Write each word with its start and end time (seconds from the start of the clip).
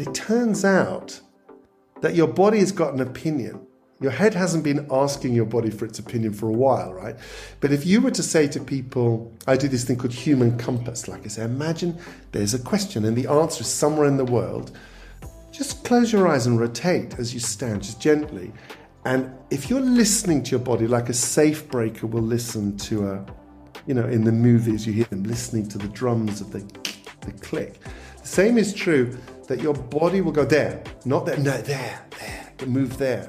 It 0.00 0.14
turns 0.14 0.64
out 0.64 1.20
that 2.00 2.14
your 2.14 2.26
body 2.26 2.60
has 2.60 2.72
got 2.72 2.94
an 2.94 3.00
opinion. 3.00 3.66
Your 4.00 4.10
head 4.10 4.32
hasn't 4.32 4.64
been 4.64 4.86
asking 4.90 5.34
your 5.34 5.44
body 5.44 5.68
for 5.68 5.84
its 5.84 5.98
opinion 5.98 6.32
for 6.32 6.48
a 6.48 6.52
while, 6.52 6.94
right? 6.94 7.16
But 7.60 7.70
if 7.70 7.84
you 7.84 8.00
were 8.00 8.10
to 8.12 8.22
say 8.22 8.48
to 8.48 8.60
people, 8.60 9.30
I 9.46 9.58
do 9.58 9.68
this 9.68 9.84
thing 9.84 9.98
called 9.98 10.14
human 10.14 10.56
compass, 10.56 11.06
like 11.06 11.26
I 11.26 11.28
say, 11.28 11.44
imagine 11.44 11.98
there's 12.32 12.54
a 12.54 12.58
question 12.58 13.04
and 13.04 13.14
the 13.14 13.26
answer 13.26 13.60
is 13.60 13.66
somewhere 13.66 14.06
in 14.06 14.16
the 14.16 14.24
world. 14.24 14.70
Just 15.52 15.84
close 15.84 16.14
your 16.14 16.26
eyes 16.26 16.46
and 16.46 16.58
rotate 16.58 17.18
as 17.18 17.34
you 17.34 17.40
stand, 17.40 17.82
just 17.82 18.00
gently. 18.00 18.52
And 19.04 19.30
if 19.50 19.68
you're 19.68 19.80
listening 19.80 20.42
to 20.44 20.52
your 20.52 20.60
body 20.60 20.86
like 20.86 21.10
a 21.10 21.14
safe 21.14 21.68
breaker 21.68 22.06
will 22.06 22.22
listen 22.22 22.78
to 22.78 23.06
a, 23.10 23.26
you 23.86 23.92
know, 23.92 24.06
in 24.06 24.24
the 24.24 24.32
movies, 24.32 24.86
you 24.86 24.94
hear 24.94 25.04
them 25.04 25.24
listening 25.24 25.68
to 25.68 25.76
the 25.76 25.88
drums 25.88 26.40
of 26.40 26.52
the, 26.52 26.60
the 27.20 27.32
click. 27.42 27.80
The 28.22 28.26
same 28.26 28.56
is 28.56 28.72
true 28.72 29.18
that 29.50 29.60
your 29.60 29.74
body 29.74 30.20
will 30.20 30.30
go 30.30 30.44
there, 30.44 30.80
not 31.04 31.26
there, 31.26 31.36
no, 31.36 31.60
there, 31.62 32.00
there, 32.16 32.68
move 32.68 32.96
there. 32.98 33.28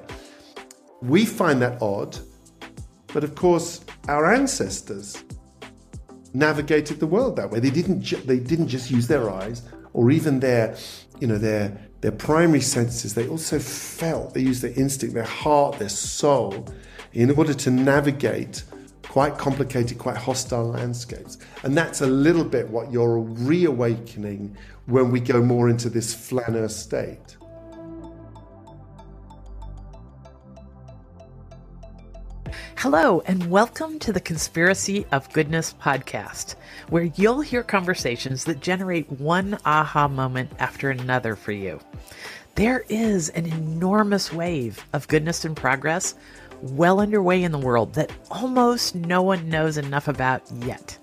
We 1.02 1.26
find 1.26 1.60
that 1.64 1.82
odd, 1.82 2.16
but 3.08 3.24
of 3.24 3.34
course, 3.34 3.84
our 4.08 4.32
ancestors 4.32 5.24
navigated 6.32 7.00
the 7.00 7.08
world 7.08 7.38
that 7.38 7.50
way. 7.50 7.60
They 7.60 7.72
didn't, 7.72 8.04
ju- 8.04 8.22
they 8.24 8.38
didn't 8.38 8.68
just 8.68 8.92
use 8.92 9.08
their 9.08 9.32
eyes 9.32 9.64
or 9.94 10.12
even 10.12 10.40
their, 10.40 10.78
you 11.20 11.26
know, 11.26 11.40
their, 11.40 11.76
their 12.02 12.12
primary 12.12 12.62
senses. 12.62 13.16
They 13.16 13.28
also 13.28 13.58
felt, 13.58 14.36
they 14.36 14.42
used 14.42 14.62
their 14.62 14.80
instinct, 14.80 15.16
their 15.16 15.24
heart, 15.24 15.80
their 15.80 15.90
soul 15.90 16.68
in 17.14 17.32
order 17.32 17.56
to 17.56 17.72
navigate 17.72 18.62
quite 19.12 19.38
complicated, 19.38 19.98
quite 19.98 20.16
hostile 20.16 20.70
landscapes. 20.70 21.38
And 21.64 21.76
that's 21.76 22.00
a 22.00 22.08
little 22.08 22.46
bit 22.46 22.70
what 22.70 22.94
you're 22.94 23.20
reawakening 23.20 24.56
when 24.86 25.12
we 25.12 25.20
go 25.20 25.42
more 25.42 25.68
into 25.68 25.90
this 25.90 26.14
flaneur 26.14 26.70
state. 26.70 27.36
Hello, 32.78 33.22
and 33.26 33.52
welcome 33.52 34.00
to 34.00 34.14
the 34.14 34.22
Conspiracy 34.22 35.06
of 35.12 35.32
Goodness 35.34 35.74
podcast, 35.74 36.56
where 36.88 37.04
you'll 37.04 37.42
hear 37.42 37.64
conversations 37.64 38.46
that 38.46 38.62
generate 38.62 39.12
one 39.12 39.58
aha 39.66 40.08
moment 40.08 40.54
after 40.58 40.90
another 40.90 41.36
for 41.36 41.52
you. 41.52 41.82
There 42.56 42.86
is 42.88 43.28
an 43.30 43.46
enormous 43.46 44.32
wave 44.32 44.86
of 44.94 45.08
goodness 45.10 45.44
and 45.44 45.56
progress 45.56 46.16
well 46.62 47.00
underway 47.00 47.44
in 47.44 47.52
the 47.52 47.58
world 47.58 47.94
that 47.94 48.12
almost 48.30 48.96
no 48.96 49.22
one 49.22 49.50
knows 49.50 49.78
enough 49.78 50.08
about 50.08 50.44
yet. 50.64 50.98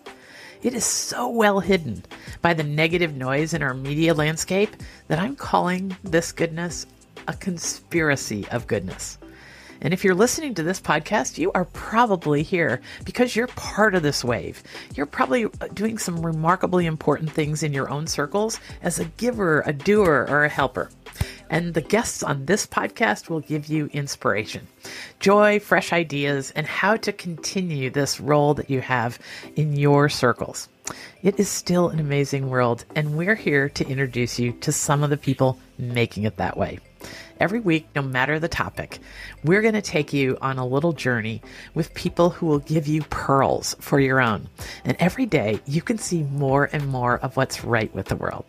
It 0.63 0.75
is 0.75 0.85
so 0.85 1.29
well 1.29 1.61
hidden 1.61 2.03
by 2.43 2.55
the 2.55 2.65
negative 2.65 3.15
noise 3.15 3.55
in 3.55 3.63
our 3.63 3.75
media 3.75 4.15
landscape 4.15 4.75
that 5.07 5.19
I'm 5.19 5.37
calling 5.37 5.97
this 6.03 6.33
goodness 6.33 6.87
a 7.29 7.35
conspiracy 7.35 8.49
of 8.49 8.67
goodness. 8.67 9.19
And 9.81 9.95
if 9.95 10.03
you're 10.03 10.15
listening 10.15 10.55
to 10.55 10.63
this 10.65 10.81
podcast, 10.81 11.39
you 11.39 11.53
are 11.53 11.67
probably 11.67 12.43
here 12.43 12.81
because 13.05 13.37
you're 13.37 13.47
part 13.49 13.95
of 13.95 14.03
this 14.03 14.25
wave. 14.25 14.63
You're 14.95 15.07
probably 15.07 15.47
doing 15.75 15.99
some 15.99 16.25
remarkably 16.25 16.87
important 16.87 17.31
things 17.31 17.63
in 17.63 17.73
your 17.73 17.89
own 17.89 18.07
circles 18.09 18.59
as 18.83 18.99
a 18.99 19.05
giver, 19.05 19.63
a 19.67 19.73
doer, 19.73 20.27
or 20.29 20.45
a 20.45 20.49
helper. 20.49 20.91
And 21.51 21.75
the 21.75 21.81
guests 21.81 22.23
on 22.23 22.47
this 22.47 22.67
podcast 22.67 23.29
will 23.29 23.41
give 23.41 23.67
you 23.67 23.87
inspiration, 23.93 24.67
joy, 25.19 25.61
fresh 25.61 25.93
ideas, 25.93 26.53
and 26.55 26.67
how 26.67 26.97
to 26.97 27.13
continue 27.13 27.91
this 27.91 28.21
role 28.21 28.55
that 28.55 28.71
you 28.71 28.81
have 28.81 29.19
in 29.57 29.77
your 29.77 30.09
circles. 30.09 30.69
It 31.23 31.39
is 31.39 31.49
still 31.49 31.89
an 31.89 32.01
amazing 32.01 32.49
world, 32.49 32.85
and 32.95 33.17
we're 33.17 33.35
here 33.35 33.69
to 33.71 33.87
introduce 33.87 34.39
you 34.39 34.53
to 34.61 34.73
some 34.73 35.03
of 35.03 35.11
the 35.11 35.17
people 35.17 35.59
making 35.79 36.25
it 36.25 36.37
that 36.37 36.57
way. 36.57 36.81
Every 37.41 37.61
week, 37.61 37.87
no 37.95 38.03
matter 38.03 38.39
the 38.39 38.49
topic, 38.49 38.99
we're 39.45 39.63
going 39.63 39.75
to 39.75 39.83
take 39.83 40.13
you 40.13 40.39
on 40.41 40.59
a 40.59 40.67
little 40.67 40.93
journey 40.93 41.41
with 41.75 41.95
people 41.95 42.31
who 42.31 42.47
will 42.47 42.59
give 42.59 42.89
you 42.89 43.03
pearls 43.03 43.77
for 43.81 44.01
your 44.01 44.21
own. 44.21 44.49
And 44.85 44.97
every 44.99 45.27
day, 45.27 45.61
you 45.65 45.81
can 45.81 45.99
see 45.99 46.25
more 46.25 46.69
and 46.73 46.89
more 46.89 47.19
of 47.19 47.37
what's 47.37 47.65
right 47.65 47.95
with 47.95 48.07
the 48.07 48.17
world. 48.17 48.45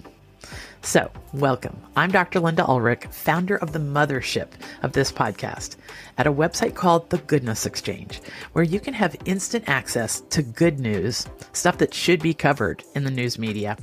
So, 0.81 1.11
welcome. 1.33 1.77
I'm 1.97 2.09
Dr. 2.09 2.39
Linda 2.39 2.65
Ulrich, 2.65 3.05
founder 3.11 3.57
of 3.57 3.73
the 3.73 3.79
mothership 3.79 4.47
of 4.81 4.93
this 4.93 5.11
podcast, 5.11 5.75
at 6.17 6.25
a 6.25 6.31
website 6.31 6.73
called 6.73 7.09
The 7.09 7.17
Goodness 7.17 7.65
Exchange, 7.65 8.21
where 8.53 8.63
you 8.63 8.79
can 8.79 8.93
have 8.93 9.15
instant 9.25 9.65
access 9.67 10.21
to 10.21 10.41
good 10.41 10.79
news, 10.79 11.27
stuff 11.51 11.77
that 11.79 11.93
should 11.93 12.21
be 12.21 12.33
covered 12.33 12.83
in 12.95 13.03
the 13.03 13.11
news 13.11 13.37
media, 13.37 13.77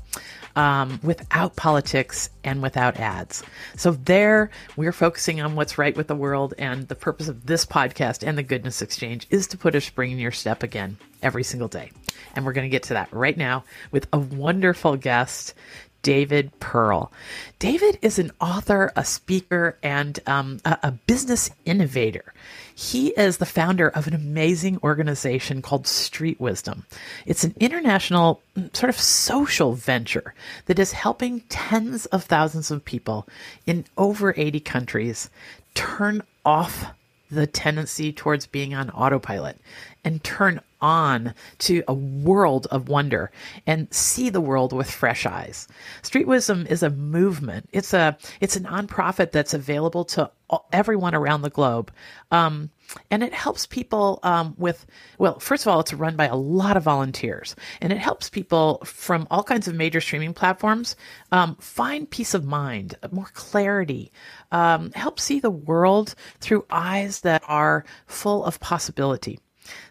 um, 0.56 0.98
without 1.02 1.54
politics 1.54 2.30
and 2.44 2.62
without 2.62 2.98
ads. 2.98 3.42
So, 3.76 3.92
there 3.92 4.50
we're 4.76 4.90
focusing 4.90 5.42
on 5.42 5.54
what's 5.54 5.78
right 5.78 5.96
with 5.96 6.08
the 6.08 6.16
world. 6.16 6.54
And 6.58 6.88
the 6.88 6.94
purpose 6.94 7.28
of 7.28 7.44
this 7.46 7.66
podcast 7.66 8.26
and 8.26 8.38
the 8.38 8.42
Goodness 8.42 8.80
Exchange 8.80 9.26
is 9.30 9.46
to 9.48 9.58
put 9.58 9.74
a 9.74 9.82
spring 9.82 10.12
in 10.12 10.18
your 10.18 10.32
step 10.32 10.62
again 10.62 10.96
every 11.22 11.44
single 11.44 11.68
day. 11.68 11.90
And 12.34 12.44
we're 12.44 12.52
going 12.52 12.66
to 12.66 12.70
get 12.70 12.84
to 12.84 12.94
that 12.94 13.12
right 13.12 13.36
now 13.36 13.64
with 13.90 14.06
a 14.12 14.18
wonderful 14.18 14.96
guest. 14.96 15.54
David 16.02 16.58
Pearl. 16.60 17.10
David 17.58 17.98
is 18.02 18.18
an 18.18 18.30
author, 18.40 18.92
a 18.94 19.04
speaker, 19.04 19.76
and 19.82 20.20
um, 20.26 20.60
a, 20.64 20.78
a 20.84 20.90
business 20.92 21.50
innovator. 21.64 22.32
He 22.74 23.08
is 23.08 23.38
the 23.38 23.46
founder 23.46 23.88
of 23.88 24.06
an 24.06 24.14
amazing 24.14 24.78
organization 24.82 25.62
called 25.62 25.86
Street 25.86 26.38
Wisdom. 26.38 26.84
It's 27.24 27.42
an 27.42 27.54
international 27.58 28.42
mm, 28.56 28.74
sort 28.76 28.90
of 28.90 29.00
social 29.00 29.72
venture 29.72 30.34
that 30.66 30.78
is 30.78 30.92
helping 30.92 31.40
tens 31.48 32.06
of 32.06 32.24
thousands 32.24 32.70
of 32.70 32.84
people 32.84 33.26
in 33.66 33.86
over 33.96 34.34
80 34.36 34.60
countries 34.60 35.30
turn 35.74 36.22
off 36.44 36.86
the 37.30 37.46
tendency 37.46 38.12
towards 38.12 38.46
being 38.46 38.74
on 38.74 38.90
autopilot 38.90 39.58
and 40.04 40.22
turn 40.22 40.60
on 40.80 41.34
to 41.58 41.82
a 41.88 41.94
world 41.94 42.66
of 42.70 42.88
wonder 42.88 43.30
and 43.66 43.92
see 43.92 44.30
the 44.30 44.40
world 44.40 44.72
with 44.72 44.90
fresh 44.90 45.26
eyes. 45.26 45.68
Street 46.02 46.26
Wisdom 46.26 46.66
is 46.68 46.82
a 46.82 46.90
movement. 46.90 47.68
It's 47.72 47.94
a 47.94 48.16
it's 48.40 48.56
a 48.56 48.60
nonprofit 48.60 49.32
that's 49.32 49.54
available 49.54 50.04
to 50.04 50.30
everyone 50.72 51.14
around 51.14 51.42
the 51.42 51.50
globe. 51.50 51.90
Um, 52.30 52.70
and 53.10 53.22
it 53.22 53.32
helps 53.32 53.66
people 53.66 54.20
um, 54.22 54.54
with 54.58 54.86
well 55.18 55.38
first 55.40 55.64
of 55.64 55.68
all 55.68 55.80
it's 55.80 55.92
run 55.92 56.14
by 56.16 56.26
a 56.26 56.36
lot 56.36 56.76
of 56.76 56.84
volunteers 56.84 57.56
and 57.80 57.92
it 57.92 57.98
helps 57.98 58.30
people 58.30 58.80
from 58.84 59.26
all 59.30 59.42
kinds 59.42 59.66
of 59.66 59.74
major 59.74 60.00
streaming 60.00 60.32
platforms 60.32 60.94
um, 61.32 61.56
find 61.56 62.08
peace 62.08 62.34
of 62.34 62.44
mind 62.44 62.94
more 63.10 63.30
clarity 63.34 64.12
um, 64.52 64.92
help 64.92 65.18
see 65.18 65.40
the 65.40 65.50
world 65.50 66.14
through 66.40 66.64
eyes 66.70 67.20
that 67.20 67.42
are 67.48 67.84
full 68.06 68.44
of 68.44 68.60
possibility 68.60 69.40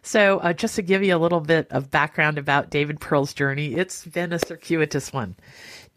so, 0.02 0.40
uh, 0.40 0.54
just 0.54 0.76
to 0.76 0.82
give 0.82 1.04
you 1.04 1.16
a 1.16 1.18
little 1.18 1.40
bit 1.40 1.68
of 1.72 1.92
background 1.92 2.38
about 2.38 2.70
David 2.70 3.00
Pearl's 3.00 3.34
journey, 3.34 3.76
it's 3.76 4.06
been 4.06 4.34
a 4.34 4.40
circuitous 4.40 5.12
one. 5.12 5.36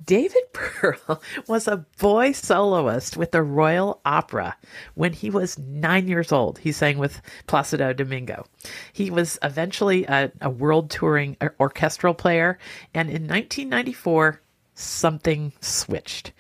David 0.05 0.43
Pearl 0.53 1.21
was 1.47 1.67
a 1.67 1.85
boy 1.99 2.33
soloist 2.33 3.17
with 3.17 3.33
the 3.33 3.43
Royal 3.43 4.01
Opera 4.05 4.57
when 4.95 5.13
he 5.13 5.31
was 5.31 5.59
nine 5.59 6.09
years 6.09 6.33
old. 6.33 6.59
He 6.59 6.73
sang 6.73 6.99
with 6.99 7.21
Placido 7.47 7.93
Domingo. 7.93 8.47
He 8.93 9.11
was 9.11 9.39
eventually 9.43 10.05
a, 10.07 10.31
a 10.41 10.51
world 10.51 10.91
touring 10.91 11.37
orchestral 11.59 12.15
player, 12.15 12.59
and 12.95 13.09
in 13.09 13.27
1994, 13.27 14.41
something 14.75 15.53
switched 15.61 16.33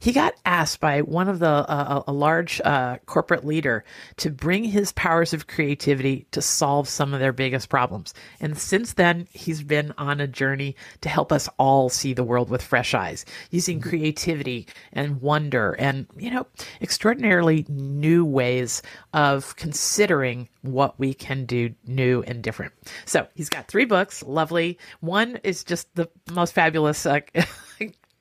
he 0.00 0.12
got 0.12 0.34
asked 0.44 0.80
by 0.80 1.02
one 1.02 1.28
of 1.28 1.38
the 1.38 1.46
uh, 1.46 2.02
a 2.06 2.12
large 2.12 2.60
uh, 2.62 2.96
corporate 3.06 3.44
leader 3.44 3.84
to 4.16 4.30
bring 4.30 4.64
his 4.64 4.92
powers 4.92 5.32
of 5.32 5.46
creativity 5.46 6.26
to 6.32 6.42
solve 6.42 6.88
some 6.88 7.14
of 7.14 7.20
their 7.20 7.32
biggest 7.32 7.68
problems. 7.68 8.14
And 8.40 8.58
since 8.58 8.94
then, 8.94 9.28
he's 9.30 9.62
been 9.62 9.92
on 9.98 10.20
a 10.20 10.26
journey 10.26 10.74
to 11.02 11.08
help 11.08 11.30
us 11.30 11.48
all 11.58 11.90
see 11.90 12.14
the 12.14 12.24
world 12.24 12.48
with 12.48 12.62
fresh 12.62 12.94
eyes, 12.94 13.24
using 13.50 13.78
mm-hmm. 13.78 13.90
creativity 13.90 14.66
and 14.92 15.20
wonder 15.20 15.76
and 15.78 16.06
you 16.16 16.30
know 16.30 16.46
extraordinarily 16.80 17.66
new 17.68 18.24
ways 18.24 18.82
of 19.12 19.54
considering 19.56 20.48
what 20.62 20.98
we 20.98 21.12
can 21.12 21.44
do 21.44 21.74
new 21.86 22.22
and 22.26 22.42
different. 22.42 22.72
So 23.04 23.26
he's 23.34 23.48
got 23.48 23.68
three 23.68 23.84
books, 23.84 24.22
lovely. 24.22 24.78
One 25.00 25.38
is 25.44 25.62
just 25.62 25.94
the 25.94 26.08
most 26.32 26.54
fabulous 26.54 27.04
uh, 27.04 27.20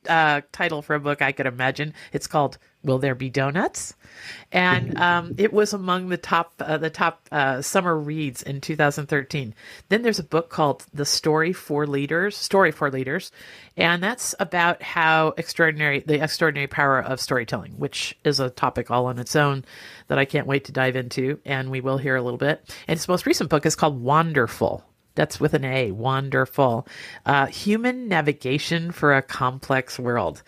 uh, 0.07 0.41
title 0.51 0.81
for 0.81 0.95
a 0.95 0.99
book 0.99 1.21
I 1.21 1.31
could 1.31 1.45
imagine. 1.45 1.93
It's 2.13 2.27
called 2.27 2.57
"Will 2.83 2.99
There 2.99 3.15
Be 3.15 3.29
Donuts," 3.29 3.95
and 4.51 4.97
um, 4.97 5.35
it 5.37 5.51
was 5.51 5.73
among 5.73 6.09
the 6.09 6.17
top 6.17 6.53
uh, 6.59 6.77
the 6.77 6.89
top 6.89 7.27
uh, 7.31 7.61
summer 7.61 7.97
reads 7.97 8.41
in 8.41 8.61
2013. 8.61 9.53
Then 9.89 10.01
there's 10.01 10.19
a 10.19 10.23
book 10.23 10.49
called 10.49 10.85
"The 10.93 11.05
Story 11.05 11.53
for 11.53 11.85
Leaders," 11.85 12.37
Story 12.37 12.71
for 12.71 12.89
Leaders, 12.89 13.31
and 13.75 14.01
that's 14.01 14.33
about 14.39 14.81
how 14.81 15.33
extraordinary 15.37 15.99
the 15.99 16.21
extraordinary 16.23 16.67
power 16.67 16.99
of 16.99 17.19
storytelling, 17.19 17.73
which 17.73 18.17
is 18.23 18.39
a 18.39 18.49
topic 18.49 18.89
all 18.89 19.07
on 19.07 19.19
its 19.19 19.35
own 19.35 19.65
that 20.07 20.19
I 20.19 20.25
can't 20.25 20.47
wait 20.47 20.65
to 20.65 20.71
dive 20.71 20.95
into, 20.95 21.39
and 21.45 21.69
we 21.69 21.81
will 21.81 21.97
hear 21.97 22.15
a 22.15 22.21
little 22.21 22.37
bit. 22.37 22.63
And 22.87 22.97
his 22.97 23.07
most 23.07 23.25
recent 23.25 23.49
book 23.49 23.65
is 23.65 23.75
called 23.75 24.01
"Wanderful." 24.01 24.88
That's 25.19 25.37
with 25.37 25.53
an 25.53 25.65
A. 25.65 25.91
Wonderful. 25.91 26.87
Uh, 27.25 27.47
human 27.47 28.07
navigation 28.07 28.93
for 28.93 29.13
a 29.13 29.21
complex 29.21 29.99
world. 29.99 30.43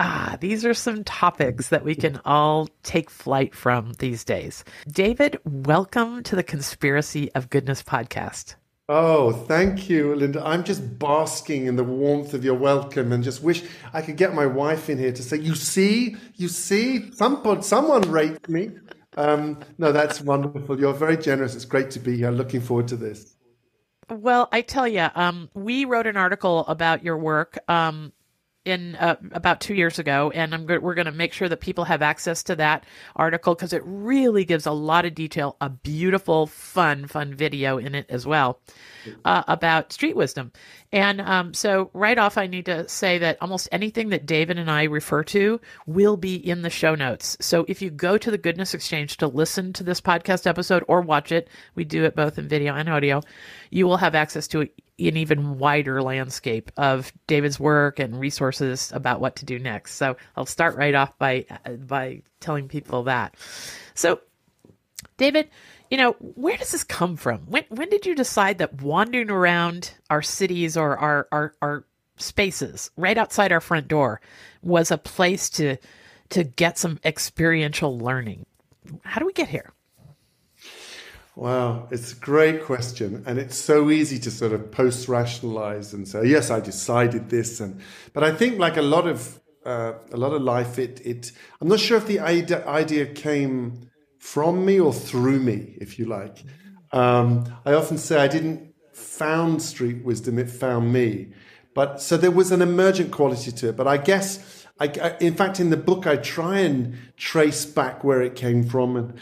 Ah, 0.00 0.36
these 0.40 0.64
are 0.64 0.74
some 0.74 1.04
topics 1.04 1.68
that 1.68 1.84
we 1.84 1.94
can 1.94 2.20
all 2.24 2.68
take 2.82 3.08
flight 3.08 3.54
from 3.54 3.92
these 4.00 4.24
days. 4.24 4.64
David, 4.88 5.38
welcome 5.44 6.24
to 6.24 6.34
the 6.34 6.42
Conspiracy 6.42 7.30
of 7.36 7.50
Goodness 7.50 7.84
podcast. 7.84 8.56
Oh, 8.88 9.30
thank 9.30 9.88
you, 9.88 10.16
Linda. 10.16 10.44
I'm 10.44 10.64
just 10.64 10.98
basking 10.98 11.66
in 11.66 11.76
the 11.76 11.84
warmth 11.84 12.34
of 12.34 12.44
your 12.44 12.56
welcome 12.56 13.12
and 13.12 13.22
just 13.22 13.44
wish 13.44 13.62
I 13.92 14.02
could 14.02 14.16
get 14.16 14.34
my 14.34 14.46
wife 14.46 14.90
in 14.90 14.98
here 14.98 15.12
to 15.12 15.22
say, 15.22 15.36
You 15.36 15.54
see, 15.54 16.16
you 16.34 16.48
see, 16.48 17.12
someone, 17.12 17.62
someone 17.62 18.02
raped 18.10 18.48
me. 18.48 18.72
Um, 19.16 19.60
no, 19.78 19.92
that's 19.92 20.20
wonderful. 20.20 20.80
You're 20.80 20.94
very 20.94 21.16
generous. 21.16 21.54
It's 21.54 21.64
great 21.64 21.92
to 21.92 22.00
be 22.00 22.16
here. 22.16 22.32
Looking 22.32 22.60
forward 22.60 22.88
to 22.88 22.96
this. 22.96 23.35
Well, 24.08 24.48
I 24.52 24.60
tell 24.62 24.86
you, 24.86 25.08
um, 25.14 25.50
we 25.54 25.84
wrote 25.84 26.06
an 26.06 26.16
article 26.16 26.64
about 26.66 27.02
your 27.02 27.18
work 27.18 27.58
um, 27.68 28.12
in 28.64 28.94
uh, 28.96 29.16
about 29.32 29.60
two 29.60 29.74
years 29.74 29.98
ago, 29.98 30.30
and 30.32 30.54
I'm 30.54 30.66
go- 30.66 30.78
we're 30.78 30.94
going 30.94 31.06
to 31.06 31.12
make 31.12 31.32
sure 31.32 31.48
that 31.48 31.60
people 31.60 31.84
have 31.84 32.02
access 32.02 32.44
to 32.44 32.56
that 32.56 32.84
article 33.16 33.54
because 33.54 33.72
it 33.72 33.82
really 33.84 34.44
gives 34.44 34.66
a 34.66 34.72
lot 34.72 35.04
of 35.06 35.14
detail, 35.14 35.56
a 35.60 35.68
beautiful, 35.70 36.46
fun, 36.46 37.06
fun 37.08 37.34
video 37.34 37.78
in 37.78 37.94
it 37.96 38.06
as 38.08 38.26
well 38.26 38.60
uh, 39.24 39.42
about 39.48 39.92
street 39.92 40.16
wisdom. 40.16 40.52
And 40.92 41.20
um, 41.20 41.54
so, 41.54 41.90
right 41.92 42.16
off, 42.16 42.38
I 42.38 42.46
need 42.46 42.66
to 42.66 42.88
say 42.88 43.18
that 43.18 43.38
almost 43.40 43.68
anything 43.72 44.10
that 44.10 44.26
David 44.26 44.58
and 44.58 44.70
I 44.70 44.84
refer 44.84 45.24
to 45.24 45.60
will 45.86 46.16
be 46.16 46.36
in 46.36 46.62
the 46.62 46.70
show 46.70 46.94
notes. 46.94 47.36
So, 47.40 47.64
if 47.68 47.82
you 47.82 47.90
go 47.90 48.16
to 48.18 48.30
the 48.30 48.38
Goodness 48.38 48.74
Exchange 48.74 49.16
to 49.18 49.26
listen 49.26 49.72
to 49.74 49.84
this 49.84 50.00
podcast 50.00 50.46
episode 50.46 50.84
or 50.86 51.00
watch 51.00 51.32
it, 51.32 51.48
we 51.74 51.84
do 51.84 52.04
it 52.04 52.14
both 52.14 52.38
in 52.38 52.48
video 52.48 52.74
and 52.74 52.88
audio, 52.88 53.20
you 53.70 53.86
will 53.86 53.96
have 53.96 54.14
access 54.14 54.46
to 54.48 54.60
an 54.60 54.70
even 54.98 55.58
wider 55.58 56.02
landscape 56.02 56.70
of 56.76 57.12
David's 57.26 57.58
work 57.58 57.98
and 57.98 58.18
resources 58.18 58.92
about 58.92 59.20
what 59.20 59.36
to 59.36 59.44
do 59.44 59.58
next. 59.58 59.94
So, 59.94 60.16
I'll 60.36 60.46
start 60.46 60.76
right 60.76 60.94
off 60.94 61.18
by 61.18 61.46
by 61.86 62.22
telling 62.40 62.68
people 62.68 63.04
that. 63.04 63.34
So, 63.94 64.20
David, 65.16 65.48
you 65.90 65.96
know, 65.96 66.12
where 66.18 66.56
does 66.56 66.72
this 66.72 66.84
come 66.84 67.16
from? 67.16 67.40
When 67.46 67.64
when 67.68 67.88
did 67.88 68.06
you 68.06 68.14
decide 68.14 68.58
that 68.58 68.82
wandering 68.82 69.30
around 69.30 69.92
our 70.10 70.22
cities 70.22 70.76
or 70.76 70.96
our 70.96 71.28
our, 71.32 71.54
our 71.62 71.84
spaces 72.16 72.90
right 72.96 73.18
outside 73.18 73.52
our 73.52 73.60
front 73.60 73.88
door 73.88 74.20
was 74.62 74.90
a 74.90 74.98
place 74.98 75.50
to 75.50 75.76
to 76.30 76.44
get 76.44 76.78
some 76.78 76.98
experiential 77.04 77.98
learning? 77.98 78.46
How 79.02 79.20
do 79.20 79.26
we 79.26 79.32
get 79.32 79.48
here? 79.48 79.72
Wow, 81.36 81.86
it's 81.90 82.12
a 82.12 82.16
great 82.16 82.64
question, 82.64 83.22
and 83.26 83.38
it's 83.38 83.58
so 83.58 83.90
easy 83.90 84.18
to 84.20 84.30
sort 84.30 84.52
of 84.52 84.72
post-rationalize 84.72 85.92
and 85.92 86.08
say, 86.08 86.24
"Yes, 86.24 86.50
I 86.50 86.60
decided 86.60 87.28
this," 87.28 87.60
and 87.60 87.80
but 88.14 88.24
I 88.24 88.32
think 88.32 88.58
like 88.58 88.78
a 88.78 88.82
lot 88.82 89.06
of 89.06 89.38
uh, 89.66 89.92
a 90.10 90.16
lot 90.16 90.32
of 90.32 90.40
life, 90.40 90.78
it 90.78 91.00
it 91.04 91.32
I'm 91.60 91.68
not 91.68 91.78
sure 91.78 91.98
if 91.98 92.06
the 92.06 92.20
idea, 92.20 92.66
idea 92.66 93.04
came 93.04 93.90
from 94.26 94.66
me 94.66 94.80
or 94.80 94.92
through 94.92 95.38
me, 95.38 95.76
if 95.80 96.00
you 96.00 96.04
like. 96.04 96.42
Um, 96.90 97.44
I 97.64 97.74
often 97.74 97.96
say 97.96 98.18
I 98.18 98.26
didn't 98.26 98.74
found 98.92 99.62
street 99.62 100.04
wisdom; 100.04 100.36
it 100.38 100.50
found 100.50 100.92
me. 100.92 101.28
But 101.74 102.02
so 102.02 102.16
there 102.16 102.32
was 102.32 102.50
an 102.50 102.60
emergent 102.60 103.12
quality 103.12 103.52
to 103.52 103.68
it. 103.68 103.76
But 103.76 103.86
I 103.86 103.98
guess, 103.98 104.66
I, 104.80 105.16
in 105.20 105.34
fact, 105.34 105.60
in 105.60 105.70
the 105.70 105.76
book, 105.76 106.08
I 106.08 106.16
try 106.16 106.58
and 106.58 106.98
trace 107.16 107.64
back 107.64 108.02
where 108.02 108.20
it 108.20 108.34
came 108.34 108.64
from. 108.64 108.96
And 108.96 109.14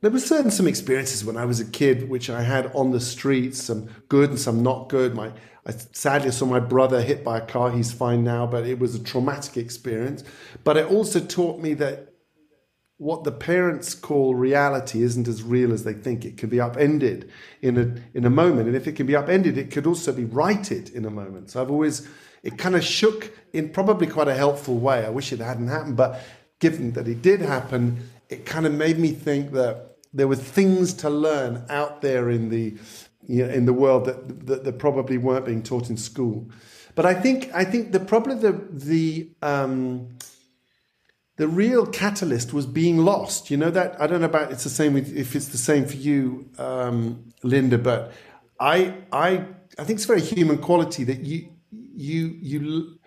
there 0.00 0.12
were 0.12 0.20
certain 0.20 0.52
some 0.52 0.68
experiences 0.68 1.24
when 1.24 1.36
I 1.36 1.44
was 1.44 1.58
a 1.58 1.64
kid, 1.64 2.08
which 2.08 2.30
I 2.30 2.42
had 2.42 2.70
on 2.72 2.92
the 2.92 3.00
streets, 3.00 3.60
some 3.64 3.88
good 4.08 4.30
and 4.30 4.38
some 4.38 4.62
not 4.62 4.88
good. 4.88 5.14
My 5.14 5.32
I 5.66 5.72
sadly 5.92 6.30
saw 6.30 6.46
my 6.46 6.60
brother 6.60 7.02
hit 7.02 7.24
by 7.24 7.38
a 7.38 7.46
car. 7.46 7.72
He's 7.72 7.92
fine 7.92 8.22
now, 8.22 8.46
but 8.46 8.64
it 8.64 8.78
was 8.78 8.94
a 8.94 9.02
traumatic 9.02 9.56
experience. 9.56 10.22
But 10.62 10.76
it 10.76 10.86
also 10.86 11.18
taught 11.18 11.60
me 11.60 11.74
that 11.74 12.11
what 13.02 13.24
the 13.24 13.32
parents 13.32 13.96
call 13.96 14.36
reality 14.36 15.02
isn't 15.02 15.26
as 15.26 15.42
real 15.42 15.72
as 15.72 15.82
they 15.82 15.92
think. 15.92 16.24
It 16.24 16.36
can 16.36 16.48
be 16.48 16.60
upended 16.60 17.28
in 17.60 17.76
a 17.76 18.16
in 18.16 18.24
a 18.24 18.30
moment, 18.30 18.68
and 18.68 18.76
if 18.76 18.86
it 18.86 18.92
can 18.92 19.06
be 19.06 19.16
upended, 19.16 19.58
it 19.58 19.72
could 19.72 19.88
also 19.88 20.12
be 20.12 20.24
righted 20.24 20.88
in 20.90 21.04
a 21.04 21.10
moment. 21.10 21.50
So 21.50 21.60
I've 21.60 21.70
always 21.70 22.08
it 22.44 22.58
kind 22.58 22.76
of 22.76 22.84
shook 22.84 23.36
in 23.52 23.70
probably 23.70 24.06
quite 24.06 24.28
a 24.28 24.34
helpful 24.34 24.78
way. 24.78 25.04
I 25.04 25.08
wish 25.08 25.32
it 25.32 25.40
hadn't 25.40 25.66
happened, 25.66 25.96
but 25.96 26.22
given 26.60 26.92
that 26.92 27.08
it 27.08 27.22
did 27.22 27.40
happen, 27.40 28.08
it 28.28 28.46
kind 28.46 28.66
of 28.66 28.72
made 28.72 29.00
me 29.00 29.10
think 29.10 29.50
that 29.50 29.96
there 30.14 30.28
were 30.28 30.36
things 30.36 30.94
to 30.94 31.10
learn 31.10 31.64
out 31.68 32.02
there 32.02 32.30
in 32.30 32.50
the 32.50 32.76
you 33.26 33.44
know, 33.44 33.52
in 33.52 33.66
the 33.66 33.72
world 33.72 34.04
that, 34.04 34.46
that, 34.46 34.62
that 34.62 34.78
probably 34.78 35.18
weren't 35.18 35.44
being 35.44 35.62
taught 35.62 35.90
in 35.90 35.96
school. 35.96 36.48
But 36.94 37.06
I 37.06 37.14
think 37.14 37.50
I 37.52 37.64
think 37.64 37.90
the 37.90 37.98
probably 37.98 38.36
the 38.36 38.52
the 38.70 39.28
um, 39.42 40.08
the 41.42 41.48
real 41.48 41.84
catalyst 41.84 42.52
was 42.52 42.66
being 42.66 42.98
lost. 42.98 43.50
You 43.50 43.56
know 43.56 43.70
that 43.70 44.00
I 44.00 44.06
don't 44.06 44.20
know 44.20 44.28
about 44.28 44.52
it's 44.52 44.62
the 44.62 44.70
same 44.70 44.92
with, 44.94 45.12
if 45.16 45.34
it's 45.34 45.48
the 45.48 45.58
same 45.58 45.84
for 45.84 45.96
you, 45.96 46.48
um, 46.56 47.32
Linda, 47.42 47.78
but 47.78 48.12
I 48.60 48.94
I 49.10 49.44
I 49.76 49.82
think 49.82 49.96
it's 49.96 50.04
a 50.04 50.06
very 50.14 50.20
human 50.20 50.58
quality 50.58 51.02
that 51.02 51.24
you 51.24 51.48
you 51.72 52.38
you 52.40 52.98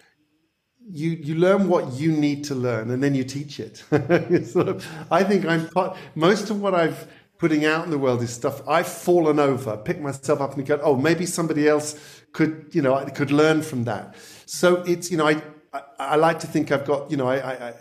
you 1.01 1.11
you 1.11 1.35
learn 1.35 1.69
what 1.69 1.93
you 1.93 2.11
need 2.11 2.43
to 2.49 2.55
learn 2.55 2.91
and 2.91 3.01
then 3.01 3.15
you 3.15 3.23
teach 3.23 3.57
it. 3.57 3.77
so 4.47 4.79
I 5.09 5.23
think 5.23 5.45
I'm 5.45 5.69
part, 5.69 5.95
most 6.13 6.49
of 6.49 6.61
what 6.61 6.75
I've 6.75 7.07
putting 7.37 7.63
out 7.63 7.85
in 7.85 7.89
the 7.89 7.97
world 7.97 8.21
is 8.21 8.31
stuff 8.31 8.61
I've 8.67 8.87
fallen 8.87 9.39
over, 9.39 9.77
pick 9.77 10.01
myself 10.01 10.41
up 10.41 10.57
and 10.57 10.65
go, 10.65 10.77
oh, 10.83 10.97
maybe 10.97 11.25
somebody 11.25 11.69
else 11.69 12.21
could, 12.33 12.67
you 12.73 12.81
know, 12.81 12.93
could 13.15 13.31
learn 13.31 13.61
from 13.61 13.85
that. 13.85 14.15
So 14.45 14.83
it's, 14.83 15.09
you 15.09 15.15
know, 15.17 15.27
I, 15.27 15.41
I, 15.73 15.81
I 15.99 16.15
like 16.15 16.39
to 16.39 16.47
think 16.47 16.71
I've 16.73 16.85
got, 16.85 17.09
you 17.11 17.17
know, 17.17 17.27
I, 17.27 17.67
I, 17.69 17.73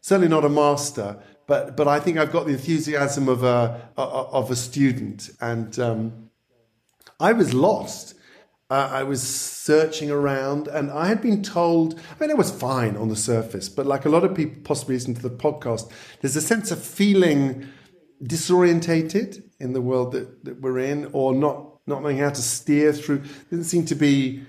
certainly 0.00 0.28
not 0.28 0.44
a 0.44 0.48
master, 0.48 1.18
but 1.46 1.76
but 1.76 1.88
I 1.88 1.98
think 1.98 2.18
I've 2.18 2.32
got 2.32 2.46
the 2.46 2.52
enthusiasm 2.52 3.28
of 3.28 3.42
a 3.42 3.90
of 3.96 4.50
a 4.50 4.56
student, 4.56 5.30
and 5.40 5.78
um, 5.78 6.30
I 7.18 7.32
was 7.32 7.54
lost. 7.54 8.14
Uh, 8.70 8.86
I 8.92 9.02
was 9.02 9.22
searching 9.22 10.10
around, 10.10 10.68
and 10.68 10.90
I 10.90 11.06
had 11.06 11.22
been 11.22 11.42
told. 11.42 11.98
I 11.98 12.20
mean, 12.20 12.30
it 12.30 12.36
was 12.36 12.50
fine 12.50 12.96
on 12.98 13.08
the 13.08 13.16
surface, 13.16 13.68
but 13.70 13.86
like 13.86 14.04
a 14.04 14.10
lot 14.10 14.24
of 14.24 14.34
people 14.34 14.60
possibly 14.62 14.96
listen 14.96 15.14
to 15.14 15.22
the 15.22 15.30
podcast, 15.30 15.90
there's 16.20 16.36
a 16.36 16.42
sense 16.42 16.70
of 16.70 16.82
feeling 16.82 17.66
disorientated 18.22 19.42
in 19.60 19.72
the 19.72 19.80
world 19.80 20.12
that, 20.12 20.44
that 20.44 20.60
we're 20.60 20.80
in, 20.80 21.08
or 21.12 21.34
not 21.34 21.64
not 21.86 22.02
knowing 22.02 22.18
how 22.18 22.28
to 22.28 22.42
steer 22.42 22.92
through. 22.92 23.18
There 23.18 23.50
didn't 23.50 23.64
seem 23.64 23.86
to 23.86 23.94
be 23.94 24.42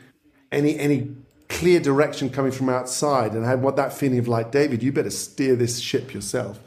any 0.51 0.77
any 0.77 1.15
clear 1.59 1.81
direction 1.81 2.29
coming 2.29 2.53
from 2.53 2.69
outside 2.69 3.33
and 3.33 3.45
I 3.45 3.49
had 3.49 3.61
what 3.61 3.75
that 3.75 3.91
feeling 3.91 4.17
of 4.17 4.29
like, 4.29 4.49
David, 4.49 4.81
you 4.81 4.93
better 4.93 5.09
steer 5.09 5.57
this 5.57 5.79
ship 5.79 6.13
yourself. 6.13 6.57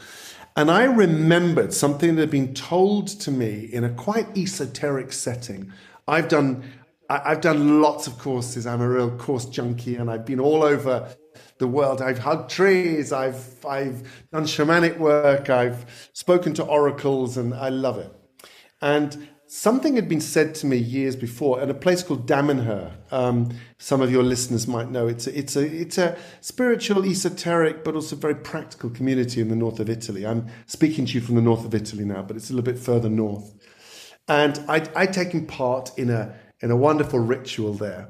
And 0.54 0.70
I 0.70 0.84
remembered 0.84 1.72
something 1.72 2.14
that 2.16 2.20
had 2.20 2.30
been 2.30 2.52
told 2.52 3.08
to 3.20 3.30
me 3.30 3.70
in 3.72 3.84
a 3.84 3.88
quite 3.88 4.36
esoteric 4.36 5.10
setting. 5.12 5.72
I've 6.06 6.28
done 6.28 6.62
I've 7.08 7.40
done 7.40 7.80
lots 7.80 8.06
of 8.06 8.18
courses. 8.18 8.66
I'm 8.66 8.82
a 8.82 8.88
real 8.88 9.10
course 9.16 9.46
junkie 9.46 9.96
and 9.96 10.10
I've 10.10 10.26
been 10.26 10.40
all 10.40 10.62
over 10.62 11.08
the 11.56 11.66
world. 11.66 12.02
I've 12.02 12.18
hugged 12.18 12.50
trees, 12.50 13.12
I've 13.12 13.64
I've 13.64 14.02
done 14.30 14.44
shamanic 14.44 14.98
work, 14.98 15.48
I've 15.48 16.10
spoken 16.12 16.52
to 16.54 16.64
oracles, 16.64 17.38
and 17.38 17.54
I 17.54 17.70
love 17.70 17.96
it. 17.96 18.12
And 18.82 19.28
something 19.52 19.96
had 19.96 20.08
been 20.08 20.20
said 20.20 20.54
to 20.54 20.66
me 20.66 20.78
years 20.78 21.14
before 21.14 21.60
at 21.60 21.68
a 21.68 21.74
place 21.74 22.02
called 22.02 22.26
Damanhur. 22.26 22.90
Um, 23.10 23.50
some 23.76 24.00
of 24.00 24.10
your 24.10 24.22
listeners 24.22 24.66
might 24.66 24.90
know 24.90 25.06
it's 25.06 25.26
a, 25.26 25.38
it's 25.38 25.56
a 25.56 25.66
it's 25.66 25.98
a 25.98 26.16
spiritual, 26.40 27.04
esoteric, 27.04 27.84
but 27.84 27.94
also 27.94 28.16
very 28.16 28.34
practical 28.34 28.88
community 28.88 29.42
in 29.42 29.48
the 29.48 29.56
north 29.56 29.78
of 29.78 29.90
Italy. 29.90 30.26
I'm 30.26 30.46
speaking 30.64 31.04
to 31.04 31.12
you 31.12 31.20
from 31.20 31.34
the 31.34 31.42
north 31.42 31.66
of 31.66 31.74
Italy 31.74 32.06
now, 32.06 32.22
but 32.22 32.34
it's 32.36 32.48
a 32.48 32.54
little 32.54 32.72
bit 32.72 32.80
further 32.80 33.10
north. 33.10 33.54
And 34.26 34.58
I'd, 34.68 34.88
I'd 34.94 35.12
taken 35.12 35.46
part 35.46 35.92
in 35.98 36.08
a 36.08 36.34
in 36.60 36.70
a 36.70 36.76
wonderful 36.76 37.18
ritual 37.18 37.74
there, 37.74 38.08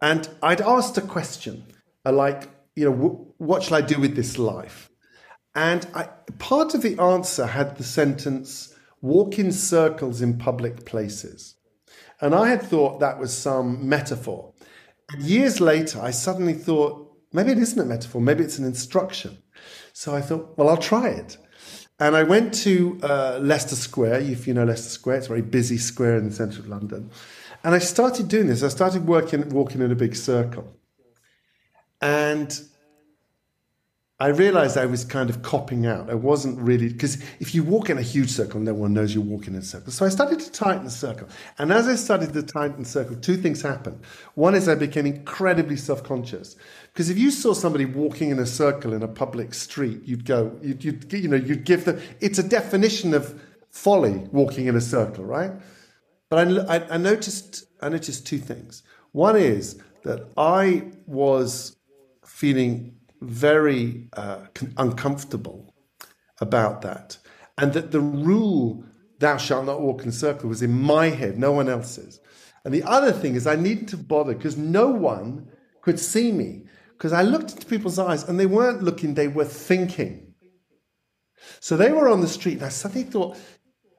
and 0.00 0.28
I'd 0.44 0.60
asked 0.60 0.96
a 0.96 1.02
question, 1.02 1.64
uh, 2.06 2.12
like 2.12 2.48
you 2.76 2.88
know, 2.88 3.34
what 3.38 3.64
shall 3.64 3.78
I 3.78 3.80
do 3.80 3.98
with 3.98 4.14
this 4.14 4.38
life? 4.38 4.90
And 5.56 5.88
I, 5.92 6.04
part 6.38 6.74
of 6.74 6.82
the 6.82 7.00
answer 7.00 7.46
had 7.46 7.78
the 7.78 7.84
sentence 7.84 8.73
walk 9.04 9.38
in 9.38 9.52
circles 9.52 10.22
in 10.22 10.38
public 10.38 10.86
places. 10.86 11.56
And 12.22 12.34
I 12.34 12.48
had 12.48 12.62
thought 12.62 13.00
that 13.00 13.18
was 13.18 13.36
some 13.36 13.86
metaphor. 13.86 14.54
And 15.10 15.22
years 15.22 15.60
later, 15.60 16.00
I 16.00 16.10
suddenly 16.10 16.54
thought, 16.54 17.14
maybe 17.30 17.52
it 17.52 17.58
isn't 17.58 17.78
a 17.78 17.84
metaphor, 17.84 18.22
maybe 18.22 18.42
it's 18.42 18.58
an 18.58 18.64
instruction. 18.64 19.36
So 19.92 20.14
I 20.14 20.22
thought, 20.22 20.56
well, 20.56 20.70
I'll 20.70 20.78
try 20.78 21.08
it. 21.08 21.36
And 22.00 22.16
I 22.16 22.22
went 22.22 22.54
to 22.64 22.98
uh, 23.02 23.38
Leicester 23.42 23.76
Square. 23.76 24.20
If 24.22 24.46
you 24.46 24.54
know 24.54 24.64
Leicester 24.64 24.88
Square, 24.88 25.18
it's 25.18 25.26
a 25.26 25.28
very 25.28 25.42
busy 25.42 25.76
square 25.76 26.16
in 26.16 26.24
the 26.24 26.34
centre 26.34 26.60
of 26.60 26.66
London. 26.66 27.10
And 27.62 27.74
I 27.74 27.78
started 27.80 28.28
doing 28.28 28.46
this. 28.46 28.62
I 28.62 28.68
started 28.68 29.06
working, 29.06 29.46
walking 29.50 29.82
in 29.82 29.92
a 29.92 29.94
big 29.94 30.16
circle. 30.16 30.76
And 32.00 32.58
I 34.20 34.28
realized 34.28 34.78
I 34.78 34.86
was 34.86 35.04
kind 35.04 35.28
of 35.28 35.42
copping 35.42 35.86
out. 35.86 36.08
I 36.08 36.14
wasn't 36.14 36.60
really, 36.60 36.88
because 36.88 37.20
if 37.40 37.52
you 37.52 37.64
walk 37.64 37.90
in 37.90 37.98
a 37.98 38.02
huge 38.02 38.30
circle, 38.30 38.60
no 38.60 38.72
one 38.72 38.92
knows 38.92 39.12
you're 39.12 39.24
walking 39.24 39.54
in 39.54 39.60
a 39.60 39.64
circle. 39.64 39.90
So 39.90 40.06
I 40.06 40.08
started 40.08 40.38
to 40.38 40.52
tighten 40.52 40.84
the 40.84 40.90
circle. 40.90 41.28
And 41.58 41.72
as 41.72 41.88
I 41.88 41.96
started 41.96 42.32
to 42.32 42.44
tighten 42.44 42.84
the 42.84 42.88
circle, 42.88 43.16
two 43.16 43.36
things 43.36 43.60
happened. 43.60 44.00
One 44.34 44.54
is 44.54 44.68
I 44.68 44.76
became 44.76 45.06
incredibly 45.06 45.76
self 45.76 46.04
conscious. 46.04 46.54
Because 46.92 47.10
if 47.10 47.18
you 47.18 47.32
saw 47.32 47.54
somebody 47.54 47.86
walking 47.86 48.30
in 48.30 48.38
a 48.38 48.46
circle 48.46 48.92
in 48.92 49.02
a 49.02 49.08
public 49.08 49.52
street, 49.52 50.02
you'd 50.04 50.24
go, 50.24 50.56
you'd, 50.62 50.84
you'd, 50.84 51.12
you 51.12 51.26
know, 51.26 51.36
you'd 51.36 51.64
give 51.64 51.84
them, 51.84 52.00
it's 52.20 52.38
a 52.38 52.48
definition 52.48 53.14
of 53.14 53.42
folly 53.70 54.28
walking 54.30 54.66
in 54.66 54.76
a 54.76 54.80
circle, 54.80 55.24
right? 55.24 55.50
But 56.30 56.46
I, 56.46 56.76
I, 56.76 56.94
I 56.94 56.96
noticed, 56.98 57.64
I 57.80 57.88
noticed 57.88 58.28
two 58.28 58.38
things. 58.38 58.84
One 59.10 59.34
is 59.34 59.82
that 60.04 60.28
I 60.36 60.92
was 61.06 61.76
feeling 62.24 62.94
very 63.24 64.08
uh, 64.12 64.46
uncomfortable 64.76 65.74
about 66.40 66.82
that. 66.82 67.18
And 67.58 67.72
that 67.72 67.92
the 67.92 68.00
rule, 68.00 68.84
thou 69.18 69.36
shalt 69.36 69.66
not 69.66 69.80
walk 69.80 70.02
in 70.02 70.08
a 70.08 70.12
circle, 70.12 70.48
was 70.48 70.62
in 70.62 70.72
my 70.72 71.08
head, 71.08 71.38
no 71.38 71.52
one 71.52 71.68
else's. 71.68 72.20
And 72.64 72.72
the 72.72 72.82
other 72.82 73.12
thing 73.12 73.34
is, 73.34 73.46
I 73.46 73.56
needed 73.56 73.88
to 73.88 73.96
bother 73.96 74.34
because 74.34 74.56
no 74.56 74.88
one 74.88 75.48
could 75.82 76.00
see 76.00 76.32
me. 76.32 76.64
Because 76.96 77.12
I 77.12 77.22
looked 77.22 77.52
into 77.52 77.66
people's 77.66 77.98
eyes 77.98 78.24
and 78.24 78.40
they 78.40 78.46
weren't 78.46 78.82
looking, 78.82 79.14
they 79.14 79.28
were 79.28 79.44
thinking. 79.44 80.34
So 81.60 81.76
they 81.76 81.92
were 81.92 82.08
on 82.08 82.20
the 82.20 82.28
street, 82.28 82.54
and 82.54 82.64
I 82.64 82.70
suddenly 82.70 83.04
thought, 83.04 83.36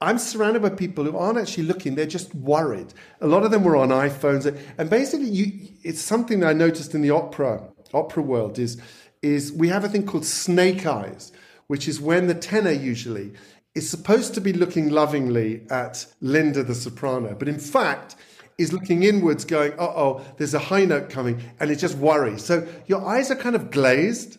I'm 0.00 0.18
surrounded 0.18 0.62
by 0.62 0.70
people 0.70 1.04
who 1.04 1.16
aren't 1.16 1.38
actually 1.38 1.64
looking, 1.64 1.94
they're 1.94 2.06
just 2.06 2.34
worried. 2.34 2.92
A 3.20 3.26
lot 3.26 3.44
of 3.44 3.50
them 3.50 3.64
were 3.64 3.76
on 3.76 3.88
iPhones. 3.88 4.44
And 4.76 4.90
basically, 4.90 5.28
you, 5.28 5.68
it's 5.82 6.00
something 6.00 6.40
that 6.40 6.48
I 6.48 6.52
noticed 6.52 6.94
in 6.94 7.02
the 7.02 7.10
opera, 7.10 7.68
opera 7.94 8.22
world 8.22 8.58
is 8.58 8.80
is 9.26 9.52
we 9.52 9.68
have 9.68 9.84
a 9.84 9.88
thing 9.88 10.06
called 10.06 10.24
snake 10.24 10.86
eyes, 10.86 11.32
which 11.66 11.88
is 11.88 12.00
when 12.00 12.26
the 12.26 12.34
tenor 12.34 12.70
usually 12.70 13.32
is 13.74 13.88
supposed 13.88 14.34
to 14.34 14.40
be 14.40 14.52
looking 14.52 14.88
lovingly 14.88 15.66
at 15.70 16.06
Linda 16.20 16.62
the 16.62 16.74
soprano, 16.74 17.34
but 17.34 17.48
in 17.48 17.58
fact 17.58 18.16
is 18.58 18.72
looking 18.72 19.02
inwards, 19.02 19.44
going, 19.44 19.72
uh 19.72 19.82
oh, 19.82 20.24
there's 20.38 20.54
a 20.54 20.58
high 20.58 20.86
note 20.86 21.10
coming, 21.10 21.38
and 21.60 21.70
it 21.70 21.76
just 21.76 21.96
worries. 21.98 22.42
So 22.42 22.66
your 22.86 23.06
eyes 23.06 23.30
are 23.30 23.36
kind 23.36 23.54
of 23.54 23.70
glazed. 23.70 24.38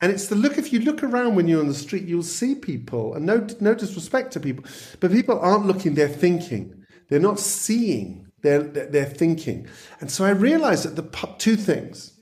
And 0.00 0.12
it's 0.12 0.28
the 0.28 0.36
look, 0.36 0.56
if 0.56 0.72
you 0.72 0.80
look 0.80 1.02
around 1.02 1.34
when 1.34 1.48
you're 1.48 1.60
on 1.60 1.68
the 1.68 1.74
street, 1.74 2.04
you'll 2.04 2.22
see 2.22 2.54
people, 2.54 3.14
and 3.14 3.24
no, 3.26 3.46
no 3.60 3.74
disrespect 3.74 4.32
to 4.34 4.40
people, 4.40 4.64
but 5.00 5.10
people 5.10 5.40
aren't 5.40 5.66
looking, 5.66 5.94
they're 5.94 6.06
thinking. 6.06 6.84
They're 7.08 7.18
not 7.18 7.40
seeing, 7.40 8.26
they're, 8.42 8.62
they're 8.62 9.04
thinking. 9.04 9.66
And 10.00 10.10
so 10.10 10.24
I 10.24 10.30
realized 10.30 10.84
that 10.84 10.96
the 10.96 11.34
two 11.38 11.56
things 11.56 12.15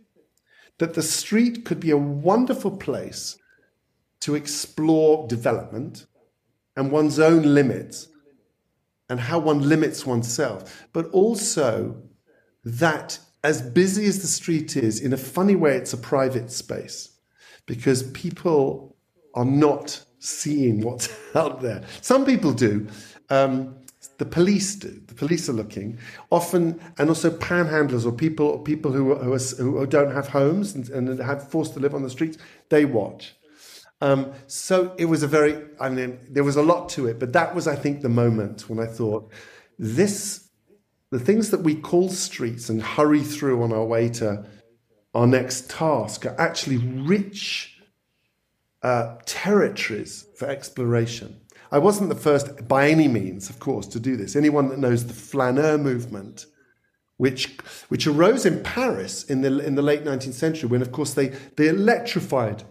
that 0.78 0.94
the 0.94 1.02
street 1.02 1.64
could 1.64 1.80
be 1.80 1.90
a 1.90 1.96
wonderful 1.96 2.76
place 2.76 3.38
to 4.20 4.34
explore 4.34 5.26
development 5.28 6.06
and 6.76 6.90
one's 6.90 7.18
own 7.18 7.42
limits 7.54 8.08
and 9.08 9.20
how 9.20 9.38
one 9.38 9.68
limits 9.68 10.06
oneself, 10.06 10.86
but 10.92 11.06
also 11.10 12.02
that 12.64 13.18
as 13.42 13.60
busy 13.60 14.06
as 14.06 14.22
the 14.22 14.26
street 14.26 14.76
is, 14.76 15.00
in 15.00 15.12
a 15.12 15.18
funny 15.18 15.54
way, 15.54 15.76
it's 15.76 15.92
a 15.92 15.98
private 15.98 16.50
space 16.50 17.10
because 17.66 18.02
people 18.10 18.96
are 19.34 19.44
not 19.44 20.02
seeing 20.18 20.80
what's 20.80 21.14
out 21.34 21.60
there. 21.60 21.84
Some 22.00 22.24
people 22.24 22.52
do. 22.52 22.88
Um, 23.28 23.76
the 24.18 24.24
police 24.24 24.76
do. 24.76 25.00
The 25.06 25.14
police 25.14 25.48
are 25.48 25.52
looking 25.52 25.98
often, 26.30 26.80
and 26.98 27.08
also 27.08 27.30
panhandlers 27.30 28.06
or 28.06 28.12
people 28.12 28.58
people 28.58 28.92
who 28.92 29.14
who, 29.14 29.32
are, 29.32 29.38
who 29.38 29.86
don't 29.86 30.12
have 30.12 30.28
homes 30.28 30.74
and, 30.74 30.88
and 30.90 31.18
have 31.20 31.48
forced 31.48 31.74
to 31.74 31.80
live 31.80 31.94
on 31.94 32.02
the 32.02 32.10
streets. 32.10 32.38
They 32.68 32.84
watch. 32.84 33.34
Um, 34.00 34.32
so 34.46 34.94
it 34.98 35.06
was 35.06 35.22
a 35.22 35.28
very. 35.28 35.64
I 35.80 35.88
mean, 35.88 36.18
there 36.28 36.44
was 36.44 36.56
a 36.56 36.62
lot 36.62 36.88
to 36.90 37.06
it, 37.06 37.18
but 37.18 37.32
that 37.32 37.54
was, 37.54 37.66
I 37.66 37.76
think, 37.76 38.02
the 38.02 38.08
moment 38.08 38.68
when 38.68 38.78
I 38.78 38.86
thought 38.86 39.30
this, 39.78 40.48
the 41.10 41.18
things 41.18 41.50
that 41.50 41.62
we 41.62 41.74
call 41.74 42.08
streets 42.10 42.68
and 42.68 42.82
hurry 42.82 43.22
through 43.22 43.62
on 43.62 43.72
our 43.72 43.84
way 43.84 44.08
to 44.10 44.46
our 45.14 45.26
next 45.26 45.70
task 45.70 46.26
are 46.26 46.38
actually 46.38 46.78
rich 46.78 47.80
uh, 48.82 49.16
territories 49.24 50.26
for 50.36 50.48
exploration. 50.48 51.40
I 51.74 51.78
wasn't 51.78 52.08
the 52.08 52.14
first 52.14 52.68
by 52.68 52.88
any 52.88 53.08
means, 53.08 53.50
of 53.50 53.58
course, 53.58 53.88
to 53.88 53.98
do 53.98 54.16
this. 54.16 54.36
Anyone 54.36 54.68
that 54.68 54.78
knows 54.78 55.06
the 55.06 55.12
flaneur 55.12 55.76
movement, 55.76 56.46
which 57.16 57.58
which 57.88 58.06
arose 58.06 58.46
in 58.46 58.62
Paris 58.62 59.24
in 59.24 59.40
the 59.40 59.58
in 59.58 59.74
the 59.74 59.82
late 59.82 60.04
19th 60.04 60.34
century, 60.34 60.68
when 60.68 60.82
of 60.82 60.92
course 60.92 61.14
they 61.14 61.32
they 61.56 61.66
electrified 61.66 62.62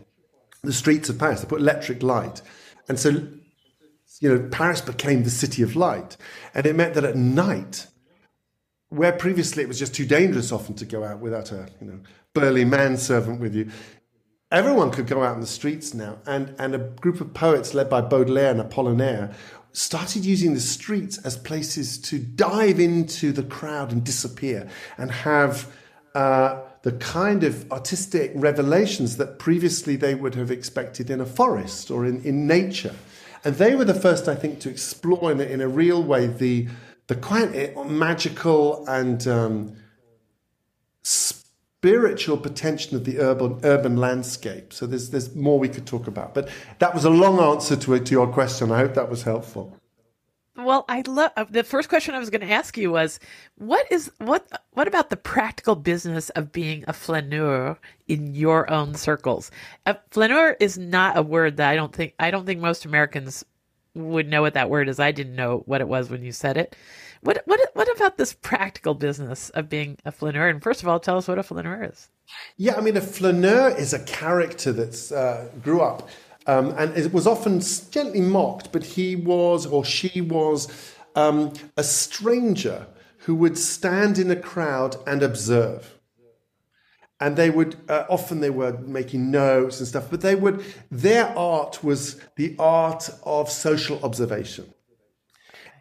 the 0.61 0.71
streets 0.71 1.09
of 1.09 1.19
Paris. 1.19 1.41
They 1.41 1.49
put 1.49 1.59
electric 1.59 2.01
light, 2.01 2.41
and 2.87 2.97
so 2.97 3.09
you 4.21 4.29
know 4.29 4.47
Paris 4.49 4.79
became 4.79 5.25
the 5.25 5.29
city 5.29 5.63
of 5.63 5.75
light, 5.75 6.15
and 6.53 6.65
it 6.65 6.73
meant 6.73 6.93
that 6.93 7.03
at 7.03 7.17
night, 7.17 7.87
where 8.87 9.11
previously 9.11 9.63
it 9.63 9.67
was 9.67 9.79
just 9.79 9.93
too 9.93 10.05
dangerous 10.05 10.53
often 10.53 10.75
to 10.75 10.85
go 10.85 11.03
out 11.03 11.19
without 11.19 11.51
a 11.51 11.67
you 11.81 11.87
know 11.87 11.99
burly 12.33 12.63
manservant 12.63 13.41
with 13.41 13.53
you, 13.53 13.69
everyone 14.53 14.91
could 14.91 15.07
go 15.07 15.23
out 15.23 15.33
in 15.33 15.41
the 15.41 15.47
streets 15.47 15.93
now. 15.93 16.19
And, 16.25 16.55
and 16.59 16.75
a 16.75 16.77
group 16.77 17.19
of 17.19 17.33
poets 17.33 17.73
led 17.73 17.89
by 17.89 18.01
Baudelaire 18.01 18.51
and 18.51 18.61
Apollinaire 18.61 19.33
started 19.73 20.23
using 20.23 20.53
the 20.53 20.59
streets 20.59 21.17
as 21.25 21.35
places 21.35 21.97
to 21.97 22.19
dive 22.19 22.79
into 22.79 23.31
the 23.31 23.41
crowd 23.41 23.91
and 23.91 24.03
disappear 24.03 24.69
and 24.99 25.11
have 25.11 25.73
uh, 26.13 26.61
the 26.83 26.91
kind 26.91 27.43
of 27.43 27.69
artistic 27.71 28.31
revelations 28.35 29.17
that 29.17 29.39
previously 29.39 29.95
they 29.95 30.13
would 30.13 30.35
have 30.35 30.51
expected 30.51 31.09
in 31.09 31.19
a 31.19 31.25
forest 31.25 31.89
or 31.89 32.05
in, 32.05 32.23
in 32.23 32.45
nature. 32.45 32.95
And 33.43 33.55
they 33.55 33.73
were 33.73 33.85
the 33.85 33.95
first, 33.95 34.27
I 34.27 34.35
think, 34.35 34.59
to 34.59 34.69
explore 34.69 35.31
in, 35.31 35.41
in 35.41 35.59
a 35.59 35.67
real 35.67 36.03
way 36.03 36.27
the, 36.27 36.67
the 37.07 37.15
quite 37.15 37.75
magical 37.87 38.87
and 38.87 39.27
um, 39.27 39.75
spiritual 41.83 42.37
potential 42.37 42.95
of 42.95 43.03
the 43.03 43.19
urban 43.19 43.59
urban 43.63 43.97
landscape. 43.97 44.71
So 44.71 44.87
there's 44.87 45.09
there's 45.09 45.35
more 45.35 45.59
we 45.59 45.67
could 45.67 45.85
talk 45.85 46.07
about. 46.07 46.33
But 46.33 46.47
that 46.79 46.93
was 46.93 47.03
a 47.03 47.09
long 47.09 47.39
answer 47.39 47.75
to 47.75 47.99
to 47.99 48.11
your 48.11 48.27
question. 48.27 48.71
I 48.71 48.77
hope 48.77 48.93
that 48.93 49.09
was 49.09 49.23
helpful. 49.23 49.77
Well, 50.55 50.85
I 50.87 51.03
love 51.05 51.31
uh, 51.35 51.43
the 51.49 51.63
first 51.63 51.89
question 51.89 52.15
I 52.15 52.19
was 52.19 52.29
going 52.29 52.47
to 52.47 52.53
ask 52.53 52.77
you 52.77 52.89
was 52.91 53.19
what 53.57 53.85
is 53.91 54.09
what 54.19 54.47
what 54.71 54.87
about 54.87 55.09
the 55.09 55.17
practical 55.17 55.75
business 55.75 56.29
of 56.29 56.53
being 56.53 56.85
a 56.87 56.93
flaneur 56.93 57.77
in 58.07 58.33
your 58.33 58.71
own 58.71 58.95
circles? 58.95 59.51
A 59.85 59.97
flaneur 60.09 60.55
is 60.61 60.77
not 60.77 61.17
a 61.17 61.21
word 61.21 61.57
that 61.57 61.69
I 61.69 61.75
don't 61.75 61.93
think 61.93 62.13
I 62.17 62.31
don't 62.31 62.45
think 62.45 62.61
most 62.61 62.85
Americans 62.85 63.43
would 63.93 64.29
know 64.29 64.41
what 64.41 64.53
that 64.53 64.69
word 64.69 64.87
is. 64.87 65.01
I 65.01 65.11
didn't 65.11 65.35
know 65.35 65.63
what 65.65 65.81
it 65.81 65.89
was 65.89 66.09
when 66.09 66.23
you 66.23 66.31
said 66.31 66.55
it. 66.55 66.77
What 67.23 67.41
what 67.45 67.59
what 67.73 67.89
about 67.95 68.17
this 68.17 68.33
practical 68.33 68.93
business 68.93 69.49
of 69.51 69.69
being 69.69 69.97
a 70.05 70.11
flaneur? 70.11 70.47
And 70.47 70.61
first 70.61 70.81
of 70.81 70.87
all, 70.87 70.99
tell 70.99 71.17
us 71.17 71.27
what 71.27 71.39
a 71.39 71.43
flaneur 71.43 71.89
is. 71.91 72.09
Yeah, 72.57 72.75
I 72.75 72.81
mean, 72.81 72.97
a 72.97 73.01
flaneur 73.01 73.69
is 73.69 73.93
a 73.93 73.99
character 73.99 74.71
that's 74.71 75.11
uh, 75.11 75.49
grew 75.61 75.81
up 75.81 76.09
um, 76.45 76.73
and 76.77 76.95
it 76.97 77.13
was 77.13 77.25
often 77.25 77.61
gently 77.91 78.21
mocked, 78.21 78.71
but 78.71 78.83
he 78.83 79.15
was 79.15 79.65
or 79.65 79.85
she 79.85 80.21
was 80.21 80.67
um, 81.15 81.53
a 81.77 81.83
stranger 81.83 82.87
who 83.19 83.35
would 83.35 83.57
stand 83.57 84.19
in 84.19 84.29
a 84.29 84.35
crowd 84.35 84.97
and 85.07 85.23
observe. 85.23 85.99
And 87.19 87.37
they 87.37 87.49
would 87.49 87.77
uh, 87.87 88.03
often 88.09 88.41
they 88.41 88.49
were 88.49 88.77
making 88.79 89.31
notes 89.31 89.79
and 89.79 89.87
stuff, 89.87 90.09
but 90.09 90.19
they 90.19 90.35
would 90.35 90.65
their 90.91 91.27
art 91.37 91.81
was 91.81 92.19
the 92.35 92.55
art 92.59 93.09
of 93.23 93.49
social 93.49 94.03
observation. 94.03 94.73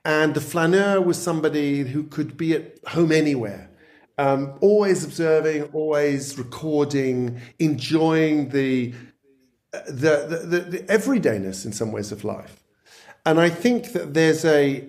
And 0.05 0.35
the 0.35 0.41
flaneur 0.41 1.01
was 1.01 1.17
somebody 1.17 1.85
who 1.85 2.03
could 2.05 2.37
be 2.37 2.55
at 2.55 2.79
home 2.89 3.13
anywhere, 3.13 3.71
um, 4.19 4.59
always 4.61 5.05
observing, 5.05 5.65
always 5.73 6.37
recording, 6.37 7.41
enjoying 7.59 8.49
the, 8.49 8.93
the, 9.87 10.27
the, 10.29 10.47
the, 10.47 10.61
the 10.61 10.79
everydayness 10.85 11.65
in 11.65 11.73
some 11.73 11.93
ways 11.93 12.11
of 12.11 12.25
life. 12.25 12.65
And 13.25 13.41
I 13.41 13.49
think 13.49 13.93
that 13.93 14.15
there's 14.15 14.45
a, 14.45 14.85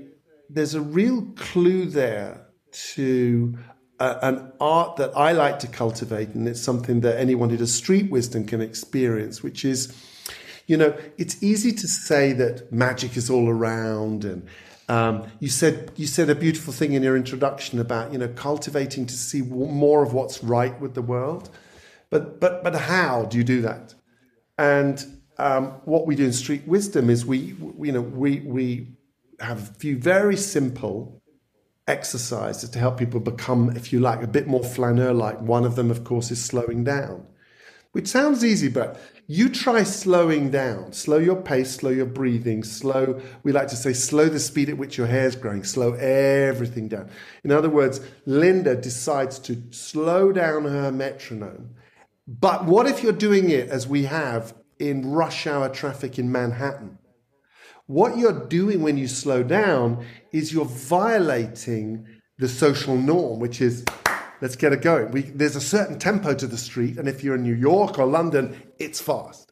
there's 0.49 0.73
a 0.73 0.81
real 0.81 1.27
clue 1.35 1.85
there 1.85 2.47
to 2.95 3.55
uh, 3.99 4.17
an 4.23 4.51
art 4.59 4.95
that 4.97 5.15
I 5.15 5.31
like 5.31 5.59
to 5.59 5.67
cultivate, 5.67 6.29
and 6.29 6.47
it's 6.47 6.59
something 6.59 7.01
that 7.01 7.19
anyone 7.19 7.51
who 7.51 7.57
does 7.57 7.73
street 7.73 8.09
wisdom 8.09 8.45
can 8.45 8.61
experience, 8.61 9.43
which 9.43 9.63
is, 9.63 9.95
you 10.65 10.75
know, 10.75 10.97
it's 11.19 11.41
easy 11.43 11.71
to 11.71 11.87
say 11.87 12.33
that 12.33 12.71
magic 12.71 13.15
is 13.15 13.29
all 13.29 13.47
around 13.47 14.25
and 14.25 14.47
um, 14.89 15.23
you 15.39 15.49
said 15.49 15.91
you 15.95 16.07
said 16.07 16.29
a 16.29 16.35
beautiful 16.35 16.73
thing 16.73 16.93
in 16.93 17.03
your 17.03 17.15
introduction 17.15 17.79
about 17.79 18.11
you 18.11 18.17
know 18.17 18.27
cultivating 18.27 19.05
to 19.05 19.13
see 19.13 19.41
more 19.41 20.03
of 20.03 20.13
what's 20.13 20.43
right 20.43 20.79
with 20.79 20.93
the 20.93 21.01
world, 21.01 21.49
but 22.09 22.39
but 22.39 22.63
but 22.63 22.75
how 22.75 23.25
do 23.25 23.37
you 23.37 23.43
do 23.43 23.61
that? 23.61 23.95
And 24.57 25.21
um, 25.37 25.67
what 25.85 26.05
we 26.05 26.15
do 26.15 26.25
in 26.25 26.33
Street 26.33 26.67
Wisdom 26.67 27.09
is 27.09 27.25
we, 27.25 27.53
we 27.53 27.87
you 27.87 27.93
know 27.93 28.01
we 28.01 28.41
we 28.41 28.97
have 29.39 29.69
a 29.69 29.73
few 29.73 29.97
very 29.97 30.37
simple 30.37 31.21
exercises 31.87 32.69
to 32.69 32.79
help 32.79 32.97
people 32.97 33.19
become, 33.19 33.75
if 33.75 33.91
you 33.91 33.99
like, 33.99 34.21
a 34.21 34.27
bit 34.27 34.47
more 34.47 34.63
flaneur 34.63 35.13
like. 35.13 35.39
One 35.41 35.65
of 35.65 35.75
them, 35.75 35.91
of 35.91 36.03
course, 36.03 36.31
is 36.31 36.43
slowing 36.43 36.83
down. 36.83 37.27
Which 37.93 38.07
sounds 38.07 38.43
easy, 38.43 38.67
but 38.67 38.99
you 39.27 39.47
try 39.47 39.83
slowing 39.83 40.49
down, 40.49 40.91
slow 40.91 41.17
your 41.17 41.41
pace, 41.41 41.75
slow 41.75 41.91
your 41.91 42.07
breathing, 42.07 42.63
slow, 42.63 43.21
we 43.43 43.51
like 43.51 43.67
to 43.69 43.75
say, 43.75 43.93
slow 43.93 44.27
the 44.27 44.39
speed 44.39 44.69
at 44.69 44.77
which 44.77 44.97
your 44.97 45.07
hair 45.07 45.27
is 45.27 45.35
growing, 45.35 45.63
slow 45.63 45.93
everything 45.93 46.87
down. 46.87 47.09
In 47.43 47.51
other 47.51 47.69
words, 47.69 48.01
Linda 48.25 48.75
decides 48.75 49.39
to 49.39 49.61
slow 49.69 50.31
down 50.31 50.65
her 50.65 50.91
metronome. 50.91 51.75
But 52.27 52.65
what 52.65 52.87
if 52.87 53.03
you're 53.03 53.13
doing 53.13 53.49
it 53.49 53.69
as 53.69 53.87
we 53.87 54.03
have 54.05 54.55
in 54.79 55.11
rush 55.11 55.45
hour 55.45 55.69
traffic 55.69 56.17
in 56.17 56.31
Manhattan? 56.31 56.97
What 57.85 58.17
you're 58.17 58.47
doing 58.47 58.81
when 58.81 58.97
you 58.97 59.07
slow 59.07 59.43
down 59.43 60.05
is 60.31 60.51
you're 60.51 60.65
violating 60.65 62.07
the 62.39 62.49
social 62.49 62.97
norm, 62.97 63.39
which 63.39 63.61
is 63.61 63.85
let's 64.41 64.55
get 64.55 64.73
it 64.73 64.81
going. 64.81 65.11
We, 65.11 65.21
there's 65.21 65.55
a 65.55 65.61
certain 65.61 65.99
tempo 65.99 66.33
to 66.33 66.47
the 66.47 66.57
street, 66.57 66.97
and 66.97 67.07
if 67.07 67.23
you're 67.23 67.35
in 67.35 67.43
New 67.43 67.55
York 67.55 67.99
or 67.99 68.05
London, 68.05 68.61
it's 68.79 69.01
fast. 69.01 69.51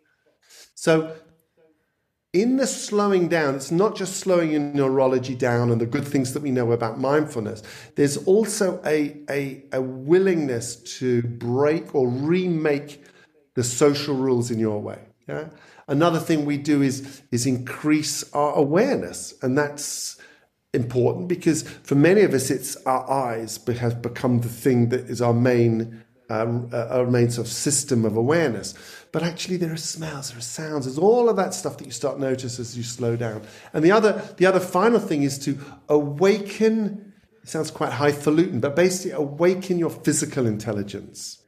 So, 0.76 1.16
in 2.34 2.56
the 2.56 2.66
slowing 2.66 3.28
down, 3.28 3.56
it's 3.56 3.72
not 3.72 3.96
just 3.96 4.18
slowing 4.18 4.52
your 4.52 4.62
neurology 4.62 5.36
down 5.36 5.70
and 5.70 5.82
the 5.82 5.86
good 5.86 6.08
things 6.08 6.34
that 6.34 6.42
we 6.42 6.50
know 6.50 6.72
about 6.72 6.98
mindfulness. 6.98 7.62
There's 7.96 8.18
also 8.18 8.82
a, 8.86 9.18
a, 9.30 9.66
a 9.74 9.82
willingness 9.82 10.78
to 11.00 11.24
break 11.24 11.94
or 11.94 12.08
remake 12.08 13.04
the 13.56 13.64
social 13.66 14.16
rules 14.16 14.50
in 14.50 14.60
your 14.60 14.80
way. 14.80 15.00
Yeah. 15.28 15.50
Another 15.88 16.20
thing 16.20 16.46
we 16.46 16.58
do 16.58 16.82
is 16.82 17.22
is 17.32 17.46
increase 17.46 18.24
our 18.32 18.54
awareness, 18.56 19.34
and 19.42 19.58
that's 19.58 20.18
important 20.74 21.28
because 21.28 21.64
for 21.64 21.96
many 21.96 22.22
of 22.22 22.34
us, 22.34 22.50
it's 22.50 22.76
our 22.86 23.10
eyes 23.10 23.60
have 23.80 24.02
become 24.02 24.42
the 24.42 24.50
thing 24.50 24.90
that 24.90 25.02
is 25.02 25.22
our 25.22 25.34
main 25.34 26.04
uh, 26.30 26.64
uh, 26.72 26.88
our 26.92 27.08
main 27.08 27.30
sort 27.30 27.46
of 27.46 27.52
system 27.52 28.06
of 28.06 28.16
awareness. 28.16 28.74
But 29.12 29.22
actually, 29.22 29.58
there 29.58 29.74
are 29.74 29.78
smells, 29.78 30.30
there 30.30 30.38
are 30.38 30.42
sounds, 30.42 30.86
there's 30.86 30.98
all 30.98 31.28
of 31.28 31.36
that 31.36 31.54
stuff 31.54 31.78
that 31.78 31.86
you 31.86 31.92
start 31.92 32.20
notice 32.20 32.58
as 32.58 32.78
you 32.78 32.84
slow 32.84 33.18
down. 33.18 33.42
And 33.74 33.84
the 33.84 33.92
other 33.92 34.14
the 34.38 34.46
other 34.46 34.62
final 34.62 35.00
thing 35.00 35.24
is 35.24 35.38
to 35.40 35.58
awaken. 35.90 37.14
It 37.44 37.50
sounds 37.50 37.70
quite 37.70 37.92
highfalutin, 37.92 38.62
but 38.62 38.76
basically 38.76 39.12
awaken 39.12 39.78
your 39.78 39.90
physical 39.90 40.46
intelligence. 40.48 41.44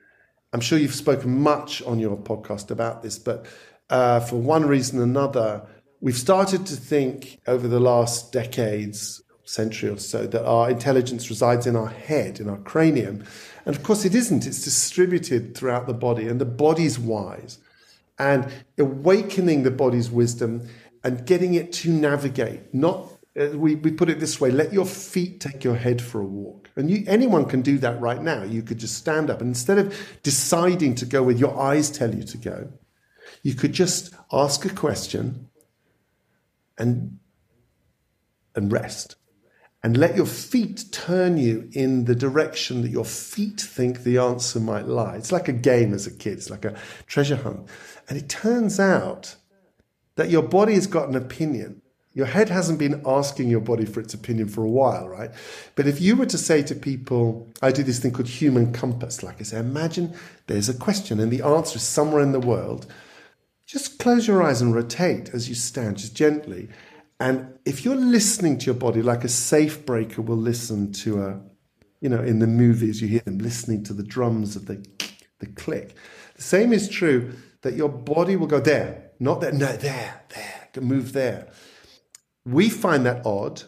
I'm 0.51 0.59
sure 0.59 0.77
you've 0.77 0.93
spoken 0.93 1.39
much 1.39 1.81
on 1.83 1.99
your 1.99 2.17
podcast 2.17 2.69
about 2.69 3.03
this, 3.03 3.17
but 3.17 3.45
uh, 3.89 4.19
for 4.19 4.35
one 4.35 4.65
reason 4.65 4.99
or 4.99 5.03
another, 5.03 5.65
we've 6.03 6.17
started 6.17 6.65
to 6.65 6.75
think 6.75 7.39
over 7.47 7.65
the 7.65 7.79
last 7.79 8.33
decades, 8.33 9.23
century 9.45 9.89
or 9.89 9.97
so, 9.97 10.27
that 10.27 10.45
our 10.45 10.69
intelligence 10.69 11.29
resides 11.29 11.65
in 11.65 11.77
our 11.77 11.87
head, 11.87 12.41
in 12.41 12.49
our 12.49 12.57
cranium. 12.57 13.23
And 13.65 13.75
of 13.75 13.83
course, 13.83 14.03
it 14.03 14.13
isn't. 14.13 14.45
It's 14.45 14.63
distributed 14.63 15.55
throughout 15.55 15.87
the 15.87 15.93
body, 15.93 16.27
and 16.27 16.39
the 16.41 16.45
body's 16.45 16.99
wise. 16.99 17.57
And 18.19 18.51
awakening 18.77 19.63
the 19.63 19.71
body's 19.71 20.11
wisdom 20.11 20.67
and 21.03 21.25
getting 21.25 21.53
it 21.55 21.71
to 21.73 21.89
navigate, 21.89 22.73
not 22.73 23.09
uh, 23.39 23.47
we, 23.55 23.75
we 23.75 23.91
put 23.91 24.09
it 24.09 24.19
this 24.19 24.39
way 24.39 24.51
let 24.51 24.71
your 24.71 24.85
feet 24.85 25.41
take 25.41 25.63
your 25.63 25.75
head 25.75 25.99
for 25.99 26.21
a 26.21 26.23
walk 26.23 26.69
and 26.75 26.91
you, 26.91 27.03
anyone 27.07 27.45
can 27.45 27.63
do 27.63 27.79
that 27.79 27.99
right 27.99 28.21
now 28.21 28.43
you 28.43 28.61
could 28.61 28.77
just 28.77 28.95
stand 28.95 29.27
up 29.31 29.41
and 29.41 29.47
instead 29.47 29.79
of 29.79 29.97
deciding 30.21 30.93
to 30.93 31.03
go 31.03 31.23
where 31.23 31.33
your 31.33 31.59
eyes 31.59 31.89
tell 31.89 32.13
you 32.13 32.21
to 32.21 32.37
go 32.37 32.71
you 33.41 33.55
could 33.55 33.73
just 33.73 34.13
ask 34.31 34.65
a 34.65 34.69
question 34.69 35.49
and, 36.77 37.19
and 38.55 38.71
rest. 38.71 39.15
And 39.85 39.97
let 39.97 40.15
your 40.15 40.25
feet 40.25 40.85
turn 40.91 41.37
you 41.37 41.69
in 41.73 42.05
the 42.05 42.15
direction 42.15 42.83
that 42.83 42.91
your 42.91 43.03
feet 43.03 43.59
think 43.59 44.03
the 44.03 44.17
answer 44.17 44.61
might 44.61 44.87
lie. 44.87 45.17
It's 45.17 45.31
like 45.31 45.49
a 45.49 45.53
game 45.53 45.93
as 45.93 46.07
a 46.07 46.11
kid, 46.11 46.33
it's 46.33 46.49
like 46.49 46.63
a 46.63 46.79
treasure 47.05 47.35
hunt. 47.35 47.67
And 48.07 48.17
it 48.17 48.29
turns 48.29 48.79
out 48.79 49.35
that 50.15 50.29
your 50.29 50.43
body 50.43 50.75
has 50.75 50.87
got 50.87 51.09
an 51.09 51.15
opinion. 51.15 51.81
Your 52.13 52.27
head 52.27 52.47
hasn't 52.49 52.79
been 52.79 53.01
asking 53.05 53.49
your 53.49 53.59
body 53.59 53.85
for 53.85 53.99
its 53.99 54.13
opinion 54.13 54.47
for 54.47 54.63
a 54.63 54.69
while, 54.69 55.09
right? 55.09 55.31
But 55.75 55.87
if 55.87 55.99
you 55.99 56.15
were 56.15 56.27
to 56.27 56.37
say 56.37 56.61
to 56.61 56.75
people, 56.75 57.51
I 57.61 57.71
do 57.71 57.83
this 57.83 57.99
thing 57.99 58.11
called 58.11 58.29
human 58.29 58.71
compass, 58.71 59.23
like 59.23 59.41
I 59.41 59.43
say, 59.43 59.57
imagine 59.57 60.15
there's 60.47 60.69
a 60.69 60.75
question 60.75 61.19
and 61.19 61.31
the 61.31 61.41
answer 61.41 61.77
is 61.77 61.83
somewhere 61.83 62.21
in 62.21 62.31
the 62.31 62.39
world 62.39 62.85
just 63.73 63.97
close 63.97 64.27
your 64.27 64.43
eyes 64.43 64.61
and 64.61 64.75
rotate 64.75 65.31
as 65.33 65.49
you 65.49 65.55
stand, 65.55 65.97
just 65.97 66.15
gently. 66.15 66.69
And 67.19 67.57
if 67.65 67.83
you're 67.83 67.95
listening 67.95 68.59
to 68.59 68.67
your 68.67 68.75
body 68.75 69.01
like 69.01 69.23
a 69.23 69.27
safe 69.29 69.83
breaker 69.83 70.21
will 70.21 70.37
listen 70.37 70.91
to 70.91 71.23
a, 71.23 71.41
you 71.99 72.07
know, 72.07 72.21
in 72.21 72.37
the 72.37 72.45
movies, 72.45 73.01
you 73.01 73.07
hear 73.07 73.21
them 73.21 73.39
listening 73.39 73.83
to 73.85 73.93
the 73.93 74.03
drums 74.03 74.55
of 74.55 74.67
the, 74.67 74.85
the 75.39 75.47
click. 75.47 75.95
The 76.35 76.41
same 76.43 76.71
is 76.71 76.87
true 76.87 77.33
that 77.63 77.73
your 77.73 77.89
body 77.89 78.35
will 78.35 78.45
go 78.45 78.59
there, 78.59 79.09
not 79.19 79.41
there, 79.41 79.51
no, 79.51 79.75
there, 79.75 80.21
there, 80.29 80.83
move 80.83 81.13
there. 81.13 81.51
We 82.45 82.69
find 82.69 83.07
that 83.07 83.25
odd, 83.25 83.63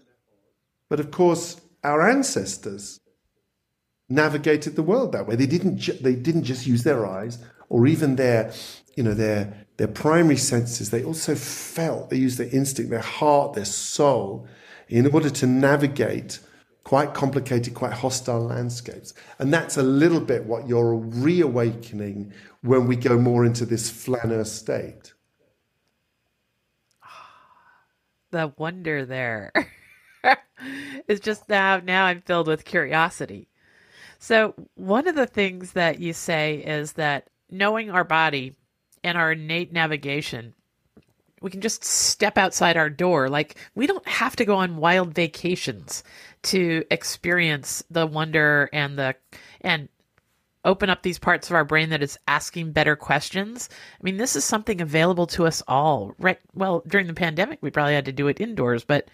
but 0.88 0.99
of 0.99 1.10
course, 1.10 1.60
our 1.84 2.08
ancestors 2.08 2.99
navigated 4.08 4.75
the 4.75 4.84
world 4.84 5.13
that 5.13 5.25
way. 5.25 5.36
They 5.36 5.47
didn't, 5.47 5.79
ju- 5.79 5.97
they 5.99 6.13
didn't 6.13 6.43
just 6.43 6.67
use 6.67 6.84
their 6.84 7.08
eyes 7.08 7.39
or 7.69 7.88
even 7.88 8.15
their, 8.15 8.51
you 8.95 9.04
know, 9.04 9.13
their 9.13 9.65
their 9.78 9.88
primary 9.88 10.38
senses, 10.38 10.89
they 10.89 11.04
also 11.04 11.36
felt, 11.36 12.10
they 12.10 12.17
used 12.17 12.38
their 12.38 12.49
instinct, 12.49 12.91
their 12.91 12.99
heart, 12.99 13.54
their 13.54 13.65
soul, 13.65 14.47
in 14.88 15.08
order 15.08 15.30
to 15.30 15.45
navigate 15.45 16.39
quite 16.86 17.13
complicated, 17.13 17.73
quite 17.73 17.91
hostile 17.91 18.45
landscapes. 18.45 19.13
And 19.39 19.54
that's 19.54 19.75
a 19.75 19.84
little 19.84 20.21
bit 20.21 20.45
what 20.45 20.67
you're 20.67 20.95
reawakening 20.95 22.32
when 22.62 22.88
we 22.88 22.95
go 22.95 23.17
more 23.17 23.43
into 23.43 23.65
this 23.65 23.89
flaneur 23.89 24.45
state. 24.45 25.13
Ah, 27.04 27.32
the 28.32 28.54
wonder 28.58 29.04
there 29.04 29.51
is 31.08 31.19
just 31.19 31.49
now, 31.49 31.78
now 31.78 32.06
I'm 32.06 32.21
filled 32.21 32.47
with 32.47 32.63
curiosity. 32.63 33.49
So, 34.19 34.56
one 34.75 35.08
of 35.08 35.15
the 35.15 35.28
things 35.28 35.73
that 35.73 35.99
you 35.99 36.13
say 36.13 36.56
is 36.65 36.93
that 36.93 37.28
knowing 37.57 37.89
our 37.89 38.03
body 38.03 38.55
and 39.03 39.17
our 39.17 39.33
innate 39.33 39.71
navigation, 39.71 40.53
we 41.41 41.51
can 41.51 41.61
just 41.61 41.83
step 41.83 42.37
outside 42.37 42.77
our 42.77 42.89
door. 42.89 43.29
Like 43.29 43.55
we 43.75 43.87
don't 43.87 44.07
have 44.07 44.35
to 44.37 44.45
go 44.45 44.55
on 44.55 44.77
wild 44.77 45.13
vacations 45.13 46.03
to 46.43 46.83
experience 46.89 47.83
the 47.89 48.07
wonder 48.07 48.69
and 48.73 48.97
the 48.97 49.15
and 49.61 49.89
open 50.63 50.89
up 50.89 51.03
these 51.03 51.19
parts 51.19 51.49
of 51.49 51.55
our 51.55 51.63
brain 51.63 51.89
that 51.89 52.01
is 52.01 52.17
asking 52.27 52.71
better 52.71 52.95
questions. 52.95 53.69
I 53.99 54.03
mean, 54.03 54.17
this 54.17 54.35
is 54.35 54.43
something 54.43 54.81
available 54.81 55.27
to 55.27 55.45
us 55.45 55.61
all. 55.67 56.15
Right? 56.17 56.39
Well, 56.55 56.81
during 56.87 57.07
the 57.07 57.13
pandemic, 57.13 57.59
we 57.61 57.69
probably 57.69 57.93
had 57.93 58.05
to 58.05 58.11
do 58.11 58.27
it 58.27 58.41
indoors, 58.41 58.83
but 58.83 59.07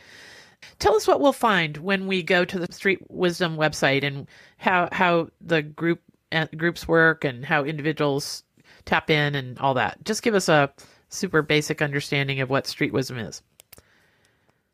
tell 0.79 0.95
us 0.95 1.07
what 1.07 1.19
we'll 1.19 1.33
find 1.33 1.77
when 1.77 2.07
we 2.07 2.23
go 2.23 2.45
to 2.45 2.59
the 2.59 2.71
Street 2.71 2.99
Wisdom 3.09 3.57
website 3.57 4.03
and 4.03 4.27
how 4.57 4.87
how 4.91 5.29
the 5.41 5.61
group 5.61 6.01
groups 6.57 6.87
work 6.87 7.23
and 7.23 7.45
how 7.45 7.63
individuals 7.63 8.43
tap 8.85 9.09
in 9.09 9.35
and 9.35 9.57
all 9.59 9.73
that. 9.75 10.03
Just 10.03 10.23
give 10.23 10.35
us 10.35 10.49
a 10.49 10.71
super 11.09 11.41
basic 11.41 11.81
understanding 11.81 12.39
of 12.39 12.49
what 12.49 12.67
street 12.67 12.93
wisdom 12.93 13.17
is. 13.17 13.41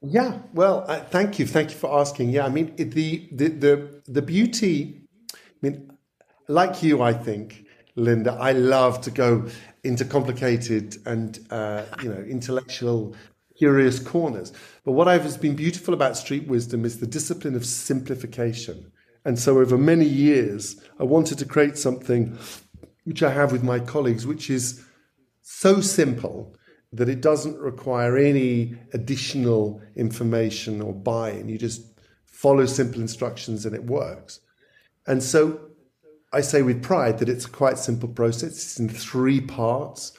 Yeah, 0.02 0.39
well, 0.54 0.86
uh, 0.88 1.00
thank 1.00 1.39
you, 1.39 1.48
thank 1.48 1.72
you 1.72 1.76
for 1.76 2.00
asking. 2.00 2.30
Yeah, 2.30 2.46
I 2.46 2.50
mean 2.50 2.76
the 2.76 3.28
the 3.32 3.48
the 3.48 4.02
the 4.08 4.22
beauty. 4.22 5.02
I 5.34 5.38
mean, 5.62 5.91
like 6.48 6.84
you, 6.84 7.02
I 7.02 7.13
think, 7.13 7.65
Linda, 7.96 8.34
I 8.34 8.52
love 8.52 9.02
to 9.02 9.12
go 9.12 9.48
into 9.84 10.06
complicated 10.06 10.98
and 11.08 11.39
uh, 11.50 11.86
you 12.04 12.10
know 12.10 12.22
intellectual, 12.22 13.15
curious 13.58 13.98
corners. 13.98 14.54
But 14.86 14.91
what 14.91 15.08
I've 15.08 15.24
has 15.24 15.36
been 15.36 15.56
beautiful 15.56 15.96
about 15.96 16.15
street 16.15 16.48
wisdom 16.48 16.86
is 16.86 17.00
the 17.00 17.08
discipline 17.08 17.56
of 17.56 17.65
simplification. 17.65 18.91
And 19.28 19.38
so, 19.38 19.60
over 19.60 19.78
many 19.78 20.06
years, 20.06 20.80
I 21.02 21.04
wanted 21.04 21.38
to 21.40 21.46
create 21.46 21.78
something 21.78 22.38
which 23.04 23.22
I 23.22 23.30
have 23.30 23.52
with 23.52 23.62
my 23.62 23.78
colleagues, 23.78 24.26
which 24.26 24.50
is 24.50 24.82
so 25.42 25.82
simple 25.82 26.56
that 26.94 27.10
it 27.10 27.20
doesn't 27.20 27.60
require 27.60 28.16
any 28.16 28.78
additional 28.94 29.82
information 29.98 30.82
or 30.82 30.94
buy 30.94 31.32
in. 31.32 31.50
You 31.50 31.58
just 31.58 32.00
follow 32.26 32.66
simple 32.66 33.02
instructions 33.02 33.66
and 33.66 33.76
it 33.76 33.84
works. 33.84 34.40
And 35.06 35.22
so 35.22 35.60
I 36.32 36.40
say 36.40 36.62
with 36.62 36.82
pride 36.82 37.20
that 37.20 37.28
it's 37.28 37.48
a 37.48 37.50
quite 37.50 37.78
simple 37.78 38.08
process. 38.08 38.52
It's 38.54 38.80
in 38.80 38.88
three 38.88 39.42
parts. 39.42 40.18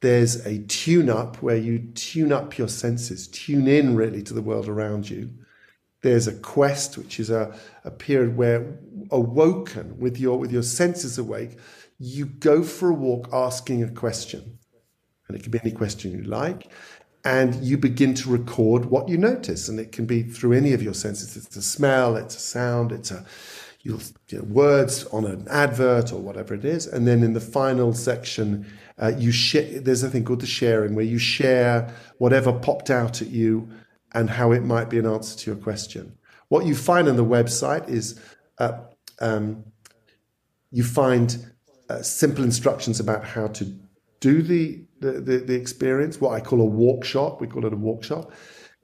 There's 0.00 0.44
a 0.44 0.58
tune 0.66 1.08
up 1.08 1.40
where 1.40 1.56
you 1.56 1.78
tune 1.94 2.32
up 2.32 2.58
your 2.58 2.66
senses, 2.66 3.28
tune 3.28 3.68
in 3.68 3.94
really 3.94 4.24
to 4.24 4.34
the 4.34 4.42
world 4.42 4.66
around 4.66 5.08
you. 5.08 5.30
There's 6.02 6.26
a 6.26 6.34
quest, 6.34 6.96
which 6.96 7.20
is 7.20 7.30
a, 7.30 7.54
a 7.84 7.90
period 7.90 8.36
where 8.36 8.78
awoken 9.10 9.98
with 9.98 10.18
your 10.18 10.38
with 10.38 10.52
your 10.52 10.62
senses 10.62 11.18
awake, 11.18 11.58
you 11.98 12.26
go 12.26 12.62
for 12.62 12.90
a 12.90 12.94
walk 12.94 13.28
asking 13.32 13.82
a 13.82 13.90
question. 13.90 14.58
And 15.28 15.36
it 15.36 15.42
can 15.42 15.52
be 15.52 15.60
any 15.62 15.72
question 15.72 16.12
you 16.12 16.22
like. 16.22 16.70
And 17.24 17.54
you 17.62 17.76
begin 17.76 18.14
to 18.14 18.30
record 18.30 18.86
what 18.86 19.08
you 19.08 19.18
notice. 19.18 19.68
And 19.68 19.78
it 19.78 19.92
can 19.92 20.06
be 20.06 20.22
through 20.22 20.54
any 20.54 20.72
of 20.72 20.82
your 20.82 20.94
senses. 20.94 21.36
It's 21.36 21.54
a 21.54 21.62
smell, 21.62 22.16
it's 22.16 22.34
a 22.34 22.40
sound, 22.40 22.92
it's 22.92 23.10
a, 23.10 23.24
you 23.82 23.98
know, 24.32 24.42
words 24.42 25.04
on 25.06 25.24
an 25.24 25.46
advert 25.48 26.12
or 26.12 26.20
whatever 26.20 26.54
it 26.54 26.64
is, 26.64 26.86
and 26.86 27.06
then 27.06 27.22
in 27.22 27.32
the 27.32 27.40
final 27.40 27.94
section, 27.94 28.66
uh, 28.98 29.12
you 29.16 29.32
share. 29.32 29.80
There's 29.80 30.02
a 30.02 30.10
thing 30.10 30.24
called 30.24 30.40
the 30.40 30.46
sharing 30.46 30.94
where 30.94 31.04
you 31.04 31.18
share 31.18 31.94
whatever 32.18 32.52
popped 32.52 32.90
out 32.90 33.22
at 33.22 33.28
you 33.28 33.70
and 34.12 34.30
how 34.30 34.52
it 34.52 34.62
might 34.62 34.90
be 34.90 34.98
an 34.98 35.06
answer 35.06 35.38
to 35.38 35.50
your 35.50 35.60
question. 35.60 36.16
What 36.48 36.66
you 36.66 36.74
find 36.74 37.08
on 37.08 37.16
the 37.16 37.24
website 37.24 37.88
is 37.88 38.20
uh, 38.58 38.78
um, 39.20 39.64
you 40.70 40.84
find 40.84 41.52
uh, 41.88 42.02
simple 42.02 42.44
instructions 42.44 43.00
about 43.00 43.24
how 43.24 43.48
to 43.48 43.64
do 44.20 44.42
the, 44.42 44.84
the, 45.00 45.12
the, 45.12 45.38
the 45.38 45.54
experience, 45.54 46.20
what 46.20 46.32
I 46.32 46.40
call 46.40 46.60
a 46.60 46.64
workshop. 46.64 47.40
We 47.40 47.46
call 47.46 47.64
it 47.66 47.72
a 47.72 47.76
workshop. 47.76 48.32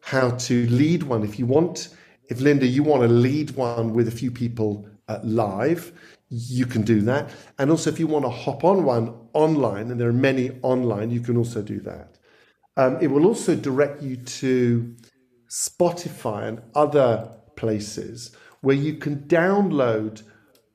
How 0.00 0.30
to 0.30 0.66
lead 0.68 1.02
one. 1.02 1.22
If 1.22 1.38
you 1.38 1.46
want, 1.46 1.88
if 2.28 2.40
Linda, 2.40 2.66
you 2.66 2.82
want 2.82 3.02
to 3.02 3.08
lead 3.08 3.52
one 3.52 3.92
with 3.92 4.08
a 4.08 4.12
few 4.12 4.30
people 4.30 4.88
uh, 5.08 5.18
live, 5.22 5.92
you 6.28 6.66
can 6.66 6.82
do 6.82 7.00
that. 7.02 7.30
And 7.58 7.70
also, 7.70 7.90
if 7.90 8.00
you 8.00 8.06
want 8.06 8.24
to 8.24 8.30
hop 8.30 8.64
on 8.64 8.84
one 8.84 9.14
online, 9.32 9.90
and 9.90 10.00
there 10.00 10.08
are 10.08 10.12
many 10.12 10.58
online, 10.62 11.10
you 11.10 11.20
can 11.20 11.36
also 11.36 11.62
do 11.62 11.80
that. 11.80 12.16
Um, 12.76 12.98
it 13.00 13.08
will 13.08 13.26
also 13.26 13.54
direct 13.54 14.02
you 14.02 14.16
to 14.16 14.94
Spotify 15.48 16.48
and 16.48 16.62
other 16.74 17.36
places 17.56 18.34
where 18.60 18.76
you 18.76 18.94
can 18.94 19.20
download 19.20 20.22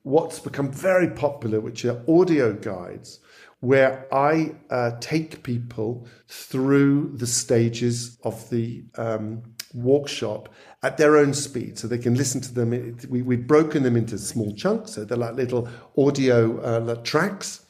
what's 0.02 0.40
become 0.40 0.70
very 0.70 1.08
popular, 1.08 1.60
which 1.60 1.84
are 1.84 2.02
audio 2.08 2.52
guides, 2.52 3.20
where 3.60 4.12
I 4.12 4.56
uh, 4.70 4.92
take 5.00 5.42
people 5.42 6.06
through 6.26 7.16
the 7.16 7.26
stages 7.26 8.18
of 8.24 8.50
the 8.50 8.84
um, 8.96 9.42
workshop 9.72 10.48
at 10.82 10.96
their 10.96 11.16
own 11.16 11.32
speed 11.32 11.78
so 11.78 11.86
they 11.86 11.98
can 11.98 12.14
listen 12.14 12.40
to 12.40 12.52
them. 12.52 12.98
We, 13.08 13.22
we've 13.22 13.46
broken 13.46 13.84
them 13.84 13.96
into 13.96 14.18
small 14.18 14.54
chunks, 14.54 14.92
so 14.92 15.04
they're 15.04 15.16
like 15.16 15.34
little 15.34 15.68
audio 15.96 16.60
uh, 16.60 16.94
tracks. 17.02 17.64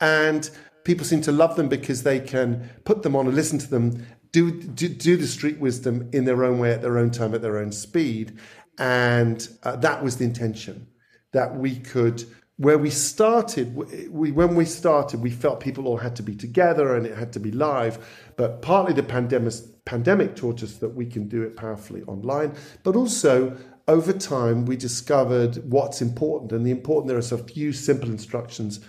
And 0.00 0.50
people 0.84 1.06
seem 1.06 1.22
to 1.22 1.32
love 1.32 1.56
them 1.56 1.68
because 1.68 2.02
they 2.02 2.20
can 2.20 2.68
put 2.84 3.02
them 3.02 3.16
on 3.16 3.26
and 3.26 3.34
listen 3.34 3.58
to 3.58 3.70
them, 3.70 4.06
do, 4.32 4.50
do, 4.50 4.88
do 4.88 5.16
the 5.16 5.26
street 5.26 5.58
wisdom 5.58 6.08
in 6.12 6.24
their 6.24 6.44
own 6.44 6.58
way, 6.58 6.72
at 6.72 6.82
their 6.82 6.98
own 6.98 7.10
time, 7.10 7.34
at 7.34 7.42
their 7.42 7.58
own 7.58 7.72
speed. 7.72 8.38
And 8.78 9.46
uh, 9.62 9.76
that 9.76 10.02
was 10.02 10.16
the 10.16 10.24
intention 10.24 10.88
that 11.32 11.56
we 11.56 11.76
could 11.76 12.24
where 12.60 12.76
we 12.76 12.90
started 12.90 13.74
we 14.10 14.30
when 14.32 14.54
we 14.54 14.66
started 14.66 15.22
we 15.22 15.30
felt 15.30 15.60
people 15.60 15.88
all 15.88 15.96
had 15.96 16.14
to 16.14 16.22
be 16.22 16.36
together 16.36 16.94
and 16.94 17.06
it 17.06 17.16
had 17.16 17.32
to 17.32 17.40
be 17.40 17.50
live. 17.50 17.98
But 18.36 18.60
partly 18.60 18.92
the 18.92 19.02
pandemic 19.02 19.54
pandemic 19.86 20.36
taught 20.36 20.62
us 20.62 20.74
that 20.76 20.90
we 20.90 21.06
can 21.06 21.26
do 21.26 21.42
it 21.42 21.56
powerfully 21.56 22.02
online. 22.02 22.54
But 22.82 22.96
also 22.96 23.56
over 23.88 24.12
time 24.12 24.66
we 24.66 24.76
discovered 24.76 25.56
what's 25.70 26.02
important. 26.02 26.52
And 26.52 26.66
the 26.66 26.70
important 26.70 27.08
there 27.08 27.16
are 27.16 27.40
a 27.40 27.48
few 27.48 27.72
simple 27.72 28.10
instructions. 28.10 28.80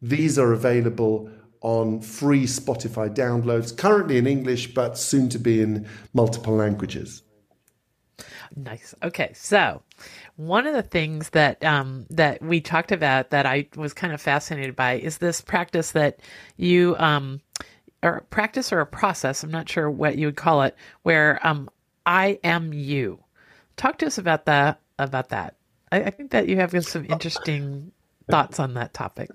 These 0.00 0.38
are 0.38 0.52
available 0.52 1.30
on 1.60 2.00
free 2.00 2.44
spotify 2.44 3.12
downloads 3.12 3.76
currently 3.76 4.16
in 4.16 4.26
english 4.26 4.74
but 4.74 4.96
soon 4.98 5.28
to 5.28 5.38
be 5.38 5.60
in 5.60 5.86
multiple 6.14 6.54
languages 6.54 7.22
nice 8.56 8.94
okay 9.02 9.30
so 9.34 9.82
one 10.38 10.68
of 10.68 10.74
the 10.74 10.82
things 10.82 11.30
that 11.30 11.62
um, 11.64 12.06
that 12.10 12.40
we 12.40 12.60
talked 12.60 12.92
about 12.92 13.30
that 13.30 13.44
I 13.44 13.66
was 13.74 13.92
kind 13.92 14.12
of 14.12 14.20
fascinated 14.20 14.76
by 14.76 14.94
is 14.94 15.18
this 15.18 15.40
practice 15.40 15.90
that 15.92 16.20
you 16.56 16.94
um, 16.98 17.40
or 18.04 18.24
practice 18.30 18.72
or 18.72 18.80
a 18.80 18.86
process. 18.86 19.42
I'm 19.42 19.50
not 19.50 19.68
sure 19.68 19.90
what 19.90 20.16
you 20.16 20.26
would 20.28 20.36
call 20.36 20.62
it, 20.62 20.76
where 21.02 21.44
um, 21.44 21.68
I 22.06 22.38
am 22.44 22.72
you. 22.72 23.18
Talk 23.76 23.98
to 23.98 24.06
us 24.06 24.16
about 24.16 24.46
that. 24.46 24.80
About 25.00 25.30
that. 25.30 25.56
I, 25.90 26.04
I 26.04 26.10
think 26.10 26.30
that 26.30 26.48
you 26.48 26.56
have 26.56 26.72
some 26.84 27.04
interesting 27.06 27.90
thoughts 28.30 28.60
on 28.60 28.74
that 28.74 28.94
topic. 28.94 29.30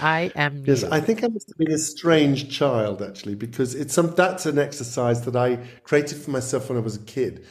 I 0.00 0.32
am. 0.34 0.64
Yes, 0.66 0.82
you. 0.82 0.88
I 0.90 1.00
think 1.00 1.24
I 1.24 1.28
must 1.28 1.48
have 1.48 1.58
been 1.58 1.72
a 1.72 1.78
strange 1.78 2.50
child 2.50 3.02
actually, 3.02 3.34
because 3.34 3.74
it's 3.74 3.94
some. 3.94 4.14
That's 4.14 4.46
an 4.46 4.58
exercise 4.58 5.22
that 5.22 5.36
I 5.36 5.56
created 5.82 6.18
for 6.18 6.30
myself 6.30 6.68
when 6.68 6.78
I 6.78 6.80
was 6.80 6.96
a 6.96 7.00
kid 7.00 7.44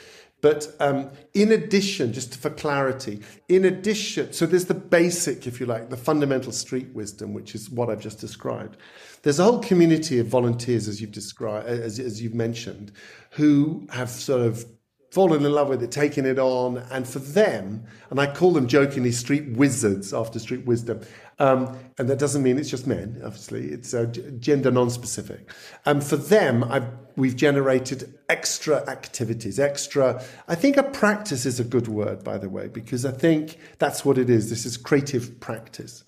but 0.43 0.75
um, 0.82 1.10
in 1.34 1.53
addition, 1.53 2.12
just 2.12 2.36
for 2.36 2.49
clarity, 2.49 3.21
in 3.47 3.63
addition, 3.63 4.34
so 4.34 4.45
there's 4.45 4.65
the 4.65 4.73
basic, 4.73 5.47
if 5.47 5.62
you 5.62 5.65
like, 5.65 5.89
the 5.89 5.95
fundamental 5.95 6.51
street 6.51 6.89
wisdom, 6.93 7.34
which 7.34 7.56
is 7.56 7.69
what 7.69 7.89
I've 7.89 8.01
just 8.01 8.19
described. 8.19 8.75
There's 9.21 9.39
a 9.39 9.45
whole 9.45 9.60
community 9.60 10.19
of 10.19 10.27
volunteers, 10.27 10.89
as 10.89 10.99
you've 10.99 11.13
described, 11.13 11.67
as, 11.67 11.97
as 11.97 12.21
you've 12.21 12.34
mentioned, 12.34 12.91
who 13.32 13.88
have 13.89 14.10
sort 14.10 14.41
of 14.41 14.65
fallen 15.12 15.45
in 15.45 15.51
love 15.53 15.69
with 15.69 15.82
it, 15.82 15.91
taken 15.91 16.25
it 16.25 16.38
on, 16.38 16.79
and 16.91 17.08
for 17.08 17.19
them, 17.19 17.86
and 18.10 18.19
I 18.19 18.34
call 18.34 18.51
them 18.51 18.67
jokingly 18.67 19.13
street 19.13 19.47
wizards 19.56 20.13
after 20.13 20.39
street 20.39 20.65
wisdom, 20.65 20.99
um, 21.39 21.77
and 21.97 22.07
that 22.09 22.19
doesn't 22.19 22.43
mean 22.43 22.57
it's 22.57 22.69
just 22.69 22.87
men, 22.87 23.21
obviously, 23.23 23.67
it's 23.67 23.93
uh, 23.93 24.05
gender 24.39 24.71
non 24.71 24.89
specific. 24.89 25.51
Um, 25.85 26.01
for 26.01 26.17
them, 26.17 26.63
I've, 26.65 26.87
we've 27.15 27.35
generated 27.35 28.13
extra 28.29 28.87
activities, 28.89 29.59
extra. 29.59 30.23
I 30.47 30.55
think 30.55 30.77
a 30.77 30.83
practice 30.83 31.45
is 31.45 31.59
a 31.59 31.63
good 31.63 31.87
word, 31.87 32.23
by 32.23 32.37
the 32.37 32.49
way, 32.49 32.67
because 32.67 33.05
I 33.05 33.11
think 33.11 33.57
that's 33.79 34.05
what 34.05 34.17
it 34.17 34.29
is. 34.29 34.49
This 34.49 34.65
is 34.65 34.77
creative 34.77 35.39
practice. 35.39 36.03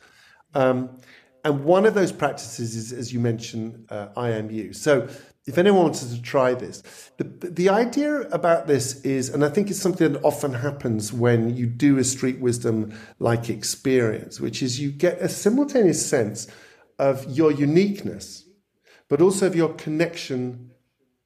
Um, 0.54 0.90
and 1.44 1.64
one 1.64 1.86
of 1.86 1.94
those 1.94 2.12
practices 2.12 2.76
is, 2.76 2.92
as 2.92 3.14
you 3.14 3.20
mentioned, 3.20 3.86
uh, 3.90 4.08
I 4.18 4.32
am 4.32 4.50
you. 4.50 4.74
So 4.74 5.08
if 5.46 5.60
anyone 5.60 5.84
wanted 5.84 6.10
to 6.10 6.22
try 6.22 6.54
this, 6.56 6.82
the, 7.18 7.24
the 7.24 7.70
idea 7.70 8.22
about 8.30 8.66
this 8.66 9.02
is, 9.02 9.30
and 9.30 9.46
I 9.46 9.50
think 9.50 9.70
it's 9.70 9.80
something 9.80 10.14
that 10.14 10.24
often 10.24 10.54
happens 10.54 11.14
when 11.14 11.56
you 11.56 11.68
do 11.68 12.00
a 12.00 12.04
street 12.04 12.40
wisdom 12.40 12.98
like 13.20 13.50
experience, 13.50 14.40
which 14.40 14.64
is 14.64 14.80
you 14.80 14.92
get 14.92 15.22
a 15.22 15.30
simultaneous 15.30 16.04
sense 16.04 16.48
of 16.98 17.26
your 17.30 17.52
uniqueness, 17.52 18.48
but 19.08 19.22
also 19.22 19.46
of 19.46 19.56
your 19.56 19.74
connection 19.76 20.72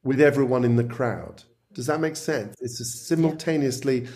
with 0.03 0.19
everyone 0.19 0.65
in 0.65 0.75
the 0.75 0.83
crowd. 0.83 1.43
Does 1.71 1.85
that 1.85 2.01
make 2.01 2.17
sense? 2.17 2.57
It's 2.59 2.79
a 2.81 2.85
simultaneously, 2.85 4.07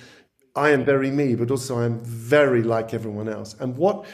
I 0.56 0.72
am 0.72 0.84
very 0.84 1.12
me, 1.12 1.36
but 1.36 1.50
also 1.50 1.80
I'm 1.80 2.00
very 2.00 2.62
like 2.62 2.94
everyone 2.94 3.30
else. 3.30 3.56
And 3.60 3.78
what 3.78 4.06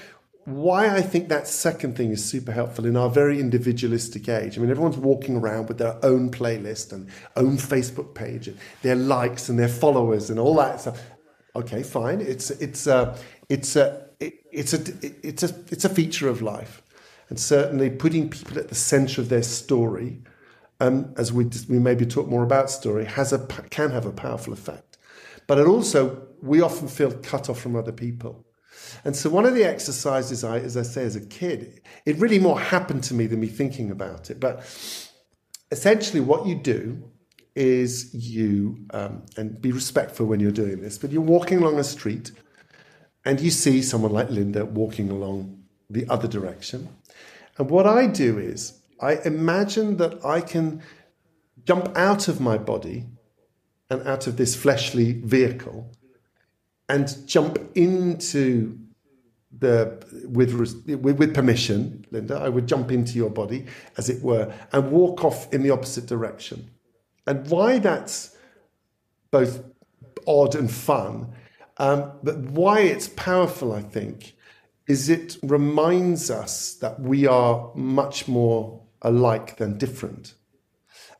why 0.50 0.96
I 0.96 1.02
think 1.02 1.30
that 1.30 1.48
second 1.48 1.96
thing 1.96 2.12
is 2.12 2.24
super 2.24 2.52
helpful 2.52 2.86
in 2.86 2.98
our 2.98 3.10
very 3.10 3.40
individualistic 3.40 4.28
age. 4.28 4.58
I 4.58 4.62
mean, 4.62 4.70
everyone's 4.70 4.98
walking 4.98 5.38
around 5.38 5.68
with 5.68 5.78
their 5.78 5.98
own 6.04 6.32
playlist 6.32 6.92
and 6.92 7.10
own 7.36 7.58
Facebook 7.58 8.14
page 8.14 8.48
and 8.48 8.58
their 8.82 8.96
likes 8.96 9.50
and 9.50 9.58
their 9.58 9.70
followers 9.70 10.30
and 10.30 10.40
all 10.40 10.56
that 10.56 10.82
stuff. 10.82 11.02
Okay, 11.56 11.84
fine. 11.84 12.22
It's 12.22 12.52
it's 12.52 12.88
a 12.88 13.18
it's 13.50 13.76
a 13.76 14.08
it's 14.20 14.74
a 14.74 14.82
it's 15.28 15.44
a 15.44 15.56
it's 15.70 15.86
a 15.86 15.90
feature 15.90 16.28
of 16.28 16.42
life, 16.42 16.82
and 17.30 17.40
certainly 17.40 17.90
putting 17.90 18.30
people 18.30 18.60
at 18.60 18.70
the 18.70 18.76
centre 18.76 19.22
of 19.22 19.30
their 19.30 19.44
story, 19.44 20.22
um, 20.80 21.14
as 21.18 21.34
we 21.34 21.46
we 21.68 21.80
maybe 21.80 22.06
talk 22.06 22.28
more 22.28 22.44
about 22.44 22.70
story, 22.70 23.06
has 23.06 23.34
a 23.34 23.40
can 23.70 23.92
have 23.92 24.06
a 24.06 24.12
powerful 24.12 24.54
effect. 24.54 24.98
But 25.48 25.58
it 25.58 25.68
also 25.68 26.28
we 26.42 26.62
often 26.62 26.88
feel 26.88 27.12
cut 27.12 27.50
off 27.50 27.60
from 27.60 27.76
other 27.76 27.92
people. 27.92 28.46
And 29.04 29.16
so 29.16 29.30
one 29.30 29.46
of 29.46 29.56
the 29.56 29.64
exercises 29.64 30.44
I, 30.44 30.60
as 30.60 30.78
I 30.78 30.84
say, 30.84 31.04
as 31.04 31.16
a 31.16 31.26
kid, 31.26 31.82
it 32.06 32.18
really 32.18 32.40
more 32.40 32.60
happened 32.60 33.04
to 33.06 33.14
me 33.14 33.28
than 33.28 33.40
me 33.40 33.48
thinking 33.48 33.92
about 33.92 34.30
it. 34.30 34.40
But 34.40 34.60
essentially, 35.72 36.20
what 36.20 36.46
you 36.46 36.56
do 36.56 37.04
is 37.56 38.14
you, 38.14 38.86
um, 38.92 39.24
and 39.38 39.62
be 39.62 39.72
respectful 39.72 40.26
when 40.26 40.40
you're 40.40 40.52
doing 40.52 40.82
this, 40.82 40.98
but 40.98 41.12
you're 41.12 41.22
walking 41.22 41.60
along 41.60 41.78
a 41.80 41.84
street 41.84 42.32
and 43.26 43.40
you 43.42 43.52
see 43.52 43.82
someone 43.82 44.14
like 44.14 44.30
Linda 44.30 44.66
walking 44.66 45.10
along 45.10 45.64
the 45.90 46.08
other 46.08 46.28
direction. 46.28 46.88
And 47.58 47.70
what 47.70 47.86
I 47.86 48.08
do 48.08 48.40
is 48.40 48.80
I 49.02 49.16
imagine 49.26 49.98
that 49.98 50.24
I 50.26 50.42
can 50.42 50.82
jump 51.66 51.96
out 51.98 52.28
of 52.28 52.40
my 52.40 52.58
body 52.58 53.06
and 53.90 54.08
out 54.08 54.28
of 54.28 54.38
this 54.38 54.56
fleshly 54.56 55.14
vehicle 55.14 55.92
and 56.90 57.16
jump 57.28 57.60
into 57.76 58.78
the 59.58 59.98
with, 60.28 60.54
with, 61.02 61.34
permission, 61.34 62.06
Linda, 62.12 62.38
I 62.38 62.50
would 62.50 62.68
jump 62.68 62.92
into 62.92 63.14
your 63.14 63.30
body, 63.30 63.66
as 63.98 64.10
it 64.10 64.22
were, 64.22 64.54
and 64.72 64.92
walk 64.92 65.24
off 65.24 65.52
in 65.54 65.64
the 65.64 65.72
opposite 65.72 66.06
direction. 66.06 66.70
And 67.26 67.48
why 67.50 67.80
that's 67.80 68.36
both 69.32 69.64
odd 70.28 70.56
and 70.56 70.70
fun, 70.72 71.34
um, 71.78 72.12
but 72.24 72.38
why 72.38 72.82
it's 72.82 73.08
powerful, 73.10 73.74
I 73.74 73.82
think, 73.82 74.36
is 74.88 75.10
it 75.10 75.38
reminds 75.44 76.30
us 76.30 76.76
that 76.76 77.00
we 77.00 77.28
are 77.28 77.72
much 77.76 78.28
more 78.28 78.82
alike 79.02 79.58
than 79.58 79.78
different. 79.78 80.34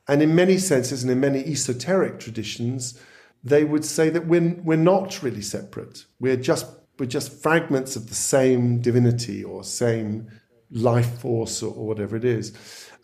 And 0.08 0.22
in 0.22 0.34
many 0.34 0.58
senses, 0.58 1.02
and 1.02 1.10
in 1.10 1.20
many 1.20 1.40
esoteric 1.44 2.18
traditions, 2.18 3.00
they 3.42 3.64
would 3.64 3.84
say 3.84 4.10
that 4.10 4.26
we're, 4.26 4.54
we're 4.62 4.76
not 4.76 5.22
really 5.22 5.42
separate. 5.42 6.04
We're 6.18 6.36
just 6.36 6.66
we're 6.98 7.06
just 7.06 7.32
fragments 7.32 7.96
of 7.96 8.08
the 8.08 8.14
same 8.14 8.80
divinity 8.82 9.42
or 9.42 9.64
same 9.64 10.28
life 10.70 11.18
force 11.20 11.62
or, 11.62 11.74
or 11.74 11.86
whatever 11.86 12.14
it 12.14 12.26
is. 12.26 12.52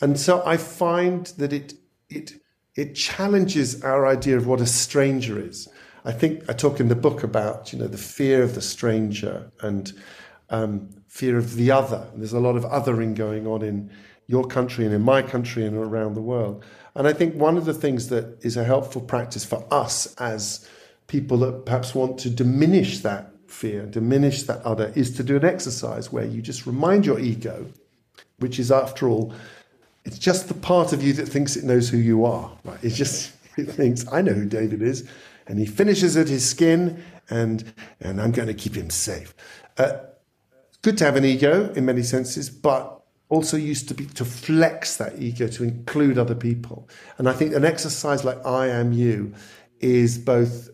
And 0.02 0.20
so 0.20 0.42
I 0.44 0.58
find 0.58 1.26
that 1.38 1.52
it 1.52 1.74
it 2.10 2.34
it 2.74 2.94
challenges 2.94 3.82
our 3.82 4.06
idea 4.06 4.36
of 4.36 4.46
what 4.46 4.60
a 4.60 4.66
stranger 4.66 5.40
is. 5.40 5.66
I 6.04 6.12
think 6.12 6.48
I 6.48 6.52
talk 6.52 6.78
in 6.78 6.88
the 6.88 6.94
book 6.94 7.22
about 7.22 7.72
you 7.72 7.78
know 7.78 7.86
the 7.86 7.98
fear 7.98 8.42
of 8.42 8.54
the 8.54 8.60
stranger 8.60 9.50
and 9.62 9.92
um, 10.50 10.90
fear 11.08 11.38
of 11.38 11.56
the 11.56 11.70
other. 11.70 12.06
There's 12.14 12.34
a 12.34 12.40
lot 12.40 12.56
of 12.56 12.64
othering 12.64 13.14
going 13.14 13.46
on 13.46 13.62
in 13.62 13.90
your 14.26 14.44
country 14.44 14.84
and 14.84 14.94
in 14.94 15.02
my 15.02 15.22
country 15.22 15.64
and 15.64 15.76
around 15.76 16.14
the 16.14 16.22
world. 16.22 16.64
And 16.96 17.06
I 17.06 17.12
think 17.12 17.34
one 17.34 17.58
of 17.58 17.66
the 17.66 17.74
things 17.74 18.08
that 18.08 18.38
is 18.42 18.56
a 18.56 18.64
helpful 18.64 19.02
practice 19.02 19.44
for 19.44 19.64
us 19.70 20.14
as 20.16 20.66
people 21.06 21.36
that 21.38 21.66
perhaps 21.66 21.94
want 21.94 22.18
to 22.20 22.30
diminish 22.30 23.00
that 23.00 23.30
fear, 23.46 23.84
diminish 23.86 24.44
that 24.44 24.62
other, 24.62 24.92
is 24.96 25.14
to 25.16 25.22
do 25.22 25.36
an 25.36 25.44
exercise 25.44 26.10
where 26.10 26.24
you 26.24 26.40
just 26.40 26.66
remind 26.66 27.04
your 27.04 27.20
ego, 27.20 27.66
which 28.38 28.58
is 28.58 28.72
after 28.72 29.08
all, 29.08 29.32
it's 30.06 30.18
just 30.18 30.48
the 30.48 30.54
part 30.54 30.92
of 30.92 31.02
you 31.02 31.12
that 31.12 31.26
thinks 31.26 31.54
it 31.56 31.64
knows 31.64 31.88
who 31.88 31.98
you 31.98 32.24
are. 32.24 32.50
Right? 32.64 32.82
It 32.82 32.90
just 32.90 33.32
it 33.56 33.66
thinks, 33.66 34.06
I 34.10 34.22
know 34.22 34.32
who 34.32 34.46
David 34.46 34.80
is, 34.80 35.06
and 35.46 35.58
he 35.58 35.66
finishes 35.66 36.16
at 36.16 36.28
his 36.28 36.48
skin, 36.48 37.04
and 37.28 37.72
and 38.00 38.20
I'm 38.20 38.32
going 38.32 38.48
to 38.48 38.54
keep 38.54 38.74
him 38.74 38.88
safe. 38.88 39.34
Uh, 39.76 39.98
good 40.80 40.96
to 40.98 41.04
have 41.04 41.16
an 41.16 41.24
ego 41.24 41.72
in 41.74 41.84
many 41.84 42.02
senses, 42.02 42.48
but 42.48 42.95
also 43.28 43.56
used 43.56 43.88
to 43.88 43.94
be 43.94 44.06
to 44.06 44.24
flex 44.24 44.96
that 44.96 45.20
ego 45.20 45.48
to 45.48 45.64
include 45.64 46.18
other 46.18 46.34
people. 46.34 46.88
And 47.18 47.28
I 47.28 47.32
think 47.32 47.54
an 47.54 47.64
exercise 47.64 48.24
like 48.24 48.44
I 48.46 48.68
am 48.68 48.92
you 48.92 49.34
is 49.80 50.18
both 50.18 50.70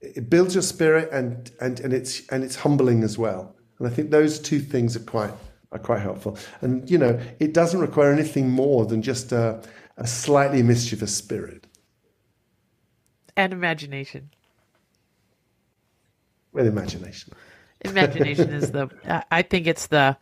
it 0.00 0.28
builds 0.28 0.54
your 0.54 0.62
spirit 0.62 1.08
and 1.12 1.50
and 1.60 1.80
and 1.80 1.92
it's 1.92 2.26
and 2.28 2.44
it's 2.44 2.56
humbling 2.56 3.02
as 3.02 3.18
well. 3.18 3.54
And 3.78 3.88
I 3.88 3.90
think 3.90 4.10
those 4.10 4.38
two 4.38 4.60
things 4.60 4.96
are 4.96 5.00
quite 5.00 5.32
are 5.72 5.78
quite 5.78 6.00
helpful. 6.00 6.38
And 6.60 6.88
you 6.88 6.98
know, 6.98 7.20
it 7.40 7.52
doesn't 7.52 7.80
require 7.80 8.12
anything 8.12 8.50
more 8.50 8.86
than 8.86 9.02
just 9.02 9.32
a, 9.32 9.62
a 9.96 10.06
slightly 10.06 10.62
mischievous 10.62 11.14
spirit 11.14 11.66
and 13.36 13.52
imagination. 13.52 14.30
With 16.52 16.66
imagination. 16.66 17.32
Imagination 17.80 18.52
is 18.52 18.70
the. 18.70 18.88
I 19.30 19.42
think 19.42 19.66
it's 19.66 19.88
the. 19.88 20.16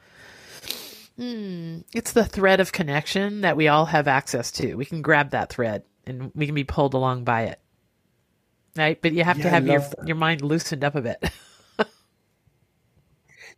Hmm, 1.16 1.81
it's 1.92 2.12
the 2.12 2.25
thread 2.25 2.61
of 2.61 2.72
connection 2.72 3.42
that 3.42 3.57
we 3.57 3.68
all 3.68 3.87
have 3.87 4.09
access 4.09 4.51
to. 4.53 4.75
We 4.75 4.85
can 4.85 5.03
grab 5.03 5.31
that 5.31 5.51
thread 5.51 5.85
and 6.07 6.33
we 6.35 6.46
can 6.46 6.55
be 6.55 6.64
pulled 6.64 6.94
along 6.94 7.25
by 7.25 7.42
it. 7.42 7.61
Right, 8.77 9.01
but 9.01 9.12
you 9.12 9.22
have 9.22 9.37
yeah, 9.38 9.42
to 9.44 9.51
have 9.51 9.66
your 9.66 9.83
your 10.07 10.16
mind 10.16 10.40
loosened 10.40 10.83
up 10.83 10.94
a 10.94 11.03
bit. 11.03 11.22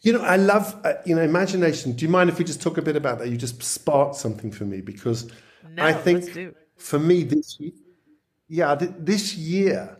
you 0.00 0.12
know, 0.12 0.22
I 0.22 0.36
love 0.36 0.74
uh, 0.84 0.94
you 1.06 1.14
know 1.14 1.22
imagination. 1.22 1.92
Do 1.92 2.04
you 2.04 2.10
mind 2.10 2.30
if 2.30 2.38
we 2.38 2.44
just 2.44 2.60
talk 2.60 2.78
a 2.78 2.82
bit 2.82 2.96
about 2.96 3.20
that? 3.20 3.28
You 3.28 3.36
just 3.36 3.62
sparked 3.62 4.16
something 4.16 4.50
for 4.50 4.64
me 4.64 4.80
because 4.80 5.30
no, 5.68 5.84
I 5.84 5.92
think 5.92 6.28
for 6.76 6.98
me 6.98 7.22
this 7.22 7.60
yeah 8.48 8.74
this 8.74 9.36
year. 9.36 9.96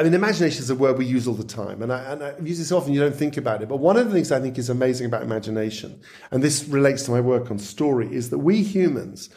I 0.00 0.02
mean, 0.02 0.14
imagination 0.14 0.62
is 0.62 0.70
a 0.70 0.74
word 0.74 0.96
we 0.96 1.04
use 1.04 1.28
all 1.28 1.34
the 1.34 1.44
time, 1.44 1.82
and 1.82 1.92
I, 1.92 2.02
and 2.12 2.22
I 2.24 2.34
use 2.42 2.58
this 2.58 2.72
often. 2.72 2.94
You 2.94 3.00
don't 3.00 3.14
think 3.14 3.36
about 3.36 3.62
it, 3.62 3.68
but 3.68 3.76
one 3.76 3.96
of 3.96 4.06
the 4.06 4.12
things 4.12 4.32
I 4.32 4.40
think 4.40 4.58
is 4.58 4.70
amazing 4.70 5.06
about 5.06 5.22
imagination, 5.22 6.00
and 6.30 6.42
this 6.42 6.66
relates 6.66 7.02
to 7.04 7.10
my 7.10 7.20
work 7.20 7.50
on 7.50 7.58
story, 7.58 8.12
is 8.12 8.30
that 8.30 8.38
we 8.38 8.62
humans 8.62 9.28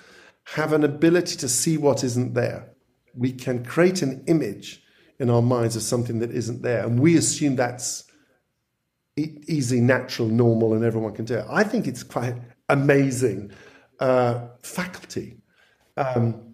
have 0.45 0.71
an 0.71 0.83
ability 0.83 1.35
to 1.37 1.49
see 1.49 1.77
what 1.77 2.03
isn't 2.03 2.33
there 2.33 2.73
we 3.15 3.31
can 3.31 3.63
create 3.63 4.01
an 4.01 4.23
image 4.27 4.81
in 5.19 5.29
our 5.29 5.41
minds 5.41 5.75
of 5.75 5.81
something 5.83 6.19
that 6.19 6.31
isn't 6.31 6.61
there, 6.61 6.85
and 6.85 6.99
we 6.99 7.15
assume 7.17 7.55
that's 7.55 8.05
e- 9.15 9.37
easy, 9.47 9.79
natural, 9.79 10.27
normal, 10.27 10.73
and 10.73 10.83
everyone 10.83 11.13
can 11.13 11.25
do 11.25 11.35
it. 11.35 11.45
I 11.49 11.63
think 11.63 11.87
it's 11.87 12.03
quite 12.03 12.35
amazing 12.69 13.51
uh, 13.99 14.47
faculty. 14.63 15.37
Um, 15.95 16.52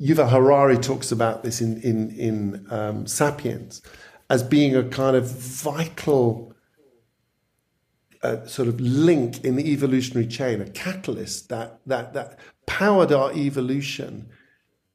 Yuval 0.00 0.30
Harari 0.30 0.78
talks 0.78 1.10
about 1.10 1.42
this 1.42 1.60
in 1.60 1.80
in 1.82 2.10
in 2.10 2.66
um, 2.70 3.06
*Sapiens* 3.06 3.82
as 4.30 4.42
being 4.42 4.76
a 4.76 4.84
kind 4.84 5.16
of 5.16 5.30
vital 5.30 6.54
uh, 8.22 8.44
sort 8.46 8.68
of 8.68 8.80
link 8.80 9.44
in 9.44 9.56
the 9.56 9.72
evolutionary 9.72 10.26
chain, 10.26 10.60
a 10.60 10.68
catalyst 10.70 11.48
that 11.48 11.80
that 11.86 12.12
that 12.14 12.38
powered 12.66 13.12
our 13.12 13.32
evolution 13.32 14.28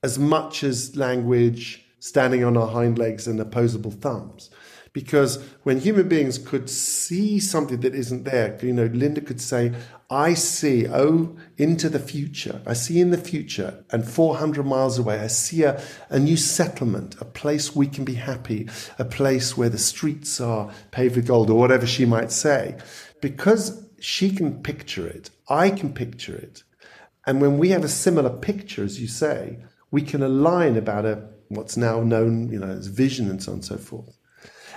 as 0.03 0.19
much 0.19 0.63
as 0.63 0.95
language, 0.95 1.85
standing 1.99 2.43
on 2.43 2.57
our 2.57 2.67
hind 2.67 2.97
legs 2.97 3.27
and 3.27 3.39
opposable 3.39 3.91
thumbs. 3.91 4.49
Because 4.93 5.43
when 5.63 5.79
human 5.79 6.08
beings 6.08 6.38
could 6.38 6.69
see 6.69 7.39
something 7.39 7.79
that 7.79 7.95
isn't 7.95 8.25
there, 8.25 8.58
you 8.62 8.73
know, 8.73 8.86
Linda 8.86 9.21
could 9.21 9.41
say, 9.41 9.73
I 10.12 10.36
see, 10.36 10.88
oh, 10.88 11.36
into 11.58 11.89
the 11.89 11.97
future. 11.97 12.62
I 12.67 12.73
see 12.73 13.01
in 13.01 13.10
the 13.10 13.17
future, 13.17 13.84
and 13.91 14.08
400 14.08 14.63
miles 14.63 14.99
away, 14.99 15.19
I 15.19 15.27
see 15.27 15.63
a, 15.63 15.82
a 16.10 16.19
new 16.19 16.38
settlement, 16.38 17.15
a 17.19 17.25
place 17.25 17.75
we 17.75 17.88
can 17.88 18.06
be 18.06 18.13
happy, 18.13 18.69
a 18.99 19.06
place 19.06 19.58
where 19.58 19.69
the 19.69 19.79
streets 19.79 20.39
are 20.39 20.71
paved 20.91 21.15
with 21.15 21.25
gold, 21.27 21.49
or 21.49 21.58
whatever 21.58 21.88
she 21.88 22.06
might 22.06 22.32
say. 22.32 22.77
Because 23.19 23.84
she 23.99 24.29
can 24.29 24.62
picture 24.62 25.08
it, 25.08 25.32
I 25.49 25.71
can 25.71 25.91
picture 25.93 26.36
it. 26.36 26.62
And 27.25 27.41
when 27.41 27.58
we 27.58 27.69
have 27.69 27.84
a 27.84 27.89
similar 27.89 28.29
picture, 28.29 28.84
as 28.84 29.01
you 29.01 29.08
say, 29.08 29.58
we 29.89 30.03
can 30.03 30.21
align 30.21 30.77
about 30.77 31.06
a 31.06 31.29
what's 31.49 31.77
now 31.77 32.01
known, 32.01 32.51
you 32.51 32.60
know, 32.60 32.67
as 32.67 32.88
vision 32.88 33.29
and 33.29 33.41
so 33.41 33.51
on 33.51 33.58
and 33.58 33.65
so 33.65 33.77
forth. 33.77 34.17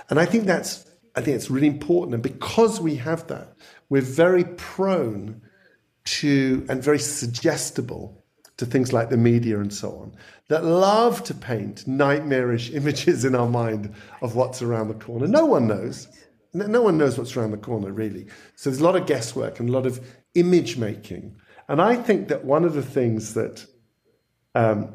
And 0.09 0.19
I 0.19 0.25
think 0.25 0.45
that's 0.45 0.85
I 1.15 1.21
think 1.21 1.35
it's 1.35 1.49
really 1.49 1.67
important. 1.67 2.13
And 2.13 2.23
because 2.23 2.79
we 2.79 2.95
have 2.95 3.27
that, 3.27 3.55
we're 3.89 4.01
very 4.01 4.43
prone 4.43 5.41
to 6.05 6.65
and 6.69 6.81
very 6.81 6.99
suggestible 6.99 8.23
to 8.57 8.65
things 8.65 8.93
like 8.93 9.09
the 9.09 9.17
media 9.17 9.59
and 9.59 9.73
so 9.73 9.89
on 9.97 10.15
that 10.49 10.63
love 10.63 11.23
to 11.23 11.33
paint 11.33 11.87
nightmarish 11.87 12.71
images 12.71 13.25
in 13.25 13.35
our 13.35 13.49
mind 13.49 13.93
of 14.21 14.35
what's 14.35 14.61
around 14.61 14.87
the 14.87 14.93
corner. 14.93 15.27
No 15.27 15.45
one 15.45 15.67
knows. 15.67 16.07
No 16.53 16.81
one 16.81 16.97
knows 16.97 17.17
what's 17.17 17.35
around 17.35 17.51
the 17.51 17.57
corner, 17.57 17.91
really. 17.91 18.27
So 18.55 18.69
there's 18.69 18.79
a 18.79 18.83
lot 18.83 18.95
of 18.95 19.05
guesswork 19.05 19.59
and 19.59 19.69
a 19.69 19.71
lot 19.71 19.85
of 19.85 19.99
image 20.33 20.77
making. 20.77 21.35
And 21.67 21.81
I 21.81 21.95
think 21.95 22.29
that 22.29 22.45
one 22.45 22.63
of 22.63 22.73
the 22.73 22.81
things 22.81 23.33
that 23.33 23.65
um, 24.55 24.93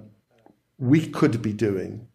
we 0.79 1.07
could 1.07 1.43
be 1.43 1.53
doing 1.53 2.09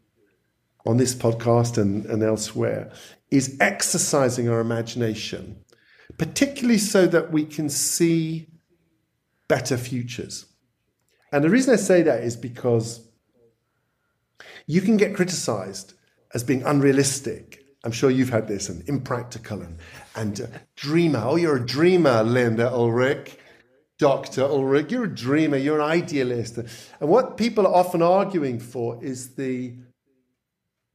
on 0.87 0.97
this 0.97 1.13
podcast 1.13 1.77
and, 1.77 2.05
and 2.05 2.23
elsewhere 2.23 2.89
is 3.29 3.57
exercising 3.59 4.47
our 4.47 4.61
imagination, 4.61 5.57
particularly 6.17 6.77
so 6.77 7.05
that 7.05 7.29
we 7.29 7.43
can 7.45 7.69
see 7.69 8.47
better 9.49 9.77
futures. 9.77 10.45
And 11.33 11.43
the 11.43 11.49
reason 11.49 11.73
I 11.73 11.77
say 11.77 12.03
that 12.03 12.23
is 12.23 12.37
because 12.37 13.05
you 14.65 14.79
can 14.79 14.95
get 14.95 15.13
criticized 15.13 15.93
as 16.33 16.43
being 16.43 16.63
unrealistic. 16.63 17.65
I'm 17.83 17.91
sure 17.91 18.09
you've 18.09 18.29
had 18.29 18.47
this 18.47 18.69
and 18.69 18.87
impractical 18.87 19.61
and, 19.61 19.77
and 20.15 20.39
uh, 20.39 20.47
dreamer. 20.77 21.21
Oh, 21.21 21.35
you're 21.35 21.57
a 21.57 21.65
dreamer, 21.65 22.23
Linda 22.23 22.71
Ulrich. 22.71 23.37
Dr. 23.99 24.43
Ulrich, 24.43 24.91
you're 24.91 25.05
a 25.05 25.15
dreamer, 25.15 25.57
you're 25.57 25.79
an 25.79 25.89
idealist. 25.89 26.57
And 26.57 27.09
what 27.09 27.35
people 27.35 27.65
are 27.65 27.73
often 27.73 28.03
arguing 28.03 28.59
for 28.59 29.03
is 29.03 29.33
the 29.35 29.73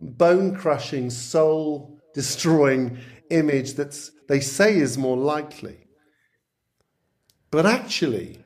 bone 0.03 0.55
crushing, 0.55 1.09
soul 1.11 1.99
destroying 2.15 2.99
image 3.31 3.75
that 3.75 4.11
they 4.29 4.41
say 4.41 4.77
is 4.77 4.99
more 4.99 5.17
likely. 5.17 5.87
But 7.51 7.67
actually, 7.67 8.45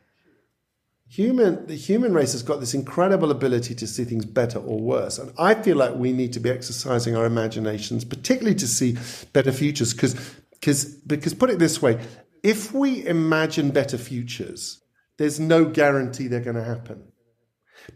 human, 1.09 1.67
the 1.67 1.77
human 1.77 2.13
race 2.13 2.33
has 2.33 2.43
got 2.43 2.61
this 2.61 2.75
incredible 2.75 3.31
ability 3.31 3.75
to 3.77 3.87
see 3.87 4.05
things 4.05 4.25
better 4.27 4.59
or 4.59 4.79
worse. 4.79 5.19
And 5.19 5.33
I 5.39 5.55
feel 5.55 5.77
like 5.77 5.95
we 5.95 6.13
need 6.13 6.33
to 6.35 6.41
be 6.41 6.51
exercising 6.51 7.17
our 7.17 7.25
imaginations, 7.25 8.05
particularly 8.05 8.57
to 8.59 8.67
see 8.67 8.99
better 9.33 9.53
futures. 9.53 9.95
Because, 9.95 10.85
because 11.07 11.35
put 11.35 11.51
it 11.51 11.59
this 11.59 11.81
way, 11.81 12.01
if 12.43 12.73
we 12.73 13.07
imagine 13.07 13.71
better 13.71 13.99
futures, 13.99 14.81
there's 15.17 15.41
no 15.41 15.65
guarantee 15.65 16.27
they're 16.27 16.41
going 16.41 16.57
to 16.57 16.65
happen. 16.65 17.13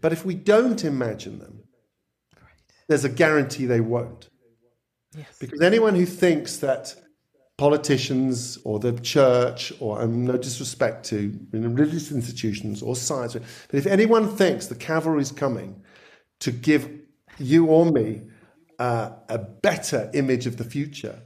But 0.01 0.13
if 0.13 0.25
we 0.25 0.35
don't 0.35 0.83
imagine 0.83 1.39
them, 1.39 1.60
there's 2.91 3.05
a 3.05 3.09
guarantee 3.09 3.65
they 3.65 3.79
won't. 3.79 4.27
Yes. 5.15 5.37
Because 5.39 5.61
anyone 5.61 5.95
who 5.95 6.05
thinks 6.05 6.57
that 6.57 6.93
politicians 7.57 8.57
or 8.65 8.79
the 8.79 8.91
church, 8.99 9.71
or 9.79 10.01
and 10.01 10.25
no 10.25 10.35
disrespect 10.35 11.05
to 11.05 11.39
religious 11.53 12.11
institutions 12.11 12.81
or 12.81 12.97
science, 12.97 13.33
but 13.33 13.77
if 13.77 13.85
anyone 13.85 14.27
thinks 14.27 14.67
the 14.67 14.75
cavalry 14.75 15.21
is 15.21 15.31
coming 15.31 15.81
to 16.41 16.51
give 16.51 16.89
you 17.37 17.67
or 17.67 17.85
me 17.85 18.23
uh, 18.77 19.11
a 19.29 19.37
better 19.37 20.11
image 20.13 20.45
of 20.45 20.57
the 20.57 20.65
future, 20.65 21.17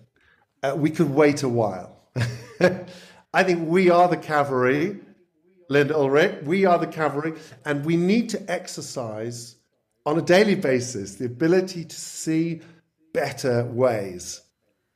uh, 0.62 0.75
we 0.78 0.91
could 0.91 1.10
wait 1.10 1.41
a 1.41 1.49
while. 1.49 2.10
I 3.34 3.43
think 3.43 3.67
we 3.67 3.89
are 3.89 4.08
the 4.08 4.17
cavalry, 4.17 4.99
Linda 5.69 5.95
Ulrich, 5.95 6.43
we 6.43 6.65
are 6.65 6.78
the 6.78 6.86
cavalry, 7.01 7.34
and 7.65 7.84
we 7.84 7.97
need 7.97 8.30
to 8.30 8.51
exercise 8.51 9.56
on 10.05 10.17
a 10.17 10.21
daily 10.21 10.55
basis 10.55 11.15
the 11.15 11.25
ability 11.25 11.85
to 11.85 11.95
see 11.95 12.61
better 13.13 13.65
ways, 13.65 14.41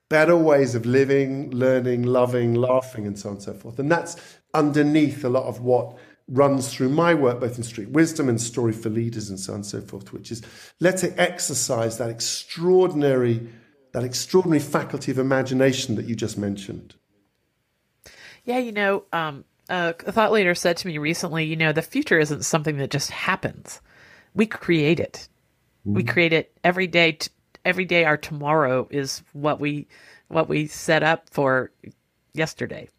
better 0.09 0.35
ways 0.35 0.75
of 0.75 0.85
living, 0.85 1.49
learning, 1.51 2.03
loving, 2.03 2.53
laughing, 2.53 3.07
and 3.07 3.17
so 3.17 3.29
on 3.29 3.35
and 3.35 3.43
so 3.43 3.53
forth. 3.53 3.79
And 3.79 3.91
that's 3.91 4.15
underneath 4.53 5.23
a 5.23 5.29
lot 5.29 5.45
of 5.45 5.61
what 5.61 5.97
runs 6.27 6.71
through 6.71 6.89
my 6.89 7.13
work, 7.13 7.39
both 7.39 7.57
in 7.57 7.63
Street 7.63 7.89
Wisdom 7.89 8.29
and 8.29 8.39
Story 8.39 8.73
for 8.73 8.89
Leaders 8.89 9.29
and 9.29 9.39
so 9.39 9.53
on 9.53 9.57
and 9.57 9.65
so 9.65 9.81
forth, 9.81 10.13
which 10.13 10.31
is 10.31 10.41
let's 10.79 11.03
exercise 11.03 11.97
that 11.97 12.09
extraordinary, 12.09 13.49
that 13.93 14.03
extraordinary 14.03 14.59
faculty 14.59 15.11
of 15.11 15.17
imagination 15.17 15.95
that 15.95 16.05
you 16.05 16.15
just 16.15 16.37
mentioned. 16.37 16.95
Yeah, 18.45 18.59
you 18.59 18.71
know, 18.71 19.03
um, 19.11 19.43
a 19.69 19.93
thought 19.93 20.31
leader 20.31 20.55
said 20.55 20.77
to 20.77 20.87
me 20.87 20.97
recently, 20.97 21.45
you 21.45 21.55
know, 21.55 21.71
the 21.71 21.81
future 21.81 22.19
isn't 22.19 22.43
something 22.43 22.77
that 22.77 22.91
just 22.91 23.11
happens. 23.11 23.81
We 24.33 24.45
create 24.45 24.99
it. 24.99 25.27
Mm-hmm. 25.81 25.93
We 25.93 26.03
create 26.03 26.33
it 26.33 26.51
every 26.63 26.87
day. 26.87 27.13
T- 27.13 27.29
every 27.65 27.85
day, 27.85 28.05
our 28.05 28.17
tomorrow 28.17 28.87
is 28.89 29.23
what 29.33 29.59
we 29.59 29.87
what 30.27 30.47
we 30.47 30.67
set 30.67 31.03
up 31.03 31.29
for 31.29 31.71
yesterday. 32.33 32.89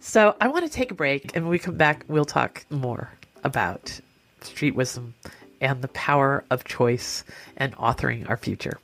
So 0.00 0.36
I 0.40 0.48
want 0.48 0.64
to 0.64 0.70
take 0.70 0.90
a 0.90 0.94
break, 0.94 1.34
and 1.34 1.44
when 1.44 1.50
we 1.50 1.58
come 1.58 1.76
back, 1.76 2.04
we'll 2.08 2.24
talk 2.24 2.66
more 2.70 3.10
about 3.42 4.00
street 4.42 4.74
wisdom 4.74 5.14
and 5.60 5.80
the 5.82 5.88
power 5.88 6.44
of 6.50 6.64
choice 6.64 7.24
and 7.56 7.74
authoring 7.76 8.28
our 8.28 8.36
future. 8.36 8.78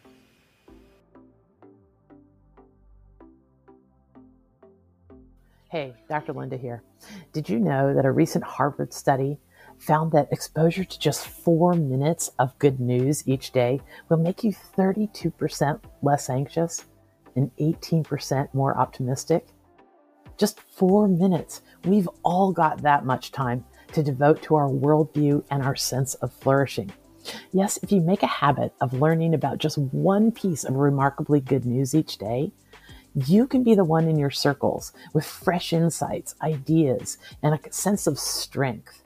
Hey, 5.71 5.95
Dr. 6.09 6.33
Linda 6.33 6.57
here. 6.57 6.83
Did 7.33 7.49
you 7.49 7.61
know 7.61 7.95
that 7.95 8.05
a 8.05 8.11
recent 8.11 8.43
Harvard 8.43 8.93
study 8.93 9.39
found 9.81 10.13
that 10.13 10.31
exposure 10.31 10.85
to 10.85 10.99
just 10.99 11.27
four 11.27 11.73
minutes 11.75 12.31
of 12.39 12.59
good 12.59 12.79
news 12.79 13.27
each 13.27 13.51
day 13.51 13.81
will 14.09 14.19
make 14.19 14.45
you 14.45 14.53
32% 14.53 15.81
less 16.03 16.29
anxious 16.29 16.85
and 17.35 17.51
18% 17.57 18.53
more 18.55 18.77
optimistic? 18.77 19.47
Just 20.37 20.61
four 20.61 21.09
minutes. 21.09 21.63
We've 21.85 22.09
all 22.23 22.53
got 22.53 22.83
that 22.83 23.05
much 23.05 23.33
time 23.33 23.65
to 23.93 24.03
devote 24.03 24.43
to 24.43 24.55
our 24.55 24.69
worldview 24.69 25.45
and 25.51 25.63
our 25.63 25.77
sense 25.77 26.15
of 26.15 26.33
flourishing. 26.33 26.93
Yes, 27.53 27.79
if 27.83 27.93
you 27.93 28.01
make 28.01 28.23
a 28.23 28.27
habit 28.27 28.73
of 28.81 28.95
learning 28.95 29.35
about 29.35 29.59
just 29.59 29.79
one 29.79 30.31
piece 30.31 30.65
of 30.65 30.75
remarkably 30.75 31.41
good 31.41 31.67
news 31.67 31.95
each 31.95 32.19
day, 32.19 32.53
you 33.15 33.47
can 33.47 33.63
be 33.63 33.75
the 33.75 33.85
one 33.85 34.09
in 34.09 34.19
your 34.19 34.31
circles 34.31 34.93
with 35.13 35.27
fresh 35.27 35.73
insights, 35.73 36.35
ideas, 36.43 37.19
and 37.43 37.55
a 37.55 37.73
sense 37.73 38.07
of 38.07 38.19
strength. 38.19 39.00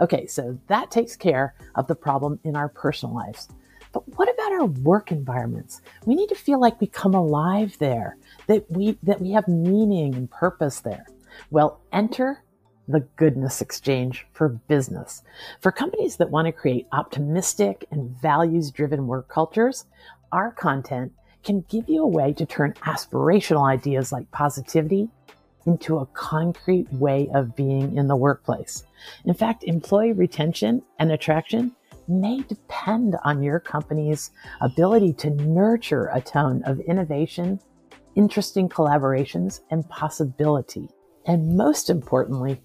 Okay, 0.00 0.26
so 0.26 0.58
that 0.68 0.90
takes 0.90 1.14
care 1.14 1.54
of 1.74 1.86
the 1.86 1.94
problem 1.94 2.40
in 2.44 2.56
our 2.56 2.68
personal 2.68 3.14
lives. 3.14 3.48
But 3.92 4.08
what 4.16 4.32
about 4.32 4.52
our 4.52 4.66
work 4.66 5.10
environments? 5.10 5.82
We 6.06 6.14
need 6.14 6.28
to 6.28 6.34
feel 6.34 6.60
like 6.60 6.80
we 6.80 6.86
come 6.86 7.14
alive 7.14 7.76
there, 7.78 8.16
that 8.46 8.64
we 8.70 8.98
that 9.02 9.20
we 9.20 9.32
have 9.32 9.48
meaning 9.48 10.14
and 10.14 10.30
purpose 10.30 10.80
there. 10.80 11.06
Well, 11.50 11.80
enter 11.92 12.42
the 12.88 13.00
goodness 13.16 13.60
exchange 13.60 14.26
for 14.32 14.48
business. 14.48 15.22
For 15.60 15.70
companies 15.70 16.16
that 16.16 16.30
want 16.30 16.46
to 16.46 16.52
create 16.52 16.86
optimistic 16.92 17.84
and 17.90 18.10
values 18.20 18.70
driven 18.70 19.06
work 19.06 19.28
cultures, 19.28 19.84
our 20.32 20.50
content 20.52 21.12
can 21.42 21.64
give 21.68 21.88
you 21.88 22.02
a 22.02 22.08
way 22.08 22.32
to 22.34 22.46
turn 22.46 22.74
aspirational 22.84 23.68
ideas 23.68 24.12
like 24.12 24.30
positivity 24.30 25.08
into 25.66 25.98
a 25.98 26.06
concrete 26.06 26.92
way 26.92 27.28
of 27.34 27.54
being 27.56 27.96
in 27.96 28.08
the 28.08 28.16
workplace. 28.16 28.84
In 29.24 29.34
fact, 29.34 29.64
employee 29.64 30.12
retention 30.12 30.82
and 30.98 31.12
attraction 31.12 31.72
may 32.08 32.42
depend 32.42 33.16
on 33.24 33.42
your 33.42 33.60
company's 33.60 34.30
ability 34.60 35.12
to 35.12 35.30
nurture 35.30 36.10
a 36.12 36.20
tone 36.20 36.62
of 36.64 36.80
innovation, 36.80 37.60
interesting 38.16 38.68
collaborations, 38.68 39.60
and 39.70 39.88
possibility. 39.88 40.88
And 41.26 41.56
most 41.56 41.90
importantly, 41.90 42.60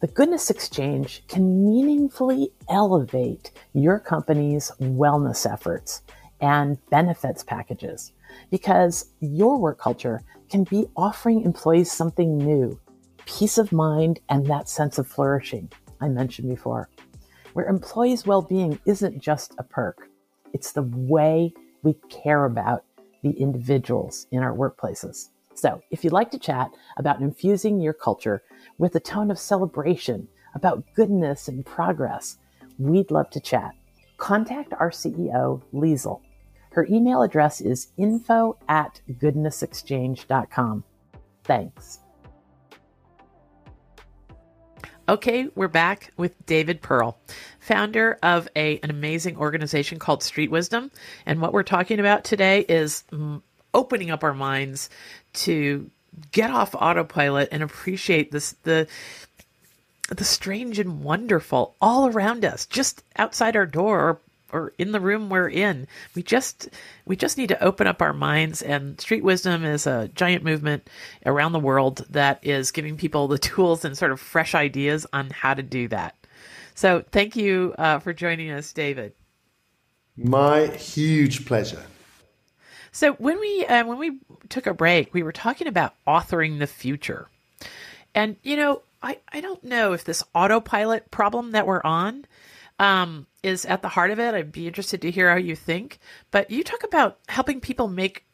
the 0.00 0.08
Goodness 0.08 0.50
Exchange 0.50 1.22
can 1.28 1.64
meaningfully 1.64 2.52
elevate 2.68 3.50
your 3.74 3.98
company's 3.98 4.72
wellness 4.80 5.50
efforts 5.50 6.02
and 6.40 6.78
benefits 6.88 7.44
packages 7.44 8.12
because 8.50 9.10
your 9.20 9.58
work 9.58 9.78
culture 9.78 10.22
can 10.50 10.64
be 10.64 10.86
offering 10.96 11.42
employees 11.42 11.90
something 11.90 12.36
new, 12.36 12.78
peace 13.24 13.58
of 13.58 13.72
mind, 13.72 14.20
and 14.28 14.46
that 14.46 14.68
sense 14.68 14.98
of 14.98 15.06
flourishing 15.06 15.70
I 16.00 16.08
mentioned 16.08 16.48
before 16.48 16.90
where 17.52 17.66
employees' 17.66 18.26
well 18.26 18.42
being 18.42 18.78
isn't 18.86 19.20
just 19.20 19.54
a 19.58 19.62
perk, 19.62 20.08
it's 20.52 20.72
the 20.72 20.88
way 20.94 21.52
we 21.82 21.94
care 22.08 22.44
about 22.44 22.84
the 23.22 23.30
individuals 23.32 24.26
in 24.30 24.42
our 24.42 24.54
workplaces. 24.56 25.28
So, 25.54 25.82
if 25.90 26.04
you'd 26.04 26.12
like 26.12 26.30
to 26.30 26.38
chat 26.38 26.70
about 26.96 27.20
infusing 27.20 27.80
your 27.80 27.92
culture 27.92 28.42
with 28.78 28.94
a 28.94 29.00
tone 29.00 29.30
of 29.30 29.38
celebration, 29.38 30.28
about 30.54 30.84
goodness 30.94 31.48
and 31.48 31.66
progress, 31.66 32.38
we'd 32.78 33.10
love 33.10 33.30
to 33.30 33.40
chat. 33.40 33.72
Contact 34.16 34.72
our 34.78 34.90
CEO, 34.90 35.62
Liesl. 35.72 36.20
Her 36.72 36.86
email 36.88 37.22
address 37.22 37.60
is 37.60 37.88
info 37.96 38.56
at 38.68 39.00
goodnessexchange.com. 39.10 40.84
Thanks. 41.44 42.00
Okay, 45.08 45.48
we're 45.56 45.66
back 45.66 46.12
with 46.16 46.46
David 46.46 46.82
Pearl, 46.82 47.18
founder 47.58 48.16
of 48.22 48.48
a, 48.54 48.78
an 48.78 48.90
amazing 48.90 49.36
organization 49.36 49.98
called 49.98 50.22
Street 50.22 50.52
Wisdom. 50.52 50.92
And 51.26 51.40
what 51.40 51.52
we're 51.52 51.64
talking 51.64 51.98
about 51.98 52.22
today 52.22 52.60
is 52.68 53.02
opening 53.74 54.12
up 54.12 54.22
our 54.22 54.34
minds 54.34 54.88
to 55.32 55.90
get 56.30 56.52
off 56.52 56.76
autopilot 56.76 57.48
and 57.50 57.62
appreciate 57.62 58.30
this 58.30 58.52
the 58.62 58.86
the 60.08 60.24
strange 60.24 60.78
and 60.78 61.02
wonderful 61.02 61.74
all 61.80 62.08
around 62.08 62.44
us, 62.44 62.66
just 62.66 63.02
outside 63.16 63.56
our 63.56 63.66
door 63.66 64.00
or 64.00 64.20
or 64.52 64.72
in 64.78 64.92
the 64.92 65.00
room 65.00 65.28
we're 65.28 65.48
in. 65.48 65.86
We 66.14 66.22
just 66.22 66.68
we 67.04 67.16
just 67.16 67.38
need 67.38 67.48
to 67.48 67.62
open 67.62 67.86
up 67.86 68.02
our 68.02 68.12
minds 68.12 68.62
and 68.62 69.00
street 69.00 69.24
wisdom 69.24 69.64
is 69.64 69.86
a 69.86 70.10
giant 70.14 70.44
movement 70.44 70.88
around 71.26 71.52
the 71.52 71.58
world 71.60 72.06
that 72.10 72.40
is 72.42 72.70
giving 72.70 72.96
people 72.96 73.28
the 73.28 73.38
tools 73.50 73.84
and 73.84 73.96
sort 73.96 74.12
of 74.12 74.20
fresh 74.20 74.54
ideas 74.54 75.06
on 75.12 75.30
how 75.30 75.54
to 75.54 75.62
do 75.62 75.88
that. 75.88 76.14
So 76.74 77.04
thank 77.10 77.36
you 77.36 77.74
uh, 77.78 77.98
for 77.98 78.12
joining 78.12 78.50
us, 78.50 78.72
David. 78.72 79.12
My 80.16 80.66
huge 80.66 81.46
pleasure. 81.46 81.82
So 82.92 83.12
when 83.14 83.38
we 83.38 83.64
uh, 83.66 83.84
when 83.84 83.98
we 83.98 84.18
took 84.48 84.66
a 84.66 84.74
break, 84.74 85.14
we 85.14 85.22
were 85.22 85.32
talking 85.32 85.66
about 85.66 85.94
authoring 86.06 86.58
the 86.58 86.66
future, 86.66 87.28
and 88.14 88.36
you 88.42 88.56
know 88.56 88.82
I 89.02 89.18
I 89.32 89.40
don't 89.40 89.62
know 89.62 89.92
if 89.92 90.04
this 90.04 90.24
autopilot 90.34 91.10
problem 91.10 91.52
that 91.52 91.66
we're 91.66 91.82
on 91.84 92.24
um, 92.80 93.26
is 93.42 93.66
at 93.66 93.82
the 93.82 93.88
heart 93.88 94.10
of 94.10 94.18
it. 94.18 94.34
I'd 94.34 94.50
be 94.50 94.66
interested 94.66 95.02
to 95.02 95.10
hear 95.10 95.30
how 95.30 95.36
you 95.36 95.54
think. 95.54 95.98
But 96.32 96.50
you 96.50 96.64
talk 96.64 96.82
about 96.82 97.18
helping 97.28 97.60
people 97.60 97.86
make 97.86 98.24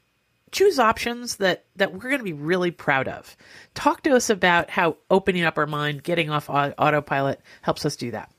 choose 0.52 0.78
options 0.78 1.36
that 1.36 1.64
that 1.74 1.92
we're 1.92 2.08
going 2.08 2.18
to 2.18 2.24
be 2.24 2.32
really 2.32 2.70
proud 2.70 3.08
of. 3.08 3.36
Talk 3.74 4.02
to 4.04 4.14
us 4.14 4.30
about 4.30 4.70
how 4.70 4.96
opening 5.10 5.44
up 5.44 5.58
our 5.58 5.66
mind, 5.66 6.04
getting 6.04 6.30
off 6.30 6.48
autopilot 6.48 7.40
helps 7.62 7.84
us 7.84 7.96
do 7.96 8.12
that. 8.12 8.30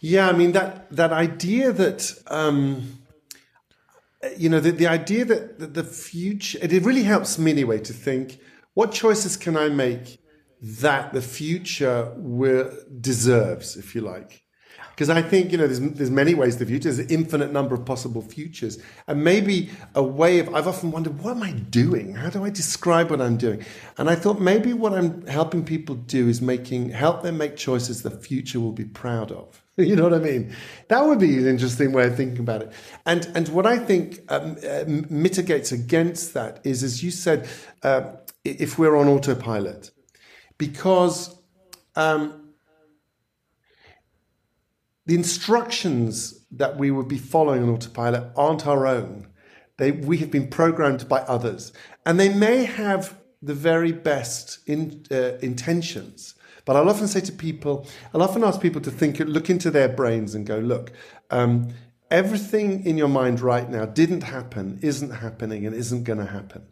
Yeah, 0.00 0.28
I 0.28 0.32
mean 0.32 0.52
that 0.52 0.90
that 0.90 1.12
idea 1.12 1.72
that 1.72 2.12
um, 2.26 2.98
you 4.36 4.48
know 4.48 4.58
the, 4.58 4.72
the 4.72 4.88
idea 4.88 5.24
that, 5.24 5.60
that 5.60 5.74
the 5.74 5.84
future 5.84 6.58
it 6.60 6.72
really 6.82 7.04
helps 7.04 7.38
me 7.38 7.52
anyway 7.52 7.78
to 7.78 7.92
think 7.92 8.40
what 8.74 8.90
choices 8.90 9.36
can 9.36 9.56
I 9.56 9.68
make 9.68 10.18
that 10.60 11.12
the 11.12 11.22
future 11.22 12.12
will 12.16 12.70
deserves, 13.00 13.76
if 13.76 13.94
you 13.94 14.00
like. 14.00 14.42
Because 14.96 15.10
I 15.10 15.20
think 15.20 15.52
you 15.52 15.58
know 15.58 15.66
there's 15.66 15.80
there's 15.80 16.10
many 16.10 16.32
ways 16.32 16.54
to 16.56 16.64
the 16.64 16.70
future. 16.70 16.90
There's 16.90 16.98
an 16.98 17.10
infinite 17.10 17.52
number 17.52 17.74
of 17.74 17.84
possible 17.84 18.22
futures, 18.22 18.78
and 19.06 19.22
maybe 19.22 19.68
a 19.94 20.02
way 20.02 20.38
of. 20.38 20.54
I've 20.54 20.66
often 20.66 20.90
wondered, 20.90 21.22
what 21.22 21.32
am 21.32 21.42
I 21.42 21.52
doing? 21.52 22.14
How 22.14 22.30
do 22.30 22.42
I 22.44 22.48
describe 22.48 23.10
what 23.10 23.20
I'm 23.20 23.36
doing? 23.36 23.62
And 23.98 24.08
I 24.08 24.14
thought 24.14 24.40
maybe 24.40 24.72
what 24.72 24.94
I'm 24.94 25.26
helping 25.26 25.66
people 25.66 25.96
do 25.96 26.28
is 26.28 26.40
making 26.40 26.90
help 26.90 27.22
them 27.22 27.36
make 27.36 27.56
choices 27.56 28.02
the 28.02 28.10
future 28.10 28.58
will 28.58 28.72
be 28.72 28.86
proud 28.86 29.30
of. 29.32 29.62
you 29.76 29.94
know 29.94 30.04
what 30.04 30.14
I 30.14 30.18
mean? 30.18 30.54
That 30.88 31.04
would 31.04 31.18
be 31.18 31.36
an 31.36 31.46
interesting 31.46 31.92
way 31.92 32.06
of 32.06 32.16
thinking 32.16 32.40
about 32.40 32.62
it. 32.62 32.72
And 33.04 33.30
and 33.34 33.48
what 33.48 33.66
I 33.66 33.78
think 33.78 34.20
um, 34.30 34.56
uh, 34.66 34.84
mitigates 34.86 35.72
against 35.72 36.32
that 36.32 36.60
is, 36.64 36.82
as 36.82 37.02
you 37.02 37.10
said, 37.10 37.46
uh, 37.82 38.12
if 38.44 38.78
we're 38.78 38.96
on 38.96 39.08
autopilot 39.08 39.90
because 40.58 41.36
um, 41.94 42.52
the 45.06 45.14
instructions 45.14 46.46
that 46.50 46.76
we 46.76 46.90
would 46.90 47.08
be 47.08 47.18
following 47.18 47.62
on 47.62 47.70
autopilot 47.70 48.30
aren't 48.36 48.66
our 48.66 48.86
own. 48.86 49.28
They, 49.78 49.92
we 49.92 50.18
have 50.18 50.30
been 50.30 50.48
programmed 50.48 51.08
by 51.08 51.20
others, 51.20 51.72
and 52.04 52.18
they 52.18 52.32
may 52.32 52.64
have 52.64 53.18
the 53.42 53.54
very 53.54 53.92
best 53.92 54.58
in, 54.66 55.04
uh, 55.10 55.38
intentions. 55.42 56.34
But 56.64 56.76
I'll 56.76 56.88
often 56.88 57.06
say 57.06 57.20
to 57.20 57.32
people, 57.32 57.86
I'll 58.12 58.22
often 58.22 58.42
ask 58.42 58.60
people 58.60 58.80
to 58.80 58.90
think, 58.90 59.20
look 59.20 59.50
into 59.50 59.70
their 59.70 59.88
brains 59.88 60.34
and 60.34 60.44
go, 60.46 60.58
look, 60.58 60.92
um, 61.30 61.68
everything 62.10 62.84
in 62.84 62.96
your 62.96 63.08
mind 63.08 63.40
right 63.40 63.68
now 63.70 63.84
didn't 63.84 64.22
happen, 64.22 64.78
isn't 64.82 65.10
happening, 65.10 65.66
and 65.66 65.76
isn't 65.76 66.04
going 66.04 66.18
to 66.18 66.26
happen. 66.26 66.62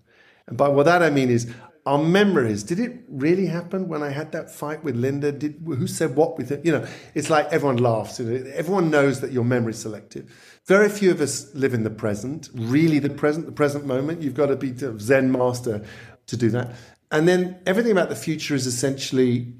And 0.47 0.57
by 0.57 0.69
what 0.69 0.87
that 0.87 1.03
I 1.03 1.11
mean 1.11 1.31
is, 1.31 1.53
our 1.87 1.99
memories. 1.99 2.63
Did 2.63 2.81
it 2.81 3.05
really 3.09 3.47
happen 3.47 3.89
when 3.89 4.03
I 4.03 4.09
had 4.09 4.33
that 4.33 4.51
fight 4.51 4.83
with 4.83 4.97
Linda? 4.97 5.33
Did 5.33 5.63
who 5.67 5.87
said 5.87 6.17
what 6.17 6.39
with 6.39 6.51
it? 6.51 6.65
You 6.65 6.73
know, 6.73 6.87
it's 7.15 7.29
like 7.29 7.47
everyone 7.53 7.77
laughs. 7.77 8.21
Everyone 8.21 8.91
knows 8.91 9.21
that 9.21 9.33
your 9.33 9.45
memory 9.45 9.73
is 9.73 9.81
selective. 9.81 10.33
Very 10.67 10.89
few 10.89 11.11
of 11.11 11.21
us 11.21 11.55
live 11.55 11.75
in 11.75 11.85
the 11.85 11.91
present, 11.91 12.49
really 12.55 12.99
the 12.99 13.11
present, 13.11 13.47
the 13.47 13.53
present 13.53 13.85
moment. 13.85 14.23
You've 14.23 14.35
got 14.35 14.47
to 14.47 14.57
be 14.57 14.71
a 14.71 14.99
Zen 14.99 15.31
master 15.31 15.85
to 16.27 16.37
do 16.37 16.49
that. 16.51 16.75
And 17.11 17.29
then 17.29 17.61
everything 17.67 17.93
about 17.93 18.09
the 18.09 18.17
future 18.17 18.55
is 18.55 18.67
essentially 18.67 19.53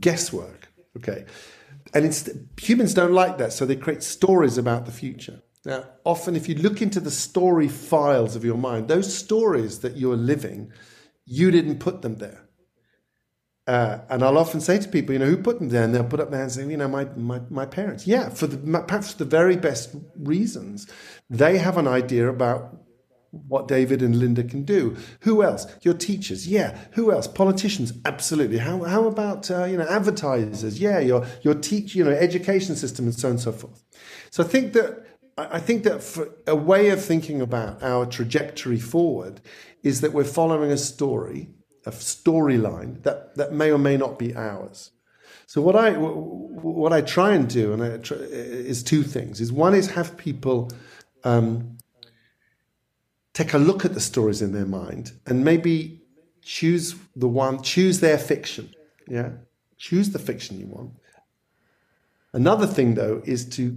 guesswork. 0.00 0.68
Okay. 0.96 1.26
And 1.92 2.48
humans 2.58 2.94
don't 2.94 3.12
like 3.12 3.38
that, 3.38 3.52
so 3.52 3.66
they 3.66 3.76
create 3.76 4.02
stories 4.02 4.56
about 4.58 4.86
the 4.86 4.92
future. 4.92 5.42
Now, 5.66 5.84
often, 6.04 6.36
if 6.36 6.48
you 6.48 6.56
look 6.56 6.82
into 6.82 7.00
the 7.00 7.10
story 7.10 7.68
files 7.68 8.34
of 8.34 8.44
your 8.44 8.56
mind, 8.56 8.88
those 8.88 9.14
stories 9.14 9.80
that 9.80 9.96
you're 9.96 10.16
living, 10.16 10.72
you 11.26 11.50
didn't 11.50 11.78
put 11.78 12.02
them 12.02 12.16
there. 12.16 12.40
Uh, 13.66 14.00
and 14.10 14.22
I'll 14.22 14.36
often 14.36 14.60
say 14.60 14.78
to 14.78 14.88
people, 14.88 15.14
you 15.14 15.18
know, 15.18 15.26
who 15.26 15.38
put 15.38 15.58
them 15.58 15.70
there? 15.70 15.84
And 15.84 15.94
they'll 15.94 16.04
put 16.04 16.20
up 16.20 16.30
their 16.30 16.40
hands 16.40 16.56
and 16.58 16.66
say, 16.66 16.70
you 16.70 16.76
know, 16.76 16.88
my, 16.88 17.06
my, 17.16 17.40
my 17.48 17.64
parents. 17.64 18.06
Yeah, 18.06 18.28
for 18.28 18.46
the, 18.46 18.58
perhaps 18.82 19.14
the 19.14 19.24
very 19.24 19.56
best 19.56 19.96
reasons. 20.18 20.86
They 21.30 21.56
have 21.56 21.78
an 21.78 21.88
idea 21.88 22.28
about 22.28 22.76
what 23.30 23.66
David 23.66 24.02
and 24.02 24.16
Linda 24.16 24.44
can 24.44 24.64
do. 24.64 24.96
Who 25.20 25.42
else? 25.42 25.66
Your 25.80 25.94
teachers. 25.94 26.46
Yeah. 26.46 26.78
Who 26.92 27.10
else? 27.10 27.26
Politicians. 27.26 27.92
Absolutely. 28.04 28.58
How, 28.58 28.84
how 28.84 29.06
about, 29.06 29.50
uh, 29.50 29.64
you 29.64 29.78
know, 29.78 29.88
advertisers? 29.88 30.78
Yeah. 30.78 30.98
Your, 30.98 31.26
your 31.42 31.54
teach, 31.54 31.94
you 31.94 32.04
know, 32.04 32.12
education 32.12 32.76
system 32.76 33.06
and 33.06 33.14
so 33.14 33.28
on 33.28 33.32
and 33.32 33.40
so 33.40 33.52
forth. 33.52 33.82
So 34.30 34.44
I 34.44 34.46
think 34.46 34.74
that, 34.74 35.04
I 35.36 35.58
think 35.58 35.82
that 35.84 36.02
for 36.02 36.28
a 36.46 36.54
way 36.54 36.90
of 36.90 37.04
thinking 37.04 37.40
about 37.40 37.82
our 37.82 38.06
trajectory 38.06 38.78
forward 38.78 39.40
is 39.84 40.00
that 40.00 40.12
we're 40.12 40.24
following 40.24 40.72
a 40.72 40.76
story 40.76 41.54
a 41.86 41.90
storyline 41.90 43.02
that, 43.02 43.34
that 43.36 43.52
may 43.52 43.70
or 43.70 43.78
may 43.78 43.96
not 43.96 44.18
be 44.18 44.34
ours. 44.34 44.90
So 45.46 45.60
what 45.60 45.76
I 45.76 45.92
what 45.92 46.92
I 46.92 47.02
try 47.02 47.34
and 47.34 47.48
do 47.48 47.74
and 47.74 47.82
I 47.82 47.98
try, 47.98 48.16
is 48.16 48.82
two 48.82 49.02
things. 49.02 49.40
Is 49.40 49.52
one 49.52 49.74
is 49.74 49.90
have 49.90 50.16
people 50.16 50.70
um, 51.22 51.76
take 53.34 53.52
a 53.52 53.58
look 53.58 53.84
at 53.84 53.92
the 53.92 54.00
stories 54.00 54.40
in 54.40 54.52
their 54.52 54.64
mind 54.64 55.12
and 55.26 55.44
maybe 55.44 56.00
choose 56.42 56.94
the 57.14 57.28
one 57.28 57.62
choose 57.62 58.00
their 58.00 58.16
fiction. 58.16 58.74
Yeah, 59.06 59.32
choose 59.76 60.10
the 60.10 60.18
fiction 60.18 60.58
you 60.58 60.66
want. 60.66 60.92
Another 62.32 62.66
thing 62.66 62.94
though 62.94 63.22
is 63.26 63.44
to 63.50 63.76